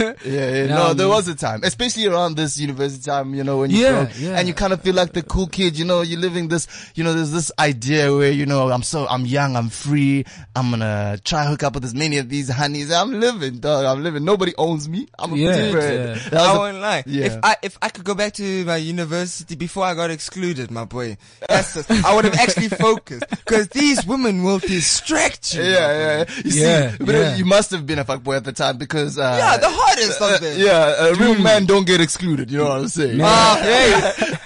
Yeah, 0.00 0.14
yeah. 0.24 0.66
Nah, 0.66 0.88
no, 0.88 0.94
there 0.94 1.08
was 1.08 1.28
a 1.28 1.34
time, 1.34 1.60
especially 1.64 2.06
around 2.06 2.36
this 2.36 2.58
university 2.58 3.02
time, 3.04 3.34
you 3.34 3.44
know, 3.44 3.58
when 3.58 3.70
you 3.70 3.78
Yeah, 3.78 4.04
grow, 4.04 4.12
yeah. 4.16 4.38
and 4.38 4.48
you 4.48 4.54
kind 4.54 4.72
of 4.72 4.80
feel 4.82 4.94
like 4.94 5.12
the 5.12 5.22
cool 5.22 5.46
kid, 5.46 5.78
you 5.78 5.84
know, 5.84 6.00
you're 6.02 6.20
living 6.20 6.48
this, 6.48 6.66
you 6.94 7.04
know, 7.04 7.12
there's 7.12 7.30
this 7.30 7.50
idea 7.58 8.12
where, 8.14 8.30
you 8.30 8.46
know, 8.46 8.70
I'm 8.70 8.82
so, 8.82 9.06
I'm 9.06 9.26
young, 9.26 9.56
I'm 9.56 9.68
free, 9.68 10.24
I'm 10.56 10.70
gonna 10.70 11.18
try 11.24 11.44
hook 11.46 11.62
up 11.62 11.73
with 11.74 11.84
as 11.84 11.94
many 11.94 12.18
of 12.18 12.28
these 12.28 12.48
honeys. 12.48 12.90
I'm 12.92 13.20
living, 13.20 13.58
dog, 13.58 13.84
I'm 13.84 14.02
living. 14.02 14.24
Nobody 14.24 14.52
owns 14.56 14.88
me. 14.88 15.08
I'm 15.18 15.32
a 15.32 15.36
Yeah, 15.36 15.56
yeah. 15.56 16.18
I 16.32 16.54
a- 16.54 16.58
won't 16.58 16.78
lie. 16.78 17.02
Yeah. 17.06 17.26
If 17.26 17.38
I 17.42 17.56
if 17.62 17.78
I 17.82 17.88
could 17.88 18.04
go 18.04 18.14
back 18.14 18.32
to 18.34 18.64
my 18.64 18.76
university 18.76 19.54
before 19.56 19.84
I 19.84 19.94
got 19.94 20.10
excluded, 20.10 20.70
my 20.70 20.84
boy, 20.84 21.16
that's 21.48 21.74
the, 21.74 22.02
I 22.06 22.14
would 22.14 22.24
have 22.24 22.34
actually 22.38 22.68
focused 22.68 23.24
because 23.30 23.68
these 23.68 24.06
women 24.06 24.42
will 24.42 24.58
distract 24.58 25.54
you. 25.54 25.62
yeah, 25.62 25.68
yeah. 25.68 26.18
yeah. 26.18 26.24
You 26.44 26.50
Yeah, 26.64 26.90
see, 26.92 26.96
but 27.04 27.14
yeah. 27.14 27.36
you 27.36 27.44
must 27.44 27.70
have 27.70 27.86
been 27.86 27.98
a 27.98 28.04
fuckboy 28.04 28.36
at 28.36 28.44
the 28.44 28.52
time 28.52 28.78
because, 28.78 29.18
uh, 29.18 29.36
Yeah, 29.38 29.56
the 29.58 29.70
hardest 29.70 30.20
uh, 30.20 30.34
of 30.34 30.40
them. 30.40 30.58
yeah, 30.60 31.06
a 31.08 31.14
real 31.14 31.38
man 31.38 31.66
don't 31.66 31.86
get 31.86 32.00
excluded. 32.00 32.50
You 32.50 32.58
know 32.58 32.64
what 32.68 32.78
I'm 32.80 32.88
saying? 32.88 33.20
Uh, 33.20 33.56
hey, 33.62 34.36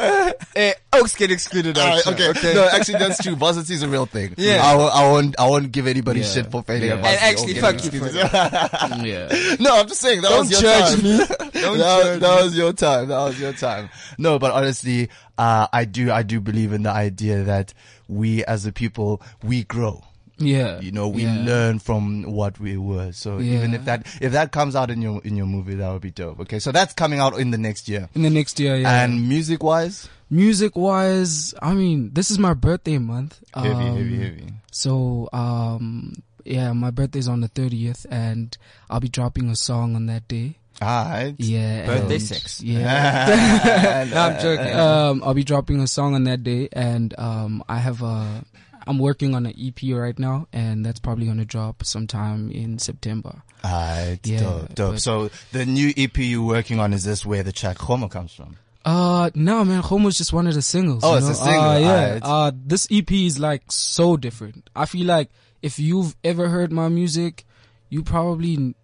hey, 0.54 0.74
Oaks 0.92 1.16
get 1.16 1.30
excluded. 1.30 1.76
Alright, 1.76 2.06
okay. 2.06 2.28
okay. 2.30 2.54
No, 2.54 2.68
actually, 2.68 2.98
that's 2.98 3.22
true. 3.22 3.36
Varsity 3.36 3.74
is 3.74 3.82
a 3.82 3.88
real 3.88 4.06
thing. 4.06 4.34
Yeah. 4.36 4.62
I, 4.64 4.76
won't- 4.76 4.94
I 4.94 5.10
won't. 5.10 5.40
I 5.40 5.48
won't 5.48 5.72
give 5.72 5.86
anybody 5.86 6.20
Yeah. 6.20 6.26
shit 6.26 6.50
for 6.50 6.62
failing 6.62 6.88
Yeah. 6.88 6.94
at 6.96 7.04
And 7.04 7.18
actually, 7.36 7.58
or 7.58 7.60
fuck 7.62 7.84
you 7.84 7.90
for 7.98 8.06
excuses. 8.06 9.04
yeah 9.04 9.56
no, 9.60 9.80
I'm 9.80 9.88
just 9.88 10.00
saying 10.00 10.22
that 10.22 10.28
Don't 10.30 10.38
was 10.40 10.50
your 10.50 10.60
judge 10.60 10.94
time. 10.94 11.02
me. 11.04 11.16
that, 11.18 11.50
Don't 11.52 11.72
was- 11.72 11.80
judge 11.80 12.20
that 12.20 12.42
was 12.44 12.56
your 12.56 12.72
time. 12.72 13.08
That 13.08 13.18
was 13.24 13.40
your 13.40 13.52
time. 13.52 13.90
No, 14.18 14.38
but 14.38 14.52
honestly, 14.52 15.08
uh, 15.36 15.66
I 15.72 15.84
do. 15.84 16.10
I 16.10 16.22
do 16.22 16.40
believe 16.40 16.72
in 16.72 16.82
the 16.82 16.90
idea 16.90 17.42
that 17.44 17.74
we, 18.08 18.44
as 18.44 18.66
a 18.66 18.72
people, 18.72 19.20
we 19.42 19.64
grow. 19.64 20.02
Yeah 20.38 20.80
You 20.80 20.92
know, 20.92 21.08
we 21.08 21.22
yeah. 21.24 21.42
learn 21.44 21.78
from 21.78 22.22
what 22.22 22.58
we 22.60 22.76
were. 22.76 23.12
So 23.12 23.38
Yeah. 23.38 23.58
even 23.58 23.74
if 23.74 23.84
that 23.86 24.06
if 24.20 24.32
that 24.32 24.52
comes 24.52 24.74
out 24.76 24.90
in 24.90 25.02
your 25.02 25.20
in 25.24 25.36
your 25.36 25.46
movie, 25.46 25.74
that 25.74 25.90
would 25.92 26.02
be 26.02 26.10
dope. 26.10 26.40
Okay, 26.40 26.58
so 26.58 26.72
that's 26.72 26.94
coming 26.94 27.18
out 27.20 27.38
in 27.38 27.50
the 27.50 27.58
next 27.58 27.88
year. 27.88 28.08
in 28.14 28.22
the 28.22 28.30
next 28.30 28.58
year 28.60 28.76
yeah 28.76 29.02
And 29.04 29.28
music 29.28 29.62
wise, 29.62 30.08
music 30.30 30.76
wise 30.76 31.54
i 31.62 31.72
mean 31.72 32.10
this 32.12 32.30
is 32.30 32.38
my 32.38 32.52
birthday 32.54 32.98
month 32.98 33.40
heavy, 33.54 33.68
Um, 33.70 33.96
heavy, 33.96 34.16
heavy. 34.18 34.46
so 34.70 35.26
um 35.32 36.12
yeah 36.44 36.72
my 36.72 36.90
birthday's 36.90 37.28
on 37.28 37.40
the 37.40 37.48
30th 37.48 38.04
and 38.10 38.56
i'll 38.90 39.00
be 39.00 39.08
dropping 39.08 39.48
a 39.48 39.56
song 39.56 39.96
on 39.96 40.04
that 40.06 40.28
day 40.28 40.56
Alright. 40.82 41.34
yeah 41.38 41.86
Birthday 41.86 42.14
and- 42.20 42.22
sex. 42.22 42.60
yeah 42.62 44.04
No, 44.12 44.20
I'm 44.20 44.36
joking. 44.40 44.74
um 44.86 45.22
i'll 45.24 45.34
be 45.34 45.44
dropping 45.44 45.80
a 45.80 45.86
song 45.88 46.14
on 46.14 46.24
that 46.24 46.44
day 46.44 46.68
and 46.72 47.14
um 47.18 47.64
i 47.68 47.78
have 47.78 48.02
a 48.02 48.44
i'm 48.88 48.98
working 48.98 49.34
on 49.34 49.46
an 49.46 49.54
ep 49.58 49.78
right 49.92 50.18
now 50.18 50.46
and 50.52 50.84
that's 50.84 50.98
probably 50.98 51.26
going 51.26 51.38
to 51.38 51.44
drop 51.44 51.84
sometime 51.84 52.50
in 52.50 52.78
september 52.78 53.42
Alright, 53.64 54.24
Yeah, 54.24 54.38
dope, 54.40 54.74
dope. 54.76 54.98
So 55.00 55.30
the 55.50 55.66
new 55.66 55.92
EP 55.96 56.16
you're 56.18 56.46
working 56.46 56.78
on 56.78 56.92
is 56.92 57.02
this 57.02 57.26
where 57.26 57.42
the 57.42 57.50
track 57.50 57.76
Homo 57.78 58.06
comes 58.06 58.32
from? 58.32 58.56
Uh, 58.84 59.30
no, 59.34 59.64
man. 59.64 59.82
Homo's 59.82 60.16
just 60.16 60.32
one 60.32 60.46
of 60.46 60.54
the 60.54 60.62
singles. 60.62 61.02
Oh, 61.04 61.10
you 61.12 61.18
it's 61.18 61.28
a 61.28 61.34
single, 61.34 61.60
Uh, 61.60 61.78
yeah. 61.78 61.88
alright. 62.04 62.22
Uh, 62.22 62.52
this 62.54 62.86
EP 62.88 63.10
is 63.10 63.40
like 63.40 63.62
so 63.68 64.16
different. 64.16 64.70
I 64.76 64.86
feel 64.86 65.06
like 65.06 65.30
if 65.60 65.80
you've 65.80 66.14
ever 66.22 66.48
heard 66.48 66.70
my 66.72 66.88
music, 66.88 67.44
you 67.90 68.04
probably 68.04 68.76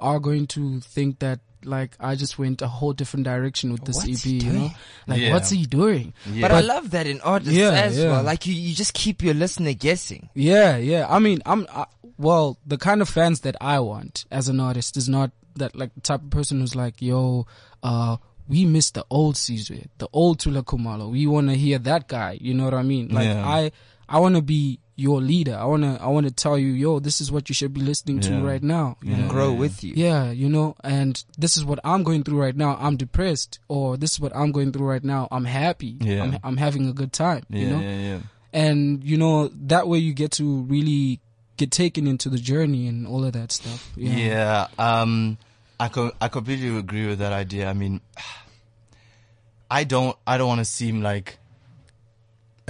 are 0.00 0.18
going 0.18 0.46
to 0.46 0.80
think 0.80 1.18
that 1.18 1.40
like 1.64 1.96
I 2.00 2.14
just 2.14 2.38
went 2.38 2.62
a 2.62 2.68
whole 2.68 2.92
different 2.92 3.24
direction 3.24 3.72
with 3.72 3.84
this 3.84 3.96
What's 3.96 4.26
EP. 4.26 4.30
You 4.42 4.52
know, 4.52 4.70
like 5.06 5.20
Yeah. 5.20 5.32
what's 5.32 5.50
he 5.50 5.64
doing? 5.66 6.12
Yeah. 6.30 6.42
But 6.42 6.52
I 6.52 6.60
love 6.60 6.90
that 6.92 7.06
in 7.06 7.20
artists 7.20 7.54
Yeah, 7.54 7.70
as 7.70 7.98
yeah. 7.98 8.10
well. 8.10 8.22
Like 8.22 8.46
you, 8.46 8.54
you 8.54 8.74
just 8.74 8.94
keep 8.94 9.22
your 9.22 9.34
listener 9.34 9.72
guessing. 9.72 10.28
Yeah, 10.34 10.76
yeah. 10.76 11.06
I 11.08 11.18
mean, 11.18 11.40
I'm 11.46 11.66
I, 11.72 11.86
well. 12.18 12.58
The 12.66 12.78
kind 12.78 13.00
of 13.02 13.08
fans 13.08 13.40
that 13.40 13.56
I 13.60 13.80
want 13.80 14.24
as 14.30 14.48
an 14.48 14.60
artist 14.60 14.96
is 14.96 15.08
not 15.08 15.30
that 15.56 15.74
like 15.76 15.94
the 15.94 16.00
type 16.00 16.22
of 16.22 16.30
person 16.30 16.60
who's 16.60 16.74
like, 16.74 17.00
yo, 17.02 17.46
uh, 17.82 18.16
we 18.48 18.64
miss 18.64 18.90
the 18.90 19.04
old 19.10 19.36
Caesar, 19.36 19.76
the 19.98 20.08
old 20.12 20.40
Tula 20.40 20.62
Khumalo. 20.62 21.10
We 21.10 21.26
want 21.26 21.48
to 21.48 21.54
hear 21.54 21.78
that 21.78 22.08
guy. 22.08 22.38
You 22.40 22.54
know 22.54 22.64
what 22.64 22.74
I 22.74 22.82
mean? 22.82 23.08
Like 23.08 23.26
Yeah. 23.26 23.46
I, 23.46 23.70
I 24.08 24.18
want 24.18 24.34
to 24.36 24.42
be 24.42 24.78
your 24.94 25.20
leader. 25.22 25.56
I 25.56 25.64
want 25.64 25.82
to, 25.84 25.98
I 26.02 26.08
want 26.08 26.26
to 26.26 26.32
tell 26.32 26.58
you, 26.58 26.68
yo, 26.72 26.98
this 26.98 27.20
is 27.20 27.32
what 27.32 27.48
you 27.48 27.54
should 27.54 27.72
be 27.72 27.80
listening 27.80 28.20
to 28.20 28.30
Yeah. 28.32 28.42
right 28.42 28.62
now. 28.62 28.98
You 29.02 29.16
know? 29.16 29.28
Grow 29.28 29.52
with 29.52 29.82
you. 29.82 29.94
Yeah, 29.96 30.30
you 30.30 30.48
know, 30.48 30.76
and 30.84 31.22
this 31.38 31.56
is 31.56 31.64
what 31.64 31.78
I'm 31.82 32.02
going 32.02 32.22
through 32.24 32.38
right 32.40 32.54
now. 32.56 32.76
I'm 32.78 32.96
depressed, 32.96 33.58
or 33.68 33.96
this 33.96 34.12
is 34.12 34.20
what 34.20 34.34
I'm 34.36 34.52
going 34.52 34.70
through 34.72 34.86
right 34.86 35.02
now. 35.04 35.28
I'm 35.30 35.46
happy. 35.46 35.96
Yeah. 36.00 36.22
I'm, 36.24 36.38
I'm 36.44 36.56
having 36.58 36.88
a 36.88 36.92
good 36.92 37.12
time. 37.12 37.44
you 37.48 37.68
know, 37.70 37.80
yeah. 37.80 38.18
and 38.52 39.02
you 39.02 39.16
know 39.16 39.48
that 39.66 39.88
way 39.88 39.98
you 39.98 40.12
get 40.12 40.32
to 40.32 40.62
really 40.64 41.20
get 41.56 41.70
taken 41.70 42.06
into 42.06 42.28
the 42.28 42.38
journey 42.38 42.86
and 42.86 43.06
all 43.06 43.24
of 43.24 43.32
that 43.32 43.50
stuff. 43.52 43.92
Yeah. 43.96 44.10
Yeah, 44.16 44.66
um, 44.78 45.38
I 45.80 45.88
co- 45.88 46.12
I 46.20 46.28
completely 46.28 46.76
agree 46.76 47.06
with 47.06 47.18
that 47.20 47.32
idea. 47.32 47.68
I 47.68 47.72
mean, 47.72 48.00
I 49.70 49.84
don't 49.84 50.16
I 50.26 50.36
don't 50.36 50.48
want 50.48 50.58
to 50.60 50.64
seem 50.66 51.00
like 51.02 51.38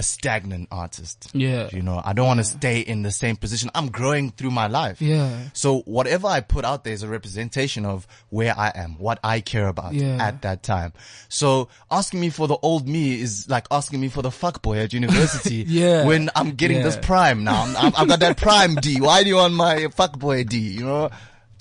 a 0.03 0.05
stagnant 0.05 0.67
artist. 0.71 1.29
Yeah. 1.33 1.69
You 1.71 1.81
know, 1.81 2.01
I 2.03 2.11
don't 2.13 2.27
want 2.27 2.39
to 2.39 2.43
stay 2.43 2.81
in 2.81 3.01
the 3.03 3.11
same 3.11 3.37
position. 3.37 3.69
I'm 3.73 3.87
growing 3.89 4.31
through 4.31 4.51
my 4.51 4.67
life. 4.67 5.01
Yeah. 5.01 5.29
So 5.53 5.79
whatever 5.81 6.27
I 6.27 6.41
put 6.41 6.65
out 6.65 6.83
there 6.83 6.93
is 6.93 7.03
a 7.03 7.07
representation 7.07 7.85
of 7.85 8.05
where 8.29 8.53
I 8.57 8.71
am, 8.75 8.97
what 8.99 9.19
I 9.23 9.39
care 9.39 9.67
about 9.69 9.93
Yeah. 9.93 10.17
at 10.19 10.41
that 10.41 10.61
time. 10.63 10.91
So 11.29 11.69
asking 11.89 12.19
me 12.19 12.29
for 12.29 12.47
the 12.47 12.57
old 12.61 12.87
me 12.87 13.19
is 13.21 13.49
like 13.49 13.65
asking 13.71 14.01
me 14.01 14.09
for 14.09 14.21
the 14.21 14.31
fuck 14.31 14.61
boy 14.61 14.79
at 14.79 14.91
university. 14.93 15.63
Yeah. 15.73 16.05
When 16.05 16.29
I'm 16.35 16.51
getting 16.51 16.83
this 16.83 16.97
prime 16.97 17.43
now. 17.43 17.63
I'm, 17.63 17.75
I'm, 17.77 17.93
I've 17.95 18.07
got 18.07 18.19
that 18.19 18.37
prime 18.37 18.75
D. 18.75 18.99
Why 18.99 19.23
do 19.23 19.29
you 19.29 19.35
want 19.37 19.53
my 19.53 19.87
fuck 19.87 20.19
boy 20.19 20.43
D? 20.43 20.57
You 20.59 20.85
know? 20.85 21.09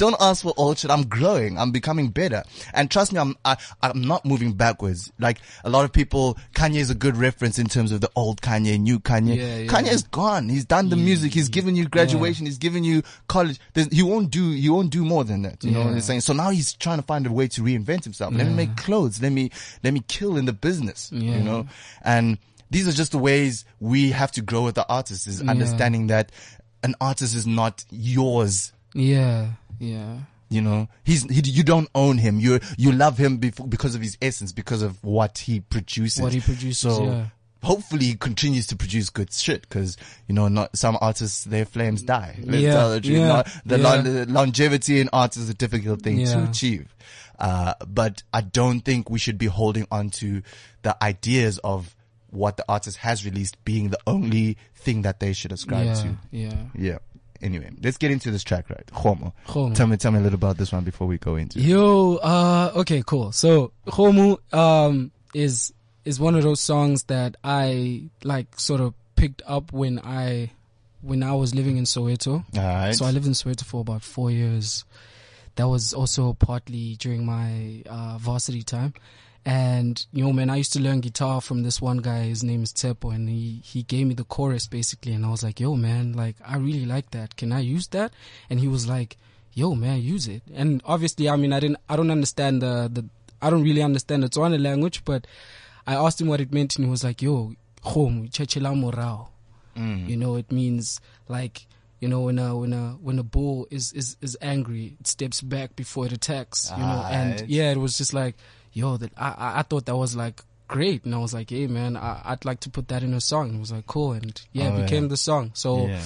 Don't 0.03 0.17
ask 0.19 0.43
for 0.43 0.53
old 0.57 0.79
shit. 0.79 0.91
I'm 0.91 1.05
growing. 1.05 1.57
I'm 1.57 1.71
becoming 1.71 2.09
better. 2.09 2.43
And 2.75 2.91
trust 2.91 3.12
me, 3.12 3.21
I'm, 3.21 3.37
I, 3.45 3.57
I'm 3.85 4.03
not 4.03 4.25
moving 4.25 4.53
backwards. 4.53 5.12
Like 5.21 5.38
a 5.62 5.71
lot 5.71 5.85
of 5.85 5.93
people, 5.93 6.37
Kanye 6.57 6.79
is 6.79 6.91
a 6.91 6.95
good 6.97 7.17
reference 7.17 7.57
in 7.57 7.69
terms 7.69 7.93
of 7.93 8.01
the 8.01 8.11
old 8.17 8.43
Kanye, 8.43 8.81
new 8.81 8.99
Kanye. 8.99 9.37
Yeah, 9.37 9.59
yeah. 9.59 9.71
Kanye's 9.71 10.03
gone. 10.03 10.49
He's 10.49 10.65
done 10.65 10.88
the 10.88 10.97
music. 10.97 11.33
He's 11.33 11.49
given 11.49 11.77
you 11.77 11.87
graduation. 11.87 12.47
He's 12.47 12.59
given 12.59 12.83
you 12.83 13.05
college. 13.29 13.61
There's, 13.75 13.93
he 13.93 14.03
won't 14.03 14.33
do, 14.33 14.51
he 14.51 14.69
won't 14.69 14.91
do 14.91 15.05
more 15.05 15.23
than 15.23 15.43
that. 15.43 15.62
You 15.62 15.71
know 15.71 15.85
what 15.85 15.91
I'm 15.91 16.01
saying? 16.01 16.23
So 16.23 16.33
now 16.33 16.51
he's 16.51 16.73
trying 16.73 16.99
to 16.99 17.05
find 17.05 17.25
a 17.25 17.31
way 17.31 17.47
to 17.47 17.62
reinvent 17.62 18.03
himself. 18.03 18.35
Let 18.35 18.49
me 18.49 18.55
make 18.55 18.77
clothes. 18.77 19.23
Let 19.23 19.31
me, 19.31 19.53
let 19.85 19.95
me 19.95 20.03
kill 20.09 20.37
in 20.37 20.47
the 20.47 20.53
business. 20.53 21.11
Yeah. 21.12 21.37
You 21.37 21.45
know? 21.45 21.67
And 22.03 22.38
these 22.73 22.88
are 22.88 22.93
just 22.93 23.12
the 23.12 23.19
ways 23.19 23.65
we 23.79 24.11
have 24.11 24.33
to 24.33 24.43
grow 24.43 24.65
with 24.65 24.75
the 24.75 24.88
artists 24.88 25.29
is 25.29 25.41
understanding 25.43 26.09
that 26.09 26.33
an 26.83 26.97
artist 27.01 27.37
is 27.37 27.47
not 27.47 27.85
yours. 27.88 28.73
Yeah. 28.95 29.53
Yeah. 29.83 30.18
You 30.49 30.61
know, 30.61 30.88
he's, 31.05 31.23
he, 31.31 31.40
you 31.51 31.62
don't 31.62 31.88
own 31.95 32.18
him. 32.18 32.38
You, 32.38 32.61
you 32.77 32.92
love 32.92 33.16
him 33.16 33.38
before, 33.38 33.66
because 33.66 33.95
of 33.95 34.03
his 34.03 34.18
essence, 34.21 34.53
because 34.53 34.83
of 34.83 35.03
what 35.03 35.38
he 35.38 35.61
produces. 35.61 36.23
What 36.23 36.35
he 36.35 36.40
produces, 36.40 36.77
So, 36.79 37.05
yeah. 37.05 37.27
hopefully 37.62 38.05
he 38.05 38.14
continues 38.16 38.66
to 38.66 38.77
produce 38.77 39.09
good 39.09 39.33
shit 39.33 39.62
because 39.62 39.97
you 40.29 40.35
know 40.35 40.49
not 40.49 40.77
some 40.77 40.99
artists 41.01 41.45
their 41.45 41.64
flames 41.64 42.03
die 42.03 42.35
let's 42.42 42.61
Yeah, 42.62 42.88
the 42.99 43.01
yeah, 43.05 43.42
the 43.64 43.79
yeah. 43.79 44.01
the 44.03 44.27
longevity 44.29 45.01
in 45.01 45.09
art 45.12 45.37
is 45.37 45.49
a 45.49 45.55
difficult 45.55 46.03
thing 46.03 46.25
to 46.27 46.45
achieve 46.51 46.95
uh, 47.38 47.75
but 47.88 48.23
I 48.35 48.40
don't 48.40 48.81
think 48.81 49.09
we 49.11 49.18
should 49.21 49.38
be 49.38 49.47
holding 49.47 49.87
on 49.92 50.11
to 50.11 50.42
the 50.83 50.97
ideas 51.03 51.59
of 51.64 51.95
what 52.31 52.57
the 52.57 52.64
artist 52.68 52.97
has 52.99 53.25
released 53.25 53.64
being 53.64 53.90
the 53.90 53.99
only 54.09 54.57
thing 54.75 55.03
that 55.03 55.21
they 55.21 55.33
should 55.33 55.53
ascribe 55.53 55.87
Yeah. 55.87 55.95
to 55.95 56.16
Yeah. 56.33 56.62
yeah 56.75 56.99
anyway 57.42 57.70
let's 57.83 57.96
get 57.98 58.11
into 58.11 58.31
this 58.31 58.42
track 58.44 58.68
right 58.70 58.88
Homo 58.92 59.35
Homo. 59.46 59.74
tell 59.74 59.87
me 59.87 59.96
tell 59.96 60.12
me 60.12 60.18
a 60.18 60.22
little 60.22 60.37
about 60.37 60.57
this 60.57 60.72
one 60.72 60.85
before 60.85 61.07
we 61.07 61.18
go 61.18 61.37
into 61.37 61.59
it. 61.59 61.64
Yo, 61.64 62.16
uh, 62.16 62.72
okay, 62.76 63.02
cool. 63.07 63.33
So, 63.33 63.72
Homu, 63.87 64.38
um, 64.55 65.11
is, 65.35 65.72
is 66.05 66.18
one 66.20 66.35
of 66.35 66.42
those 66.42 66.61
songs 66.61 67.05
that 67.05 67.37
I, 67.44 68.11
like, 68.24 68.59
sort 68.59 68.81
of 68.81 68.94
picked 69.16 69.42
up 69.46 69.72
when 69.72 69.98
I, 70.00 70.50
when 71.00 71.22
I 71.22 71.33
was 71.35 71.55
living 71.55 71.76
in 71.76 71.85
Soweto. 71.85 72.44
all 72.57 72.62
right 72.62 72.94
So 72.94 73.05
I 73.05 73.11
lived 73.11 73.26
in 73.26 73.33
Soweto 73.33 73.64
for 73.64 73.81
about 73.81 74.02
four 74.02 74.31
years. 74.31 74.85
That 75.57 75.68
was 75.68 75.92
also 75.94 76.33
partly 76.35 76.96
during 76.96 77.24
my, 77.26 77.83
uh, 77.88 78.18
varsity 78.18 78.62
time. 78.62 78.94
And, 79.44 80.05
you 80.12 80.24
know, 80.24 80.33
man, 80.33 80.50
I 80.50 80.57
used 80.57 80.72
to 80.74 80.81
learn 80.81 81.00
guitar 81.00 81.40
from 81.40 81.64
this 81.64 81.83
one 81.83 81.98
guy. 81.98 82.20
His 82.24 82.44
name 82.44 82.62
is 82.62 82.72
Tepo 82.72 83.12
and 83.12 83.28
he, 83.28 83.61
he 83.64 83.83
gave 83.83 84.07
me 84.07 84.14
the 84.14 84.24
chorus 84.24 84.68
basically. 84.68 85.12
And 85.12 85.26
I 85.26 85.31
was 85.31 85.42
like, 85.42 85.59
yo, 85.59 85.74
man, 85.74 86.12
like, 86.12 86.37
I 86.46 86.57
really 86.59 86.87
like 86.87 87.11
that. 87.11 87.37
Can 87.37 87.50
I 87.52 87.61
use 87.61 87.88
that? 87.88 88.12
And 88.48 88.61
he 88.61 88.68
was 88.68 88.88
like, 88.88 89.16
yo, 89.52 89.74
man, 89.74 90.00
use 90.00 90.28
it. 90.28 90.42
And 90.55 90.81
obviously, 90.85 91.28
I 91.28 91.37
mean, 91.37 91.52
I 91.52 91.59
didn't, 91.59 91.78
I 91.88 91.96
don't 91.96 92.11
understand 92.11 92.62
the, 92.62 92.88
the, 92.92 93.05
I 93.40 93.50
don't 93.50 93.64
really 93.64 93.83
understand 93.83 94.22
the 94.22 94.28
Tswana 94.28 94.62
language, 94.62 95.05
but 95.05 95.26
I 95.88 95.94
asked 95.94 96.20
him 96.20 96.28
what 96.28 96.40
it 96.40 96.52
meant 96.52 96.76
and 96.76 96.85
he 96.85 96.90
was 96.90 97.02
like, 97.02 97.20
yo, 97.20 97.55
home, 97.83 98.28
chechela 98.28 98.72
morao. 98.74 99.28
Mm. 99.76 100.09
You 100.09 100.16
know, 100.16 100.37
it 100.37 100.52
means 100.52 101.00
like, 101.26 101.66
you 101.98 102.07
know, 102.07 102.20
when 102.20 102.38
a, 102.38 102.57
when 102.57 102.72
a, 102.72 102.90
when 103.02 103.18
a 103.18 103.24
bull 103.24 103.66
is, 103.72 103.92
is, 103.92 104.16
is 104.20 104.37
angry, 104.40 104.96
it 105.00 105.09
steps 105.09 105.40
back 105.40 105.74
before 105.74 106.07
it 106.07 106.12
attacks, 106.12 106.70
you 106.70 106.83
know, 106.83 107.07
and 107.11 107.48
yeah, 107.48 107.72
it 107.72 107.78
was 107.78 107.98
just 107.98 108.14
like, 108.14 108.37
yo, 108.73 108.97
that 108.97 109.13
I, 109.17 109.29
I, 109.29 109.59
I 109.59 109.63
thought 109.63 109.87
that 109.87 109.97
was 109.97 110.15
like 110.17 110.41
great. 110.69 111.05
And 111.05 111.15
I 111.15 111.19
was 111.19 111.35
like, 111.35 111.51
hey 111.51 111.67
man, 111.67 111.97
I, 111.97 112.21
I'd 112.25 112.45
like 112.45 112.61
to 112.61 112.71
put 112.71 112.89
that 112.89 113.03
in 113.03 113.13
a 113.15 113.21
song. 113.21 113.49
And 113.51 113.57
it 113.57 113.61
was 113.61 113.73
like, 113.73 113.87
cool. 113.87 114.13
And 114.13 114.41
yeah, 114.53 114.69
Oh, 114.73 114.77
it 114.79 114.83
became 114.85 115.05
yeah. 115.05 115.09
the 115.09 115.17
song. 115.17 115.51
So 115.55 115.87
Yeah. 115.87 116.01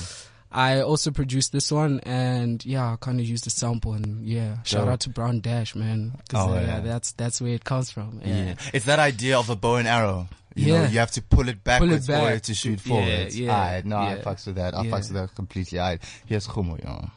I 0.50 0.80
also 0.80 1.10
produced 1.10 1.52
this 1.52 1.70
one 1.70 2.00
and 2.00 2.64
yeah, 2.64 2.92
I 2.92 2.96
kind 2.98 3.20
of 3.20 3.26
used 3.26 3.44
the 3.44 3.50
sample 3.50 3.92
and 3.92 4.24
yeah, 4.26 4.62
shout 4.62 4.82
Dope. 4.84 4.88
out 4.92 5.00
to 5.00 5.10
Brown 5.10 5.40
Dash, 5.40 5.74
man. 5.74 6.12
Oh, 6.32 6.52
uh, 6.54 6.60
yeah. 6.60 6.80
that's, 6.80 7.12
that's 7.12 7.40
where 7.42 7.52
it 7.52 7.64
comes 7.64 7.90
from. 7.90 8.20
Yeah. 8.24 8.44
Yeah. 8.44 8.54
It's 8.72 8.86
that 8.86 8.98
idea 8.98 9.38
of 9.38 9.50
a 9.50 9.56
bow 9.56 9.74
and 9.76 9.86
arrow. 9.88 10.28
You 10.54 10.68
know, 10.68 10.74
Yeah. 10.82 10.88
you 10.88 10.98
have 11.00 11.10
to 11.10 11.22
pull 11.22 11.48
it 11.50 11.62
backwards 11.62 12.06
for 12.06 12.12
back. 12.12 12.36
it 12.36 12.42
to 12.44 12.54
shoot 12.54 12.80
forward. 12.80 13.06
Yeah, 13.06 13.28
yeah, 13.28 13.52
Alright, 13.54 13.84
no, 13.84 13.96
I 13.98 14.14
fucks 14.24 14.46
with 14.46 14.54
that. 14.56 14.74
I 14.74 14.86
fucks 14.86 15.12
with 15.12 15.20
that 15.20 15.34
completely. 15.34 15.78
Alright, 15.78 16.00
here's 16.24 16.46
Humo, 16.46 16.82
yo. 16.82 17.10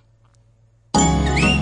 Iyo, 0.96 1.59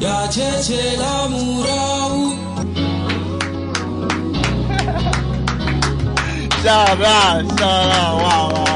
ya 0.00 0.28
tjhetjhela 0.28 1.28
morao. 1.28 2.32
Shout 6.62 7.00
out, 7.00 7.58
shout 7.58 7.90
out, 7.98 8.22
wow, 8.22 8.52
wow, 8.54 8.69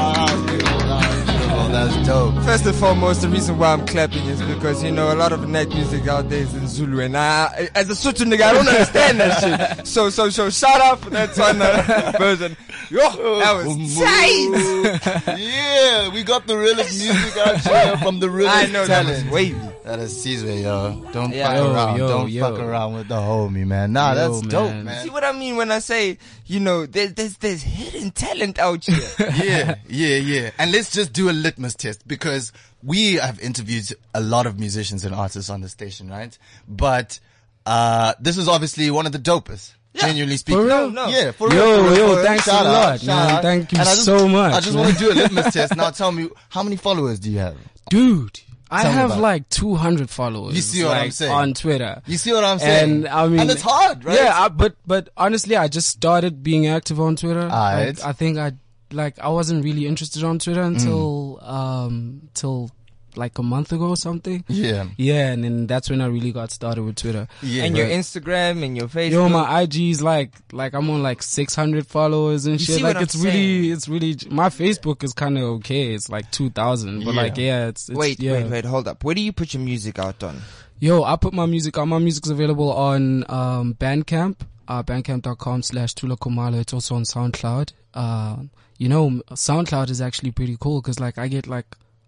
First 2.45 2.67
and 2.67 2.75
foremost, 2.75 3.21
the 3.21 3.29
reason 3.29 3.57
why 3.57 3.73
I'm 3.73 3.87
clapping 3.87 4.23
is 4.27 4.39
because, 4.39 4.83
you 4.83 4.91
know, 4.91 5.11
a 5.11 5.15
lot 5.15 5.31
of 5.31 5.49
night 5.49 5.69
music 5.69 6.07
out 6.07 6.29
there 6.29 6.41
is 6.41 6.53
in 6.53 6.67
Zulu 6.67 6.99
and 6.99 7.17
I, 7.17 7.69
as 7.73 7.89
a 7.89 7.93
Sotho 7.93 8.23
nigga, 8.23 8.41
I 8.43 8.53
don't 8.53 8.67
understand 8.67 9.19
that 9.19 9.77
shit. 9.77 9.87
So, 9.87 10.11
so, 10.11 10.29
so 10.29 10.51
shout 10.51 10.79
out 10.79 10.99
for 10.99 11.09
that 11.09 11.35
one 11.35 11.59
uh, 11.59 12.13
version. 12.19 12.55
Yo, 12.91 12.99
that 13.39 13.65
was 13.65 13.97
tight! 13.97 15.37
yeah, 15.39 16.13
we 16.13 16.23
got 16.23 16.45
the 16.45 16.55
realest 16.55 17.01
music 17.01 17.35
out 17.37 17.61
here 17.61 17.97
from 17.97 18.19
the 18.19 18.29
realest 18.29 18.55
I 18.55 18.71
know 18.71 18.85
that 18.85 19.05
was 19.05 19.17
talent. 19.17 19.33
wavy. 19.33 19.74
That 19.85 19.99
is 19.99 20.19
Caesar, 20.23 20.51
yo. 20.51 21.05
Don't 21.13 21.31
Yeah. 21.31 21.47
fuck 21.47 21.57
Yo, 21.57 21.71
around. 21.73 21.97
yo, 21.99 22.07
Don't 22.07 22.29
yo. 22.31 22.41
fuck 22.49 22.59
around 22.59 22.95
with 22.95 23.07
the 23.07 23.15
homie, 23.17 23.67
man. 23.67 23.93
Nah, 23.93 24.13
Yo, 24.13 24.15
that's 24.33 24.47
dope, 24.47 24.71
man. 24.71 24.85
man. 24.85 25.03
See 25.03 25.11
what 25.11 25.23
I 25.23 25.31
mean 25.31 25.57
when 25.57 25.71
I 25.71 25.77
say, 25.77 26.17
you 26.47 26.59
know, 26.59 26.87
there's, 26.87 27.13
there's, 27.13 27.37
there's 27.37 27.61
hidden 27.61 28.09
talent 28.09 28.57
out 28.57 28.83
here. 28.83 29.07
yeah, 29.43 29.75
yeah, 29.87 30.15
yeah. 30.17 30.49
And 30.57 30.71
let's 30.71 30.91
just 30.91 31.13
do 31.13 31.29
a 31.29 31.33
litmus 31.33 31.75
test 31.75 32.07
because 32.07 32.51
we 32.81 33.13
have 33.15 33.39
interviewed 33.39 33.85
a 34.15 34.21
lot 34.21 34.47
of 34.47 34.59
musicians 34.59 35.05
and 35.05 35.13
artists 35.13 35.51
on 35.51 35.61
the 35.61 35.69
station, 35.69 36.09
right? 36.09 36.35
But 36.67 37.19
uh 37.67 38.13
this 38.19 38.37
is 38.37 38.47
obviously 38.47 38.89
one 38.91 39.05
of 39.05 39.11
the 39.11 39.19
dopest. 39.19 39.73
Genuinely 39.93 40.37
speaking. 40.37 40.61
real? 40.63 40.89
No, 40.89 41.05
no. 41.05 41.07
Yeah, 41.09 41.31
for 41.31 41.53
Yo, 41.53 41.63
real. 41.83 41.93
for 41.93 41.95
yo, 41.99 42.13
real. 42.15 42.23
thanks 42.23 42.45
Shout 42.45 42.65
a 42.65 42.69
lot, 42.71 42.99
shout 42.99 43.07
man. 43.07 43.35
out. 43.35 43.41
Thank 43.43 43.71
you 43.71 43.77
just- 43.77 44.03
so 44.05 44.27
much, 44.27 44.53
I 44.55 44.59
just 44.61 44.75
want 44.75 44.93
to 44.93 44.99
do 44.99 45.11
a 45.11 45.13
litmus 45.13 45.53
test. 45.53 45.75
Now 45.75 45.91
tell 45.91 46.11
me, 46.11 46.27
how 46.49 46.63
many 46.63 46.75
followers 46.75 47.19
do 47.19 47.31
you 47.31 47.37
have? 47.39 47.55
Dude, 47.89 48.39
I 48.71 48.83
Tell 48.83 48.91
have 48.91 49.17
like 49.19 49.47
200 49.49 50.09
followers. 50.09 50.55
You 50.55 50.61
see 50.61 50.83
what 50.83 50.97
I'm 50.97 51.11
saying? 51.11 51.31
On 51.31 51.53
Twitter. 51.53 52.01
You 52.07 52.17
see 52.17 52.33
what 52.33 52.43
I'm 52.43 52.59
saying? 52.59 52.91
And 52.91 53.07
I 53.07 53.27
mean, 53.27 53.39
and 53.39 53.51
it's 53.51 53.61
hard, 53.61 54.03
right? 54.03 54.15
Yeah, 54.15 54.33
I, 54.35 54.49
but 54.49 54.75
but 54.87 55.09
honestly, 55.15 55.55
I 55.55 55.67
just 55.67 55.87
started 55.89 56.41
being 56.41 56.65
active 56.67 56.99
on 56.99 57.15
Twitter. 57.15 57.43
Alright. 57.43 57.97
Like, 57.97 58.05
I 58.05 58.11
think 58.13 58.37
I 58.37 58.53
like 58.91 59.19
I 59.19 59.29
wasn't 59.29 59.63
really 59.63 59.85
interested 59.85 60.23
on 60.23 60.39
Twitter 60.39 60.61
until 60.61 61.39
um 61.43 62.29
till 62.33 62.71
like 63.17 63.37
a 63.37 63.43
month 63.43 63.71
ago 63.71 63.89
or 63.89 63.97
something. 63.97 64.43
yeah. 64.47 64.85
Yeah, 64.97 65.31
and 65.31 65.43
then 65.43 65.67
that's 65.67 65.89
when 65.89 66.01
I 66.01 66.07
really 66.07 66.31
got 66.31 66.51
started 66.51 66.83
with 66.83 66.95
Twitter. 66.97 67.27
Yeah. 67.41 67.63
and 67.63 67.75
your 67.77 67.87
Instagram 67.87 68.63
and 68.63 68.75
your 68.77 68.87
Facebook. 68.87 69.11
Yo, 69.11 69.29
my 69.29 69.61
IG's 69.61 70.01
like 70.01 70.31
like 70.51 70.73
I'm 70.73 70.89
on 70.89 71.03
like 71.03 71.23
600 71.23 71.87
followers 71.87 72.45
and 72.45 72.59
You 72.59 72.65
shit. 72.65 72.75
see 72.77 72.83
Like 72.83 72.95
what 72.95 72.97
I'm 72.97 73.03
it's 73.03 73.15
really 73.15 73.71
it's 73.71 73.87
really 73.87 74.17
my 74.29 74.49
Facebook 74.49 75.03
is 75.03 75.13
kind 75.13 75.37
of 75.37 75.43
okay. 75.59 75.93
It's 75.93 76.09
like 76.09 76.31
2000, 76.31 77.03
but 77.05 77.13
Yeah. 77.13 77.21
like 77.21 77.37
yeah, 77.37 77.67
it's, 77.67 77.89
it's 77.89 77.97
wait, 77.97 78.19
yeah. 78.19 78.33
wait, 78.33 78.49
wait, 78.51 78.65
hold 78.65 78.87
up. 78.87 79.03
Where 79.03 79.15
do 79.15 79.21
you 79.21 79.31
put 79.33 79.53
your 79.53 79.63
music 79.63 79.99
out 79.99 80.23
on? 80.23 80.41
Yo, 80.79 81.03
I 81.03 81.15
put 81.15 81.33
my 81.33 81.45
music 81.45 81.77
on. 81.77 81.89
My 81.89 81.99
music's 81.99 82.29
available 82.29 82.69
on 82.71 83.23
um, 83.29 83.75
Bandcamp, 83.75 84.35
uh, 84.67 84.83
bandcamp.com 84.83 85.63
slash 85.63 85.93
Tula 85.93 86.17
Khumalo. 86.17 86.59
It's 86.59 86.73
also 86.73 86.95
on 86.95 87.03
SoundCloud. 87.03 87.71
Uh, 87.93 88.35
you 88.77 88.89
know, 88.89 89.21
SoundCloud 89.31 89.89
is 89.89 90.01
actually 90.01 90.31
pretty 90.31 90.57
cool 90.59 90.81
because 90.81 90.99
like 90.99 91.17
I 91.17 91.29
get 91.29 91.47
like 91.47 91.65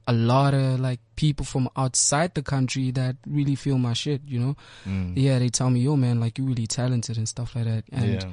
a 0.07 0.13
lot 0.13 0.53
of 0.53 0.79
like 0.79 0.99
people 1.15 1.45
from 1.45 1.69
outside 1.75 2.33
the 2.33 2.41
country 2.41 2.91
that 2.91 3.17
really 3.27 3.55
feel 3.55 3.77
my 3.77 3.93
shit, 3.93 4.21
you 4.25 4.39
know? 4.39 4.55
Mm. 4.87 5.13
Yeah, 5.15 5.39
they 5.39 5.49
tell 5.49 5.69
me, 5.69 5.81
yo 5.81 5.95
man, 5.95 6.19
like 6.19 6.37
you 6.37 6.45
really 6.45 6.67
talented 6.67 7.17
and 7.17 7.27
stuff 7.27 7.55
like 7.55 7.65
that. 7.65 7.83
And 7.91 8.13
Yeah. 8.21 8.29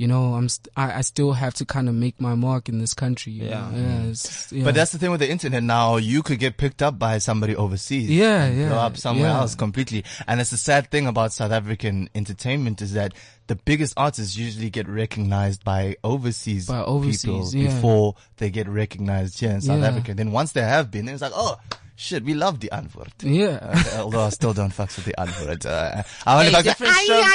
You 0.00 0.06
know, 0.06 0.32
I'm 0.32 0.48
st- 0.48 0.68
I, 0.76 0.94
I 0.94 1.00
still 1.02 1.32
have 1.32 1.52
to 1.60 1.66
kind 1.66 1.86
of 1.86 1.94
make 1.94 2.18
my 2.18 2.34
mark 2.34 2.70
in 2.70 2.78
this 2.78 2.94
country. 2.94 3.32
you 3.34 3.44
Yeah. 3.44 3.50
know? 3.50 3.76
yeah, 3.76 3.82
mm-hmm. 3.82 4.10
it's- 4.12 4.50
yeah. 4.50 4.64
But 4.64 4.74
that's 4.74 4.92
the 4.92 4.98
thing 4.98 5.10
with 5.10 5.20
the 5.20 5.28
internet 5.30 5.62
now. 5.62 5.98
You 5.98 6.22
could 6.22 6.38
get 6.38 6.56
picked 6.56 6.80
up 6.80 6.98
by 6.98 7.18
somebody 7.18 7.54
overseas. 7.54 8.08
Yeah, 8.08 8.44
and 8.44 8.58
yeah, 8.58 8.68
Blow 8.70 8.78
up 8.78 8.96
somewhere 8.96 9.28
yeah. 9.28 9.40
else 9.40 9.54
completely. 9.54 10.04
And 10.26 10.40
it's 10.40 10.48
the 10.50 10.56
sad 10.56 10.90
thing 10.90 11.06
about 11.06 11.34
South 11.34 11.52
African 11.52 12.08
entertainment 12.14 12.80
is 12.80 12.94
that 12.94 13.12
the 13.46 13.56
biggest 13.56 13.92
artists 13.98 14.38
usually 14.38 14.70
get 14.70 14.88
recognized 14.88 15.64
by 15.64 15.96
overseas, 16.02 16.66
By 16.66 16.80
overseas, 16.80 17.52
people 17.52 17.54
yeah. 17.54 17.68
before 17.74 18.14
they 18.38 18.48
get 18.50 18.68
recognized 18.68 19.38
here 19.38 19.50
in 19.50 19.60
South. 19.60 19.82
Africa. 19.82 20.14
Then 20.14 20.32
once 20.32 20.52
they 20.52 20.62
have 20.62 20.90
been, 20.90 21.04
then 21.04 21.14
it's 21.14 21.22
like, 21.22 21.32
oh, 21.34 21.58
shit, 22.00 22.24
we 22.24 22.34
love 22.34 22.58
Die 22.60 22.68
Antwoord. 22.72 23.12
yeah. 23.22 23.58
Uh, 23.60 24.02
although 24.04 24.22
I 24.22 24.30
still 24.30 24.52
don't 24.54 24.70
fuck 24.72 24.88
with 24.96 25.04
Die 25.06 25.12
Antwoord. 25.18 25.66
Uh, 25.66 26.02
I 26.26 26.32
only 26.46 26.46
Hey, 26.46 26.52
fucks 26.52 26.56
with, 26.56 26.64
different 26.64 26.94
strokes. 26.96 27.30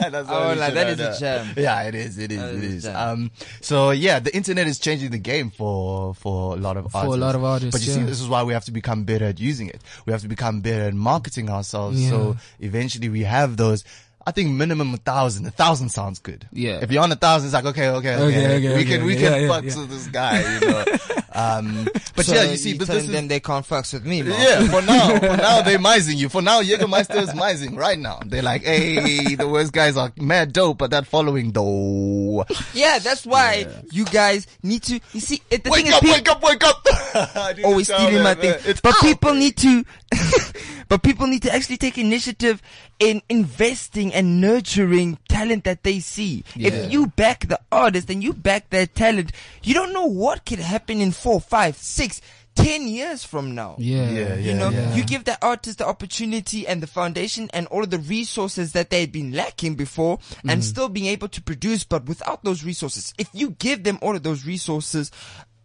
That's 0.00 0.28
what 0.28 0.30
Oh, 0.30 0.50
we 0.50 0.54
like, 0.56 0.68
should 0.70 0.76
that 0.76 0.86
have 0.88 0.88
is 0.88 1.00
a 1.00 1.10
done. 1.10 1.20
jam. 1.20 1.54
Yeah, 1.56 1.82
it 1.82 1.94
is. 1.94 2.18
It 2.18 2.32
is. 2.32 2.38
That 2.40 2.54
it 2.54 2.64
is 2.64 2.74
is. 2.84 2.86
Um, 2.86 3.30
so 3.60 3.90
yeah, 3.90 4.18
the 4.20 4.34
internet 4.34 4.66
is 4.66 4.78
changing 4.78 5.10
the 5.10 5.18
game 5.18 5.50
for 5.50 6.14
for 6.14 6.54
a 6.54 6.56
lot 6.56 6.76
of 6.76 6.90
For 6.90 6.98
a 6.98 7.00
artists. 7.02 7.20
lot 7.20 7.34
of 7.34 7.44
artists, 7.44 7.72
But 7.72 7.86
you 7.86 7.92
see, 7.92 8.02
this 8.04 8.20
is 8.20 8.28
why 8.28 8.42
we 8.42 8.52
have 8.52 8.64
to 8.66 8.72
become 8.72 9.04
better 9.04 9.26
at 9.26 9.38
using 9.38 9.68
it. 9.68 9.82
We 10.06 10.12
have 10.12 10.22
to 10.22 10.28
become 10.28 10.60
better 10.60 10.84
at 10.84 10.94
marketing 10.94 11.50
ourselves. 11.50 12.06
So 12.08 12.36
eventually, 12.60 13.08
we 13.08 13.22
have 13.24 13.56
those. 13.56 13.84
I 14.26 14.30
think 14.30 14.50
minimum 14.50 14.92
a 14.92 14.98
thousand. 14.98 15.46
A 15.46 15.50
thousand 15.50 15.88
sounds 15.88 16.18
good. 16.18 16.46
Yeah. 16.52 16.80
If 16.82 16.90
you're 16.92 17.02
on 17.02 17.10
a 17.12 17.16
thousand, 17.16 17.46
it's 17.46 17.54
like 17.54 17.64
okay, 17.64 17.88
okay, 17.88 18.14
okay. 18.16 18.24
Okay, 18.24 18.56
okay, 18.56 18.68
we 18.68 18.74
okay, 18.74 18.84
can 18.84 19.04
we 19.06 19.14
can 19.14 19.22
Yeah, 19.32 19.36
yeah, 19.38 19.48
fuck 19.48 19.64
yeah. 19.64 19.76
with 19.78 19.90
this 19.90 20.06
guy. 20.08 20.54
You 20.54 20.60
know. 20.68 20.84
um, 21.32 21.86
but 22.16 22.24
So 22.24 22.34
yeah, 22.34 22.44
you 22.44 22.56
see, 22.56 22.76
but 22.76 22.86
telling 22.86 23.02
this 23.02 23.08
is 23.08 23.14
them 23.14 23.28
they 23.28 23.40
can't 23.40 23.66
fucks 23.66 23.92
with 23.92 24.04
me, 24.06 24.22
man. 24.22 24.32
yeah, 24.40 24.68
for 24.70 24.82
now, 24.82 25.18
for 25.18 25.36
now 25.36 25.62
they're 25.62 25.78
mising 25.78 26.16
you. 26.16 26.28
For 26.28 26.40
now, 26.42 26.62
Jägermeister 26.62 27.16
is 27.22 27.34
mising 27.34 27.76
right 27.76 27.98
now. 27.98 28.20
They're 28.24 28.42
like, 28.42 28.62
hey, 28.64 29.34
the 29.34 29.48
worst 29.48 29.72
guys 29.72 29.96
are 29.96 30.12
mad 30.16 30.52
dope, 30.52 30.78
but 30.78 30.90
that 30.90 31.06
following 31.06 31.52
though. 31.52 32.44
Yeah, 32.74 32.98
that's 32.98 33.26
why 33.26 33.66
you 33.92 34.04
guys 34.06 34.46
need 34.62 34.82
to. 34.84 35.00
You 35.12 35.20
see, 35.20 35.42
the 35.50 35.60
Wake 35.70 35.84
thing 35.84 35.92
up, 35.92 36.02
is, 36.04 36.10
wake 36.12 36.28
up, 36.28 36.42
wake 36.42 36.64
up! 36.64 36.86
I 37.36 37.52
didn't 37.54 37.66
always 37.66 37.92
stealing 37.92 38.22
my 38.22 38.34
thing. 38.34 38.54
It's 38.64 38.80
But 38.80 38.94
out. 38.94 39.02
people 39.02 39.34
need 39.34 39.56
to, 39.58 39.84
but 40.88 41.02
people 41.02 41.26
need 41.26 41.42
to 41.42 41.52
actually 41.54 41.76
take 41.76 41.98
initiative 41.98 42.62
in 42.98 43.22
investing 43.28 44.12
and 44.12 44.40
nurturing 44.40 45.18
talent 45.28 45.64
that 45.64 45.82
they 45.84 46.00
see. 46.00 46.44
If 46.56 46.90
you 46.92 47.06
back 47.08 47.46
the 47.48 47.60
artist 47.70 48.10
and 48.10 48.22
you 48.22 48.32
back 48.32 48.70
their 48.70 48.86
talent, 48.86 49.32
you 49.62 49.74
don't 49.74 49.92
know 49.92 50.06
what 50.06 50.44
could 50.46 50.58
happen 50.58 51.00
in 51.00 51.12
four, 51.18 51.40
five, 51.40 51.76
six, 51.76 52.20
ten 52.54 52.88
years 52.88 53.24
from 53.24 53.54
now. 53.54 53.76
Yeah. 53.78 54.10
Yeah, 54.10 54.20
yeah 54.20 54.34
You 54.36 54.54
know, 54.54 54.70
yeah. 54.70 54.94
you 54.94 55.04
give 55.04 55.24
that 55.24 55.38
artist 55.42 55.78
the 55.78 55.86
opportunity 55.86 56.66
and 56.66 56.82
the 56.82 56.86
foundation 56.86 57.48
and 57.52 57.66
all 57.68 57.82
of 57.84 57.90
the 57.90 57.98
resources 57.98 58.72
that 58.72 58.90
they 58.90 59.00
had 59.00 59.12
been 59.12 59.32
lacking 59.32 59.74
before 59.74 60.18
and 60.42 60.50
mm-hmm. 60.50 60.60
still 60.60 60.88
being 60.88 61.06
able 61.06 61.28
to 61.28 61.42
produce, 61.42 61.84
but 61.84 62.06
without 62.06 62.44
those 62.44 62.64
resources. 62.64 63.14
If 63.18 63.28
you 63.32 63.50
give 63.50 63.84
them 63.84 63.98
all 64.02 64.16
of 64.16 64.22
those 64.22 64.46
resources, 64.46 65.10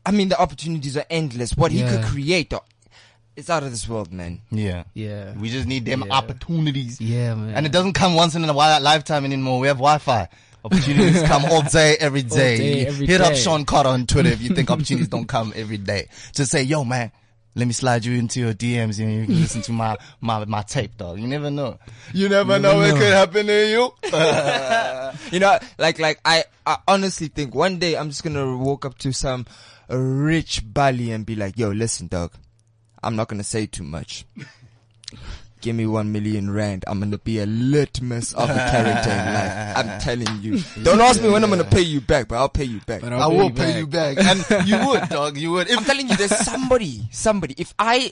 I 0.05 0.11
mean, 0.11 0.29
the 0.29 0.39
opportunities 0.39 0.97
are 0.97 1.05
endless. 1.09 1.55
What 1.55 1.71
he 1.71 1.81
could 1.83 2.03
create, 2.03 2.53
it's 3.35 3.49
out 3.49 3.63
of 3.63 3.71
this 3.71 3.87
world, 3.89 4.11
man. 4.13 4.41
Yeah. 4.51 4.83
Yeah. 4.93 5.33
We 5.33 5.49
just 5.49 5.67
need 5.67 5.85
them 5.85 6.03
Yeah. 6.05 6.13
opportunities. 6.13 7.01
Yeah, 7.01 7.33
man. 7.35 7.55
And 7.55 7.65
it 7.65 7.71
doesn't 7.71 7.93
come 7.93 8.13
once 8.13 8.35
in 8.35 8.43
a 8.47 8.53
while, 8.53 8.79
lifetime 8.81 9.25
anymore. 9.25 9.59
We 9.59 9.67
have 9.67 9.77
Wi-Fi. 9.77 10.27
Opportunities 10.63 11.23
come 11.23 11.45
all 11.45 11.61
day, 11.61 11.97
every 11.99 12.23
day. 12.23 12.57
day, 12.57 12.87
every 12.87 13.05
Hit 13.07 13.21
up. 13.21 13.35
Sean 13.35 13.65
Carter 13.65 13.89
on 13.89 14.05
Twitter 14.05 14.29
if 14.29 14.41
you 14.41 14.55
think 14.55 14.71
opportunities 14.71 15.09
don't 15.09 15.27
come 15.27 15.53
every 15.55 15.77
day. 15.77 16.07
Just 16.33 16.51
say, 16.51 16.63
yo, 16.63 16.83
man, 16.83 17.11
let 17.55 17.67
me 17.67 17.73
slide 17.73 18.05
you 18.05 18.17
into 18.17 18.39
your 18.39 18.53
DMs 18.53 18.99
and 18.99 19.13
you 19.13 19.25
can 19.25 19.41
listen 19.41 19.61
to 19.63 19.71
my, 19.71 19.97
my, 20.21 20.45
my 20.45 20.61
tape, 20.63 20.97
dog. 20.97 21.19
You 21.19 21.27
never 21.27 21.51
know. 21.51 21.77
You 22.13 22.29
never 22.29 22.57
know 22.59 22.77
what 22.77 22.89
know. 22.89 22.93
could 22.95 23.13
happen 23.13 23.47
to 23.47 23.69
you. 23.69 23.93
You 25.31 25.39
know, 25.39 25.57
like, 25.77 25.99
like, 25.99 26.19
I, 26.25 26.43
I 26.65 26.77
honestly 26.87 27.27
think 27.27 27.53
one 27.55 27.77
day 27.77 27.95
I'm 27.95 28.09
just 28.09 28.23
gonna 28.23 28.57
walk 28.57 28.85
up 28.85 28.97
to 28.99 29.13
some 29.13 29.45
rich 29.89 30.61
Bali 30.65 31.11
and 31.11 31.25
be 31.25 31.35
like, 31.35 31.57
yo, 31.57 31.69
listen, 31.69 32.07
dog, 32.07 32.33
I'm 33.01 33.15
not 33.15 33.27
gonna 33.27 33.43
say 33.43 33.65
too 33.65 33.83
much. 33.83 34.25
Give 35.63 35.73
me 35.77 35.85
one 35.87 36.11
million 36.11 36.51
rand. 36.51 36.83
I'm 36.87 36.99
gonna 36.99 37.17
be 37.17 37.39
a 37.39 37.45
litmus 37.45 38.33
of 38.33 38.49
a 38.49 38.53
character 38.53 39.09
in 39.09 39.33
life. 39.33 39.77
I'm 39.77 39.99
telling 40.07 40.41
you. 40.41 40.59
Don't 40.83 40.99
ask 40.99 41.21
me 41.23 41.29
when 41.29 41.41
I'm 41.41 41.49
gonna 41.49 41.63
pay 41.63 41.81
you 41.81 42.01
back, 42.01 42.27
but 42.27 42.35
I'll 42.35 42.49
pay 42.49 42.65
you 42.65 42.81
back. 42.81 42.99
But 42.99 43.13
I 43.13 43.19
I'll 43.19 43.31
will 43.31 43.49
pay 43.49 43.71
pay 43.71 43.79
you 43.79 43.87
back. 43.87 44.17
And 44.51 44.67
you 44.67 44.77
would, 44.85 45.07
dog. 45.07 45.37
You 45.37 45.51
would. 45.53 45.69
If 45.69 45.77
I'm 45.77 45.85
telling 45.85 46.09
you, 46.09 46.17
there's 46.17 46.35
somebody, 46.35 47.07
somebody. 47.11 47.55
If 47.57 47.73
I 47.79 48.11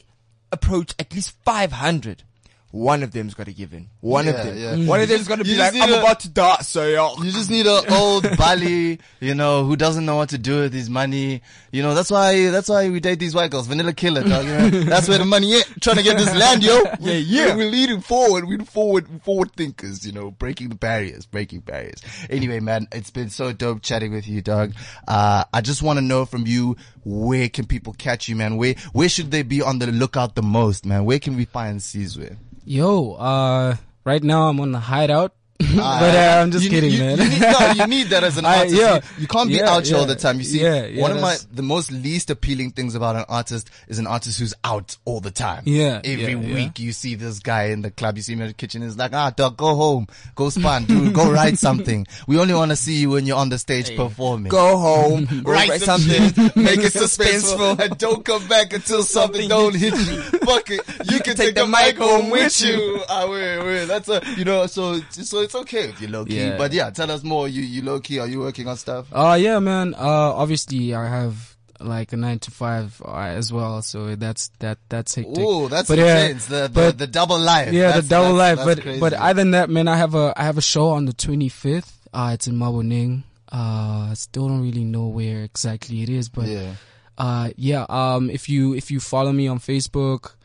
approach 0.54 0.96
at 0.98 1.14
least 1.14 1.36
500, 1.44 2.24
one 2.72 3.04
of 3.04 3.12
them's 3.12 3.34
got 3.34 3.48
to 3.48 3.54
give 3.54 3.74
in. 3.74 3.90
One 4.00 4.28
of 4.28 4.36
them. 4.36 4.58
yeah. 4.58 4.88
One 4.88 5.02
of 5.02 5.10
them's 5.10 5.28
going 5.28 5.40
to 5.40 5.44
be 5.44 5.56
like, 5.56 5.74
I'm 5.76 5.92
a- 5.94 6.00
about 6.00 6.22
to 6.22 6.30
die, 6.30 6.58
so 6.62 6.88
yo. 6.88 7.16
You 7.22 7.32
just 7.32 7.50
need 7.50 7.68
an 7.68 7.84
old 7.92 8.26
Bali, 8.38 9.00
you 9.20 9.36
know, 9.36 9.66
who 9.66 9.76
doesn't 9.76 10.06
know 10.06 10.16
what 10.16 10.30
to 10.30 10.38
do 10.38 10.62
with 10.62 10.74
his 10.74 10.90
money. 10.90 11.42
You 11.72 11.82
know, 11.84 11.94
that's 11.94 12.10
why, 12.10 12.50
that's 12.50 12.70
why 12.70 12.90
we 12.90 13.00
date 13.00 13.20
these 13.20 13.36
white 13.36 13.52
girls. 13.52 13.68
Vanilla 13.68 13.92
killer, 13.94 14.24
dog. 14.24 14.46
You 14.46 14.52
know, 14.52 14.70
that's 14.84 15.08
where 15.10 15.18
the 15.18 15.26
money 15.26 15.52
is. 15.52 15.66
Trying 15.82 15.98
to 15.98 16.04
get 16.04 16.18
this 16.18 16.34
land, 16.36 16.64
yo. 16.64 16.82
Yeah, 17.02 17.14
yeah. 17.14 17.56
We're 17.56 17.70
leading 17.70 18.00
forward. 18.02 18.46
We're 18.48 18.60
forward, 18.66 19.08
forward 19.24 19.52
thinkers, 19.54 20.06
you 20.06 20.12
know, 20.14 20.32
breaking 20.32 20.70
the 20.70 20.76
barriers, 20.76 21.26
breaking 21.26 21.62
barriers. 21.62 22.02
Anyway, 22.30 22.60
man, 22.62 22.88
it's 22.92 23.12
been 23.12 23.30
so 23.30 23.52
dope 23.52 23.82
chatting 23.82 24.14
with 24.14 24.28
you, 24.28 24.42
dog. 24.42 24.74
Uh, 25.08 25.44
I 25.54 25.62
just 25.62 25.82
want 25.82 25.98
to 25.98 26.02
know 26.02 26.26
from 26.26 26.46
you, 26.48 26.78
where 27.04 27.50
can 27.50 27.66
people 27.66 27.94
catch 27.94 28.30
you, 28.30 28.36
man? 28.36 28.56
Where, 28.58 28.76
where 28.94 29.10
should 29.10 29.32
they 29.32 29.44
be 29.44 29.62
on 29.62 29.80
the 29.80 29.88
lookout 29.88 30.36
the 30.36 30.42
most, 30.42 30.86
man? 30.86 31.04
Where 31.06 31.20
can 31.20 31.36
we 31.36 31.46
find 31.46 31.80
Sizwe? 31.80 32.38
Yo, 32.64 33.14
uh, 33.14 33.76
right 34.06 34.22
now 34.22 34.48
I'm 34.48 34.60
on 34.60 34.72
the 34.72 34.80
hideout. 34.80 35.34
But 35.76 36.16
uh, 36.16 36.40
I'm 36.42 36.52
just 36.52 36.66
You- 36.66 36.70
kidding, 36.70 36.92
you, 36.92 37.00
man. 37.00 37.18
You 37.18 37.30
need, 37.30 37.42
no, 37.42 37.72
you 37.76 37.88
need 37.96 38.08
that 38.08 38.24
as 38.24 38.38
an 38.38 38.46
I- 38.46 38.58
artist. 38.60 38.76
yeah. 38.76 38.96
you, 38.96 39.02
you 39.22 39.28
can't 39.28 39.50
be 39.50 39.56
Yeah, 39.56 39.70
out 39.70 39.86
here 39.88 39.98
all 39.98 40.06
the 40.06 40.16
time. 40.16 40.38
You 40.38 40.44
see, 40.44 40.62
Yeah, 40.62 40.86
yeah, 40.86 41.02
one 41.02 41.12
of 41.12 41.22
my 41.22 41.38
the 41.54 41.62
most 41.64 41.92
least 41.92 42.30
appealing 42.30 42.72
things 42.72 42.96
about 42.96 43.16
an 43.16 43.26
artist 43.30 43.70
is 43.88 44.00
an 44.00 44.08
artist 44.08 44.40
who's 44.40 44.54
out 44.64 44.98
all 45.06 45.20
the 45.22 45.32
time. 45.32 45.64
Yeah, 45.66 46.02
every 46.04 46.34
yeah, 46.34 46.40
yeah. 46.40 46.54
week 46.56 46.80
you 46.80 46.92
see 46.92 47.16
this 47.16 47.40
guy 47.40 47.66
in 47.66 47.82
the 47.82 47.92
club. 47.92 48.18
You 48.18 48.24
see 48.24 48.34
him 48.34 48.42
in 48.42 48.48
the 48.48 48.54
kitchen. 48.54 48.84
It's 48.84 48.98
like, 48.98 49.14
ah, 49.14 49.30
dog, 49.32 49.58
go 49.58 49.76
home, 49.76 50.08
go 50.36 50.50
span, 50.50 50.86
dude, 50.86 51.14
go 51.14 51.32
write 51.32 51.58
something. 51.68 52.06
We 52.28 52.38
only 52.40 52.54
want 52.54 52.72
to 52.72 52.76
see 52.78 52.96
you 52.98 53.12
when 53.12 53.26
you're 53.26 53.38
on 53.38 53.50
the 53.50 53.58
stage 53.58 53.96
performing. 53.96 54.50
Go 54.50 54.78
home, 54.78 55.28
Write 55.46 55.70
write 55.70 55.82
something, 55.82 56.24
make 56.56 56.80
it 56.80 56.94
suspenseful, 56.94 57.80
and 57.80 57.98
don't 57.98 58.24
come 58.26 58.46
back 58.48 58.74
until 58.74 59.04
something 59.04 59.22
Something 59.22 59.50
don't 59.50 59.76
hit 59.76 59.94
you. 59.94 60.22
Fuck 60.40 60.72
it, 60.72 60.82
you 61.12 61.20
can 61.20 61.36
take, 61.36 61.54
the 61.54 61.68
mic 61.68 61.96
home 61.98 62.32
with 62.32 62.60
you. 62.62 63.04
Ah, 63.08 63.30
wait, 63.30 63.60
wait, 63.60 63.86
that's 63.86 64.10
a, 64.10 64.20
you 64.36 64.44
know, 64.44 64.66
so 64.66 65.00
so 65.12 65.42
it's 65.52 65.56
okay 65.64 65.90
if 65.90 66.00
you're 66.02 66.10
low 66.10 66.24
key, 66.26 66.38
Yeah. 66.40 66.58
but 66.58 66.72
yeah, 66.72 66.90
tell 66.92 67.12
us 67.12 67.24
more. 67.24 67.48
You 67.48 67.62
you 67.62 67.82
low 67.82 68.00
key? 68.00 68.20
Are 68.20 68.28
you 68.28 68.40
working 68.40 68.68
on 68.68 68.78
stuff? 68.78 69.08
Uh, 69.12 69.38
yeah, 69.40 69.60
man. 69.60 69.94
Uh, 69.96 70.00
obviously 70.44 70.96
I 70.96 71.08
have 71.08 71.56
like 71.82 72.14
a 72.14 72.18
nine 72.18 72.40
to 72.40 72.52
five 72.52 73.02
uh, 73.04 73.12
as 73.18 73.52
well, 73.52 73.82
so 73.82 74.16
that's 74.16 74.50
that 74.60 74.78
that's 74.88 75.16
hectic. 75.16 75.36
Oh, 75.40 75.68
that's 75.68 75.90
But, 75.90 75.98
yeah, 75.98 76.28
the, 76.34 76.40
the 76.40 76.70
but- 76.74 76.98
the 76.98 77.08
double 77.08 77.40
life. 77.40 77.74
yeah, 77.74 77.88
That's- 77.88 78.04
the 78.04 78.10
double 78.10 78.36
that's- 78.38 78.58
life. 78.60 78.66
that's 78.66 78.80
But 78.80 78.84
crazy. 78.84 79.00
but 79.00 79.14
other 79.14 79.34
than 79.42 79.52
that, 79.52 79.70
man, 79.70 79.88
I 79.88 79.98
have 79.98 80.16
a 80.16 80.34
I 80.38 80.44
have 80.44 80.58
a 80.58 80.62
show 80.62 80.90
on 80.90 81.06
the 81.06 81.14
twenty 81.14 81.50
fifth. 81.50 81.98
Uh, 82.14 82.32
it's 82.34 82.48
in 82.48 82.56
Maboneng. 82.56 83.24
Uh, 83.52 84.12
I 84.12 84.14
still 84.16 84.48
don't 84.48 84.62
really 84.62 84.86
know 84.86 85.08
where 85.08 85.44
exactly 85.44 86.04
it 86.04 86.10
is, 86.10 86.30
but 86.30 86.48
yeah. 86.48 86.76
uh, 87.18 87.50
yeah. 87.58 87.86
Um, 87.90 88.30
if 88.30 88.48
you 88.48 88.74
if 88.76 88.92
you 88.92 89.00
follow 89.02 89.32
me 89.34 89.48
on 89.48 89.60
Facebook, 89.60 90.36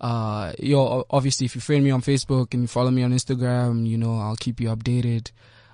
uh, 0.00 0.52
yo, 0.58 1.04
obviously 1.10 1.46
if 1.46 1.54
you 1.54 1.60
friend 1.60 1.82
me 1.84 1.90
on 1.90 2.02
Facebook 2.02 2.54
and 2.54 2.62
you 2.62 2.68
follow 2.68 2.90
me 2.90 3.02
on 3.02 3.12
Instagram, 3.12 3.86
you 3.86 3.98
know 3.98 4.18
I'll 4.18 4.36
keep 4.36 4.60
you 4.60 4.68
updated. 4.68 5.30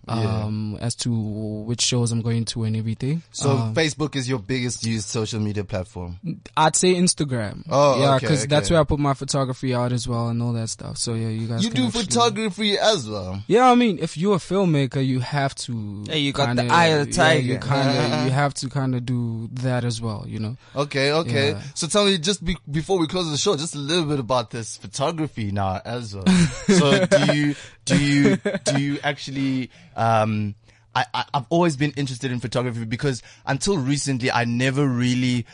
Um, 0.08 0.76
as 0.80 0.94
to 0.96 1.10
which 1.10 1.80
shows 1.82 2.12
I'm 2.12 2.20
going 2.22 2.44
to 2.46 2.64
and 2.64 2.76
everything. 2.76 3.22
So 3.32 3.50
Um, 3.50 3.74
Facebook 3.74 4.16
is 4.16 4.28
your 4.28 4.38
biggest 4.38 4.84
used 4.84 5.08
social 5.08 5.40
media 5.40 5.64
platform. 5.64 6.18
I'd 6.56 6.76
say 6.76 6.94
Instagram. 6.94 7.64
Oh, 7.70 8.00
yeah, 8.00 8.14
okay, 8.16 8.26
because 8.26 8.46
that's 8.46 8.70
where 8.70 8.80
I 8.80 8.84
put 8.84 8.98
my 8.98 9.14
photography 9.14 9.74
out 9.74 9.92
as 9.92 10.06
well 10.06 10.28
and 10.28 10.42
all 10.42 10.52
that 10.54 10.68
stuff. 10.68 10.98
So 10.98 11.14
yeah, 11.14 11.28
you 11.28 11.46
guys. 11.48 11.62
You 11.64 11.70
can 11.70 11.82
do 11.82 11.86
actually- 11.88 12.04
photography 12.04 12.78
as 12.78 13.08
well. 13.08 13.42
Yeah, 13.46 13.70
I 13.70 13.74
mean, 13.74 13.98
if 14.00 14.16
you're 14.16 14.36
a 14.36 14.38
filmmaker, 14.38 15.04
you 15.04 15.20
have 15.20 15.54
to. 15.66 16.04
Yeah, 16.06 16.14
you 16.16 16.32
got 16.32 16.54
the 16.56 16.62
kinda- 16.62 16.74
eye 16.74 16.86
of 16.86 17.06
the 17.06 17.10
yeah, 17.12 17.16
tiger. 17.16 17.40
you 17.46 17.58
kind 17.58 17.88
of, 17.88 18.24
you 18.26 18.30
have 18.32 18.54
to 18.54 18.68
kind 18.68 18.94
of 18.94 19.06
do 19.06 19.48
that 19.54 19.84
as 19.84 20.00
well. 20.00 20.24
You 20.26 20.38
know. 20.40 20.56
Okay, 20.76 21.12
okay. 21.12 21.50
Yeah. 21.52 21.62
So 21.74 21.86
tell 21.86 22.04
me, 22.04 22.18
just 22.18 22.44
be, 22.44 22.56
before 22.70 22.98
we 22.98 23.06
close 23.06 23.30
the 23.30 23.36
show, 23.38 23.56
just 23.56 23.74
a 23.74 23.78
little 23.78 24.04
bit 24.04 24.18
about 24.18 24.50
this 24.50 24.76
photography 24.76 25.50
now 25.52 25.80
as 25.84 26.14
well. 26.14 26.26
so 26.68 27.04
do 27.06 27.34
you, 27.34 27.54
do 27.84 27.98
you, 27.98 28.36
do 28.64 28.80
you 28.80 28.98
actually, 29.04 29.70
um, 29.96 30.54
I, 30.94 31.04
I, 31.12 31.24
I've 31.34 31.46
always 31.50 31.76
been 31.76 31.90
interested 31.96 32.30
in 32.30 32.40
photography 32.40 32.84
because 32.84 33.22
until 33.46 33.76
recently, 33.78 34.30
I 34.30 34.44
never 34.44 34.86
really 34.86 35.44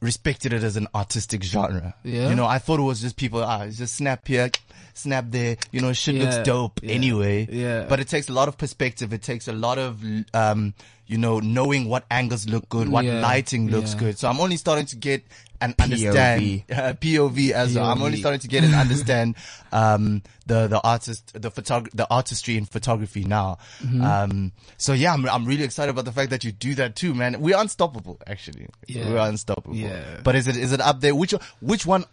respected 0.00 0.52
it 0.52 0.62
as 0.64 0.76
an 0.76 0.88
artistic 0.94 1.42
genre. 1.44 1.94
Yeah. 2.02 2.28
You 2.28 2.34
know, 2.34 2.44
I 2.46 2.58
thought 2.58 2.78
it 2.80 2.82
was 2.82 3.00
just 3.00 3.16
people, 3.16 3.42
ah, 3.42 3.62
it's 3.62 3.78
just 3.78 3.94
snap 3.94 4.26
here, 4.26 4.50
snap 4.94 5.26
there. 5.28 5.56
You 5.70 5.80
know, 5.80 5.92
shit 5.92 6.16
looks 6.16 6.36
Yeah, 6.36 6.42
dope 6.42 6.80
yeah, 6.82 6.92
anyway. 6.92 7.48
yeah. 7.50 7.86
But 7.88 8.00
it 8.00 8.08
takes 8.08 8.28
a 8.28 8.32
lot 8.32 8.48
of 8.48 8.58
perspective. 8.58 9.12
It 9.12 9.22
takes 9.22 9.46
a 9.48 9.52
lot 9.52 9.78
of, 9.78 10.02
um, 10.34 10.74
you 11.06 11.18
know, 11.18 11.38
knowing 11.40 11.88
what 11.88 12.04
angles 12.10 12.48
look 12.48 12.68
good, 12.68 12.88
what 12.88 13.04
Yeah, 13.04 13.20
lighting 13.20 13.70
looks 13.70 13.94
good. 13.94 14.18
So 14.18 14.28
I'm 14.28 14.40
only 14.40 14.56
starting 14.56 14.86
to 14.86 14.96
get 14.96 15.24
and 15.62 15.74
understand 15.80 16.64
uh, 16.70 16.92
POV 17.00 17.50
as 17.52 17.74
well. 17.74 17.86
I'm 17.86 18.02
only 18.02 18.18
starting 18.18 18.40
to 18.40 18.48
get 18.48 18.64
and 18.64 18.74
understand 18.84 19.36
um, 19.72 20.22
the 20.46 20.66
the 20.66 20.80
artist 20.82 21.32
the 21.40 21.50
photog- 21.50 21.90
the 21.94 22.06
artistry 22.10 22.56
in 22.56 22.64
photography 22.66 23.24
now. 23.24 23.58
Mm-hmm. 23.82 24.02
Um, 24.02 24.52
so 24.76 24.92
yeah, 24.92 25.14
I'm 25.14 25.26
I'm 25.28 25.44
really 25.46 25.64
excited 25.64 25.90
about 25.90 26.04
the 26.04 26.12
fact 26.12 26.30
that 26.30 26.44
you 26.44 26.52
do 26.52 26.74
that 26.74 26.96
too, 26.96 27.14
man. 27.14 27.40
We're 27.40 27.56
unstoppable, 27.58 28.18
actually. 28.26 28.66
Yeah. 28.86 29.08
We're 29.08 29.18
unstoppable. 29.28 29.76
Yeah. 29.76 30.02
But 30.22 30.34
is 30.36 30.48
it 30.48 30.56
is 30.56 30.72
it 30.72 30.80
up 30.80 31.00
there? 31.00 31.14
Which 31.14 31.32
which 31.60 31.86
one 31.86 32.04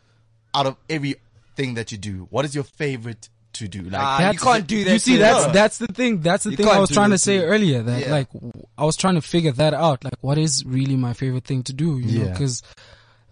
out 0.54 0.66
of 0.66 0.76
everything 0.90 1.74
that 1.76 1.92
you 1.92 1.98
do, 1.98 2.28
what 2.30 2.46
is 2.46 2.56
your 2.56 2.64
favorite 2.64 3.30
to 3.54 3.68
do? 3.68 3.82
Like 3.82 4.02
Ah, 4.02 4.32
you 4.32 4.40
can't 4.40 4.66
do 4.68 4.84
that. 4.86 4.94
You 4.94 5.00
see, 5.00 5.14
to 5.14 5.20
that's 5.20 5.46
her. 5.46 5.52
that's 5.52 5.78
the 5.80 5.88
thing. 5.88 6.22
That's 6.22 6.44
the 6.44 6.52
You 6.52 6.58
thing 6.58 6.68
I 6.68 6.80
was 6.80 6.92
trying 6.92 7.10
to 7.12 7.18
say 7.18 7.38
to- 7.40 7.46
earlier. 7.46 7.82
That 7.84 8.02
Yeah. 8.06 8.12
like 8.12 8.32
w- 8.32 8.52
I 8.78 8.86
was 8.86 8.96
trying 8.96 9.16
to 9.16 9.22
figure 9.22 9.52
that 9.54 9.74
out. 9.74 10.04
Like, 10.04 10.14
what 10.22 10.38
is 10.38 10.64
really 10.66 10.96
my 10.96 11.14
favorite 11.14 11.46
thing 11.46 11.64
to 11.64 11.74
do? 11.74 12.00
You 12.00 12.20
know, 12.20 12.26
Yeah. 12.26 12.32
because 12.32 12.62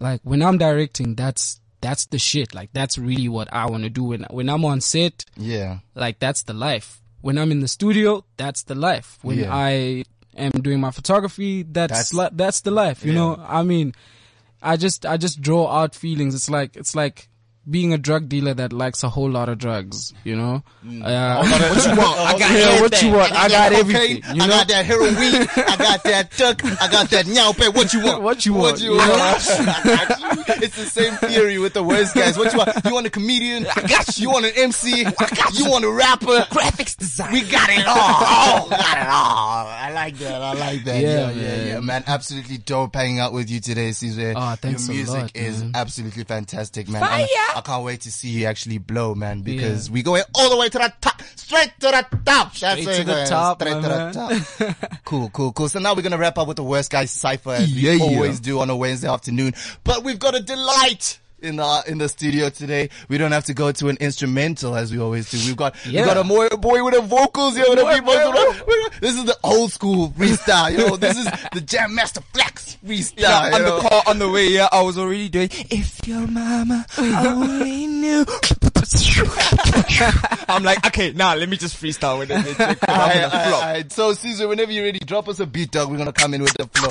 like 0.00 0.20
when 0.24 0.42
I'm 0.42 0.58
directing, 0.58 1.14
that's 1.14 1.60
that's 1.80 2.06
the 2.06 2.18
shit. 2.18 2.54
Like, 2.54 2.70
that's 2.72 2.98
really 2.98 3.28
what 3.28 3.52
I 3.52 3.66
want 3.66 3.84
to 3.84 3.90
do. 3.90 4.04
When 4.04 4.24
when 4.30 4.48
I'm 4.48 4.64
on 4.64 4.80
set, 4.80 5.24
yeah. 5.36 5.78
like 5.94 6.18
that's 6.18 6.42
the 6.42 6.54
life. 6.54 7.00
When 7.20 7.38
I'm 7.38 7.50
in 7.52 7.60
the 7.60 7.68
studio, 7.68 8.24
that's 8.36 8.62
the 8.64 8.74
life. 8.74 9.18
When 9.22 9.38
Yeah. 9.38 9.54
I 9.54 10.04
am 10.36 10.50
doing 10.52 10.80
my 10.80 10.90
photography, 10.90 11.62
that's 11.62 11.90
That's- 11.90 12.10
that's, 12.10 12.36
that's 12.36 12.60
the 12.62 12.70
life. 12.70 13.04
You 13.04 13.12
Yeah. 13.12 13.18
know, 13.18 13.44
I 13.46 13.62
mean, 13.62 13.92
I 14.62 14.76
just 14.76 15.06
I 15.06 15.16
just 15.16 15.40
draw 15.40 15.68
out 15.68 15.94
feelings. 15.94 16.34
It's 16.34 16.50
like 16.50 16.76
it's 16.76 16.94
like 16.96 17.27
being 17.68 17.92
a 17.92 17.98
drug 17.98 18.28
dealer 18.28 18.54
that 18.54 18.72
likes 18.72 19.02
a 19.02 19.08
whole 19.08 19.30
lot 19.30 19.48
of 19.48 19.58
drugs. 19.58 20.12
You 20.24 20.36
know, 20.36 20.62
Mm. 20.86 21.02
uh, 21.04 21.38
what 21.44 21.84
you 21.86 21.96
want? 21.96 22.18
I 22.20 22.38
got 22.38 22.50
yeah, 22.52 22.80
what 22.80 23.02
you 23.02 23.10
want? 23.12 23.32
I 23.32 23.48
got 23.48 23.70
that 23.70 23.72
everything. 23.74 24.16
You 24.34 24.42
I 24.42 24.48
got 24.48 24.68
that 24.68 24.86
heroin. 24.86 25.14
I 25.16 25.76
got 25.76 26.02
that 26.04 26.36
duck. 26.36 26.64
I 26.64 26.88
got 26.90 27.10
that 27.10 27.26
nyaope. 27.26 27.74
What 27.74 27.92
you 27.92 28.04
want? 28.04 28.22
What 28.22 28.46
you 28.46 28.52
want, 28.54 28.72
What 28.74 28.80
you 28.80 28.90
want? 28.92 29.08
know? 29.08 29.14
I 29.16 30.06
got 30.08 30.20
you. 30.20 30.44
It's 30.64 30.76
the 30.76 30.86
same 30.86 31.14
theory 31.14 31.58
with 31.58 31.74
the 31.74 31.82
worst 31.84 32.14
guys. 32.14 32.38
What 32.38 32.52
you 32.52 32.58
want? 32.58 32.70
You 32.84 32.94
want 32.94 33.06
a 33.06 33.10
comedian? 33.10 33.66
I 33.66 33.82
got 33.86 34.16
you. 34.18 34.22
You 34.22 34.30
want 34.30 34.46
an 34.46 34.52
MC? 34.56 35.04
I 35.04 35.10
got 35.12 35.58
you. 35.58 35.64
You 35.66 35.70
want 35.70 35.84
a 35.84 35.90
rapper? 35.90 36.46
graphics 36.50 36.96
design. 36.96 37.32
We 37.32 37.42
got 37.42 37.68
it 37.70 37.86
all. 37.86 37.96
Oh, 38.60 38.68
got 38.70 38.96
it 38.98 39.06
all. 39.08 39.66
I 39.66 39.90
like 39.92 40.16
that. 40.18 40.40
I 40.42 40.52
like 40.54 40.84
that. 40.84 41.00
Yeah, 41.02 41.30
Yeah, 41.30 41.32
yeah, 41.32 41.64
yeah, 41.74 41.80
man. 41.80 42.04
Absolutely 42.06 42.58
dope 42.58 42.94
hanging 42.94 43.18
out 43.20 43.32
with 43.32 43.50
you 43.50 43.60
today, 43.60 43.92
Caesar. 43.92 44.32
Ah, 44.36 44.56
thanks 44.60 44.86
Your 44.88 44.96
music 44.96 45.32
is 45.34 45.62
man. 45.62 45.72
absolutely 45.74 46.24
fantastic, 46.24 46.88
man. 46.88 47.00
Fire! 47.02 47.26
I, 47.58 47.60
can't 47.62 47.84
wait 47.84 48.00
to 48.02 48.12
see 48.12 48.28
you 48.30 48.46
actually 48.46 48.78
blow, 48.78 49.14
man, 49.14 49.42
because 49.42 49.88
Yeah. 49.88 49.94
we 49.94 50.02
going 50.02 50.22
all 50.34 50.50
the 50.50 50.56
way 50.56 50.68
to 50.68 50.78
the 50.78 50.92
top, 51.00 51.20
straight 51.36 51.72
to 51.80 51.86
the 51.88 52.06
top. 52.24 52.54
That's 52.54 52.56
Straight 52.56 52.84
to 52.98 53.04
the 53.04 53.24
top, 53.28 53.60
straight 53.60 53.74
to 53.74 53.80
man. 53.80 54.12
the 54.12 54.74
top. 54.80 55.00
cool, 55.04 55.30
cool, 55.30 55.52
cool. 55.52 55.68
So 55.68 55.78
now 55.78 55.94
we're 55.94 56.02
gonna 56.02 56.18
wrap 56.18 56.38
up 56.38 56.48
with 56.48 56.56
the 56.56 56.64
worst 56.64 56.90
guy 56.90 57.04
cipher 57.06 57.50
as 57.52 57.66
we 57.72 57.80
Yeah, 57.80 57.92
yeah. 57.92 58.04
always 58.04 58.40
do 58.40 58.60
on 58.60 58.70
a 58.70 58.76
Wednesday 58.76 59.08
afternoon. 59.08 59.54
But 59.84 60.04
we've 60.04 60.18
got 60.18 60.34
a 60.34 60.40
delight. 60.40 61.18
In 61.40 61.54
the 61.54 61.84
in 61.86 61.98
the 61.98 62.08
studio 62.08 62.48
today, 62.50 62.90
we 63.08 63.16
don't 63.16 63.30
have 63.30 63.44
to 63.44 63.54
go 63.54 63.70
to 63.70 63.88
an 63.88 63.96
instrumental 64.00 64.74
as 64.74 64.90
we 64.90 64.98
always 64.98 65.30
do. 65.30 65.38
We've 65.46 65.56
got 65.56 65.76
we 65.86 65.92
Yeah. 65.92 66.04
got 66.04 66.16
a 66.16 66.24
boy, 66.24 66.48
boy 66.48 66.82
with 66.82 66.94
the 66.94 67.00
vocals 67.00 67.54
here. 67.54 67.64
With 67.68 67.78
the 67.78 67.84
people. 67.86 68.90
This 69.00 69.14
is 69.16 69.24
the 69.24 69.38
old 69.44 69.70
school 69.70 70.08
freestyle. 70.18 70.72
You 70.72 70.78
know, 70.78 70.96
this 70.96 71.16
is 71.16 71.26
the 71.52 71.60
Jam 71.60 71.94
Master 71.94 72.22
Flex 72.34 72.76
freestyle. 72.84 73.12
Yeah, 73.18 73.48
you 73.50 73.54
on 73.54 73.62
know. 73.62 73.80
the 73.80 73.88
car 73.88 74.02
on 74.08 74.18
the 74.18 74.28
way, 74.28 74.48
yeah, 74.48 74.68
I 74.72 74.82
was 74.82 74.98
already 74.98 75.28
doing. 75.28 75.48
If 75.70 76.08
your 76.08 76.26
mama 76.26 76.84
only 76.98 77.86
knew. 77.86 78.26
I'm 80.48 80.62
like, 80.64 80.84
okay, 80.86 81.12
now 81.12 81.34
let 81.36 81.48
me 81.48 81.56
just 81.56 81.80
freestyle 81.80 82.18
with 82.18 82.30
it. 82.32 82.34
real 82.44 82.54
quick, 82.54 82.80
'cause 82.80 82.88
I'm 82.88 83.00
Alright, 83.00 83.14
gonna 83.30 83.30
flop. 83.30 83.62
alright. 83.62 83.92
So 83.92 84.12
Caesar, 84.14 84.48
whenever 84.48 84.72
you're 84.72 84.84
ready, 84.84 84.98
drop 84.98 85.28
us 85.28 85.38
a 85.40 85.46
beat, 85.46 85.70
dog. 85.70 85.88
We're 85.90 85.98
gonna 85.98 86.12
come 86.12 86.34
in 86.34 86.42
with 86.42 86.54
the 86.54 86.66
flow. 86.66 86.88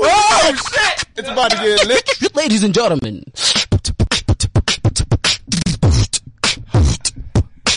Oh 0.00 0.54
shit! 0.54 1.04
It's 1.16 1.28
about 1.28 1.50
to 1.50 1.56
get 1.56 1.86
lit. 1.86 2.34
ladies 2.36 2.62
and 2.62 2.74
gentlemen, 2.74 3.24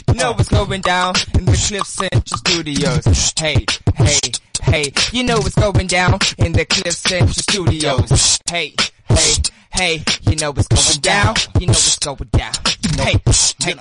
You 0.08 0.14
know 0.16 0.32
what's 0.34 0.50
going 0.50 0.82
down 0.82 1.16
in 1.36 1.46
the 1.46 1.56
Cliff 1.68 1.88
Central 1.88 2.38
Studios. 2.38 3.34
Hey, 3.40 3.66
hey, 3.96 4.20
hey. 4.62 4.94
You 5.12 5.24
know 5.24 5.38
what's 5.38 5.56
going 5.56 5.88
down 5.88 6.20
in 6.38 6.52
the 6.54 6.66
Cliff 6.66 6.94
Central 6.94 7.34
Studios. 7.34 8.40
Hey, 8.50 8.76
hey, 9.08 9.34
hey. 9.72 10.04
You 10.24 10.36
know 10.36 10.52
what's 10.52 10.68
going 10.68 11.02
down. 11.02 11.36
You 11.60 11.68
know 11.68 11.72
what's 11.74 11.98
going 12.00 12.30
down. 12.34 12.54
Hey, 12.98 13.16
hey, 13.64 13.76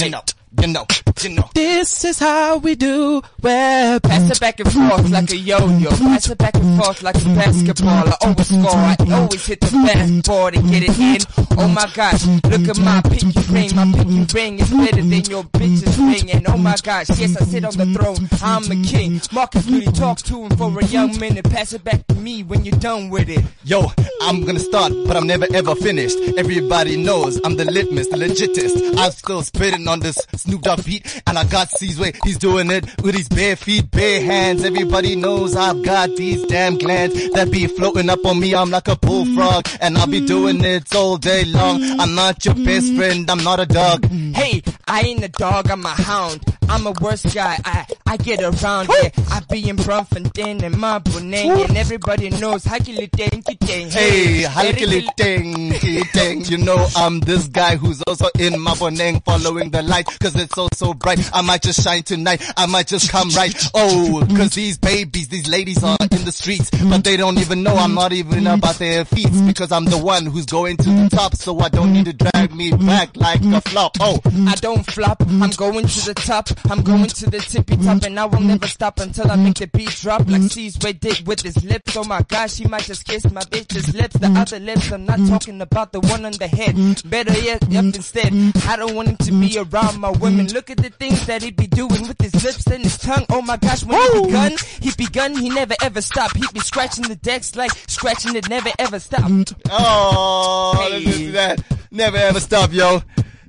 You 0.00 0.10
know, 0.10 0.22
you 0.60 0.68
know, 0.68 0.86
you 1.22 1.30
know. 1.30 1.48
this 1.54 2.04
is 2.04 2.18
how 2.18 2.58
we 2.58 2.74
do. 2.74 3.22
Well, 3.42 4.00
Pass 4.00 4.30
it 4.30 4.40
back 4.40 4.60
and 4.60 4.70
forth 4.72 5.10
like 5.10 5.30
a 5.30 5.36
yo-yo. 5.36 5.90
Pass 5.90 6.30
it 6.30 6.38
back 6.38 6.54
and 6.54 6.80
forth 6.82 7.02
like 7.02 7.16
a 7.16 7.24
basketball. 7.34 8.08
I 8.08 8.16
always 8.22 8.46
score. 8.48 8.70
I 8.70 8.96
always 9.10 9.46
hit 9.46 9.60
the 9.60 9.66
fastball 9.66 10.52
to 10.52 10.62
get 10.62 10.82
it 10.84 10.98
in. 10.98 11.58
Oh 11.58 11.68
my 11.68 11.88
gosh, 11.94 12.26
look 12.26 12.68
at 12.68 12.78
my 12.78 13.00
pinky 13.02 13.40
ring. 13.52 13.74
My 13.74 13.90
pinky 13.92 14.34
ring 14.34 14.58
is 14.58 14.70
better 14.70 15.02
than 15.02 15.24
your 15.24 15.44
bitch's 15.44 15.98
ring. 15.98 16.30
And 16.30 16.46
oh 16.48 16.56
my 16.56 16.76
gosh, 16.82 17.08
yes, 17.10 17.36
I 17.36 17.44
sit 17.44 17.64
on 17.64 17.76
the 17.76 17.86
throne. 17.98 18.28
I'm 18.42 18.64
a 18.70 18.84
king. 18.84 19.20
Marcus 19.32 19.68
Mooney 19.68 19.86
talks 19.86 20.22
to 20.22 20.44
him 20.44 20.56
for 20.56 20.78
a 20.78 20.84
young 20.86 21.18
minute. 21.18 21.44
Pass 21.50 21.72
it 21.72 21.84
back 21.84 22.06
to 22.08 22.14
me 22.14 22.42
when 22.42 22.64
you're 22.64 22.78
done 22.78 23.10
with 23.10 23.28
it. 23.28 23.44
Yo, 23.64 23.86
I'm 24.22 24.44
gonna 24.44 24.58
start, 24.60 24.92
but 25.06 25.16
I'm 25.16 25.26
never 25.26 25.46
ever 25.54 25.74
finished. 25.74 26.16
Everybody 26.36 26.96
knows 26.96 27.40
I'm 27.44 27.56
the 27.56 27.64
litmus, 27.64 28.08
the 28.08 28.16
legitest. 28.16 28.98
I'm 28.98 29.10
still 29.12 29.42
spitting 29.42 29.88
on 29.88 30.00
this 30.00 30.18
Snoop 30.44 30.60
Dogg 30.60 30.84
beat, 30.84 31.22
and 31.26 31.38
I 31.38 31.44
got 31.44 31.70
Caesar. 31.70 32.12
He's 32.22 32.36
doing 32.36 32.70
it 32.70 32.84
with 33.02 33.14
his 33.14 33.28
bare 33.30 33.56
feet, 33.56 33.90
bare 33.90 34.20
hands. 34.20 34.62
Everybody 34.62 35.16
knows 35.16 35.56
I've 35.56 35.82
got 35.82 36.14
these 36.16 36.44
damn 36.46 36.76
glands 36.76 37.14
that 37.30 37.50
be 37.50 37.66
floating 37.66 38.10
up 38.10 38.26
on 38.26 38.40
me. 38.40 38.54
I'm 38.54 38.68
like 38.68 38.88
a 38.88 38.96
bullfrog, 38.96 39.66
and 39.80 39.96
I'll 39.96 40.06
be 40.06 40.20
doing 40.26 40.62
it 40.62 40.94
all 40.94 41.16
day 41.16 41.44
long. 41.46 41.82
I'm 41.98 42.14
not 42.14 42.44
your 42.44 42.56
best 42.56 42.94
friend, 42.94 43.30
I'm 43.30 43.42
not 43.42 43.58
a 43.58 43.64
dog. 43.64 44.04
Hey, 44.34 44.62
I 44.86 45.00
ain't 45.00 45.24
a 45.24 45.28
dog, 45.28 45.70
I'm 45.70 45.86
a 45.86 45.88
hound. 45.88 46.44
I'm 46.68 46.86
a 46.86 46.92
worse 47.00 47.22
guy, 47.34 47.58
I, 47.64 47.86
I 48.06 48.16
get 48.16 48.40
around 48.42 48.88
here. 48.88 49.10
I 49.30 49.40
be 49.50 49.68
in 49.68 49.76
Braamfontein 49.76 50.62
and 50.62 50.74
Maboneng, 50.74 51.68
and 51.68 51.76
everybody 51.76 52.30
knows 52.30 52.64
think 52.64 52.88
you 52.88 53.06
think. 53.08 53.92
Hey, 53.92 54.42
halkili 54.42 55.14
ting, 55.16 55.72
ting. 56.12 56.44
You 56.44 56.58
know 56.58 56.86
I'm 56.96 57.20
this 57.20 57.46
guy 57.48 57.76
who's 57.76 58.02
also 58.02 58.26
in 58.38 58.54
Maboneng 58.54 59.24
following 59.24 59.70
the 59.70 59.82
light 59.82 60.06
cause 60.20 60.34
it's 60.36 60.54
so, 60.54 60.68
so 60.72 60.94
bright. 60.94 61.18
I 61.32 61.42
might 61.42 61.62
just 61.62 61.82
shine 61.82 62.02
tonight. 62.02 62.42
I 62.56 62.66
might 62.66 62.86
just 62.86 63.10
come 63.10 63.28
right. 63.30 63.54
Oh, 63.74 64.24
cause 64.36 64.50
these 64.50 64.78
babies, 64.78 65.28
these 65.28 65.48
ladies 65.48 65.82
are 65.82 65.96
in 66.10 66.24
the 66.24 66.32
streets, 66.32 66.70
but 66.70 67.04
they 67.04 67.16
don't 67.16 67.38
even 67.38 67.62
know 67.62 67.74
I'm 67.76 67.94
not 67.94 68.12
even 68.12 68.46
about 68.46 68.76
their 68.76 69.04
feet 69.04 69.30
because 69.46 69.72
I'm 69.72 69.84
the 69.86 69.98
one 69.98 70.26
who's 70.26 70.46
going 70.46 70.76
to 70.78 70.88
the 70.90 71.08
top. 71.10 71.34
So 71.36 71.58
I 71.60 71.68
don't 71.68 71.92
need 71.92 72.06
to 72.06 72.12
drag 72.12 72.54
me 72.54 72.72
back 72.72 73.16
like 73.16 73.42
a 73.44 73.60
flop. 73.60 73.96
Oh, 74.00 74.20
I 74.46 74.54
don't 74.56 74.84
flop, 74.84 75.22
I'm 75.28 75.50
going 75.50 75.86
to 75.86 76.06
the 76.06 76.14
top, 76.14 76.48
I'm 76.70 76.82
going 76.82 77.06
to 77.06 77.30
the 77.30 77.38
tippy 77.38 77.76
top, 77.76 78.02
and 78.02 78.18
I 78.18 78.24
will 78.24 78.40
never 78.40 78.66
stop 78.66 79.00
until 79.00 79.30
I 79.30 79.36
make 79.36 79.54
the 79.54 79.66
beat 79.66 79.90
drop 79.90 80.20
like 80.28 80.42
Sizwe 80.42 80.98
did 80.98 81.26
with 81.26 81.42
his 81.42 81.62
lips. 81.64 81.96
Oh 81.96 82.04
my 82.04 82.22
gosh, 82.22 82.56
he 82.56 82.66
might 82.66 82.82
just 82.84 83.04
kiss 83.04 83.30
my 83.30 83.42
bitch's 83.42 83.94
lips, 83.94 84.16
the 84.18 84.28
other 84.28 84.58
lips. 84.58 84.90
I'm 84.92 85.04
not 85.04 85.18
talking 85.28 85.60
about 85.60 85.92
the 85.92 86.00
one 86.00 86.24
on 86.24 86.32
the 86.32 86.46
head. 86.48 86.74
Better 87.08 87.38
yet, 87.40 87.62
yep, 87.68 87.84
instead, 87.84 88.32
I 88.66 88.76
don't 88.76 88.94
want 88.94 89.08
him 89.08 89.16
to 89.18 89.32
be 89.32 89.58
around 89.58 90.00
my 90.00 90.10
women. 90.10 90.46
Look 90.48 90.70
at 90.70 90.78
the 90.78 90.90
things 90.90 91.26
that 91.26 91.42
he 91.42 91.50
be 91.50 91.66
doing 91.66 92.08
with 92.08 92.20
his 92.20 92.34
lips 92.44 92.66
and 92.66 92.82
his 92.82 92.98
tongue. 92.98 93.26
Oh 93.30 93.42
my 93.42 93.56
gosh, 93.56 93.84
when 93.84 94.00
he 94.00 94.26
begun, 94.26 94.52
he 94.80 94.90
begun, 94.96 95.36
he 95.36 95.48
never 95.48 95.74
ever 95.82 96.00
stop. 96.00 96.34
He 96.36 96.44
be 96.52 96.60
scratching 96.60 97.08
the 97.08 97.16
decks 97.16 97.56
like 97.56 97.72
scratching 97.88 98.34
it 98.36 98.48
never 98.48 98.70
ever 98.78 98.98
stop. 98.98 99.30
oh, 99.70 100.88
listen 100.90 101.26
to 101.26 101.32
that. 101.32 101.64
Never 101.90 102.16
ever 102.16 102.40
stop, 102.40 102.72
yo. 102.72 103.00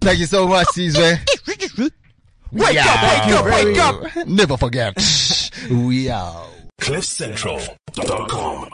Thank 0.01 0.19
you 0.19 0.25
so 0.25 0.47
much, 0.47 0.67
Caesar. 0.73 1.19
Wake 2.51 2.77
up, 2.77 3.03
wake 3.03 3.35
up, 3.35 3.45
wake 3.45 3.77
up. 4.17 4.27
Never 4.27 4.57
forget. 4.57 4.95
we 5.71 6.09
out. 6.09 6.47
CliffCentral.com 6.81 8.69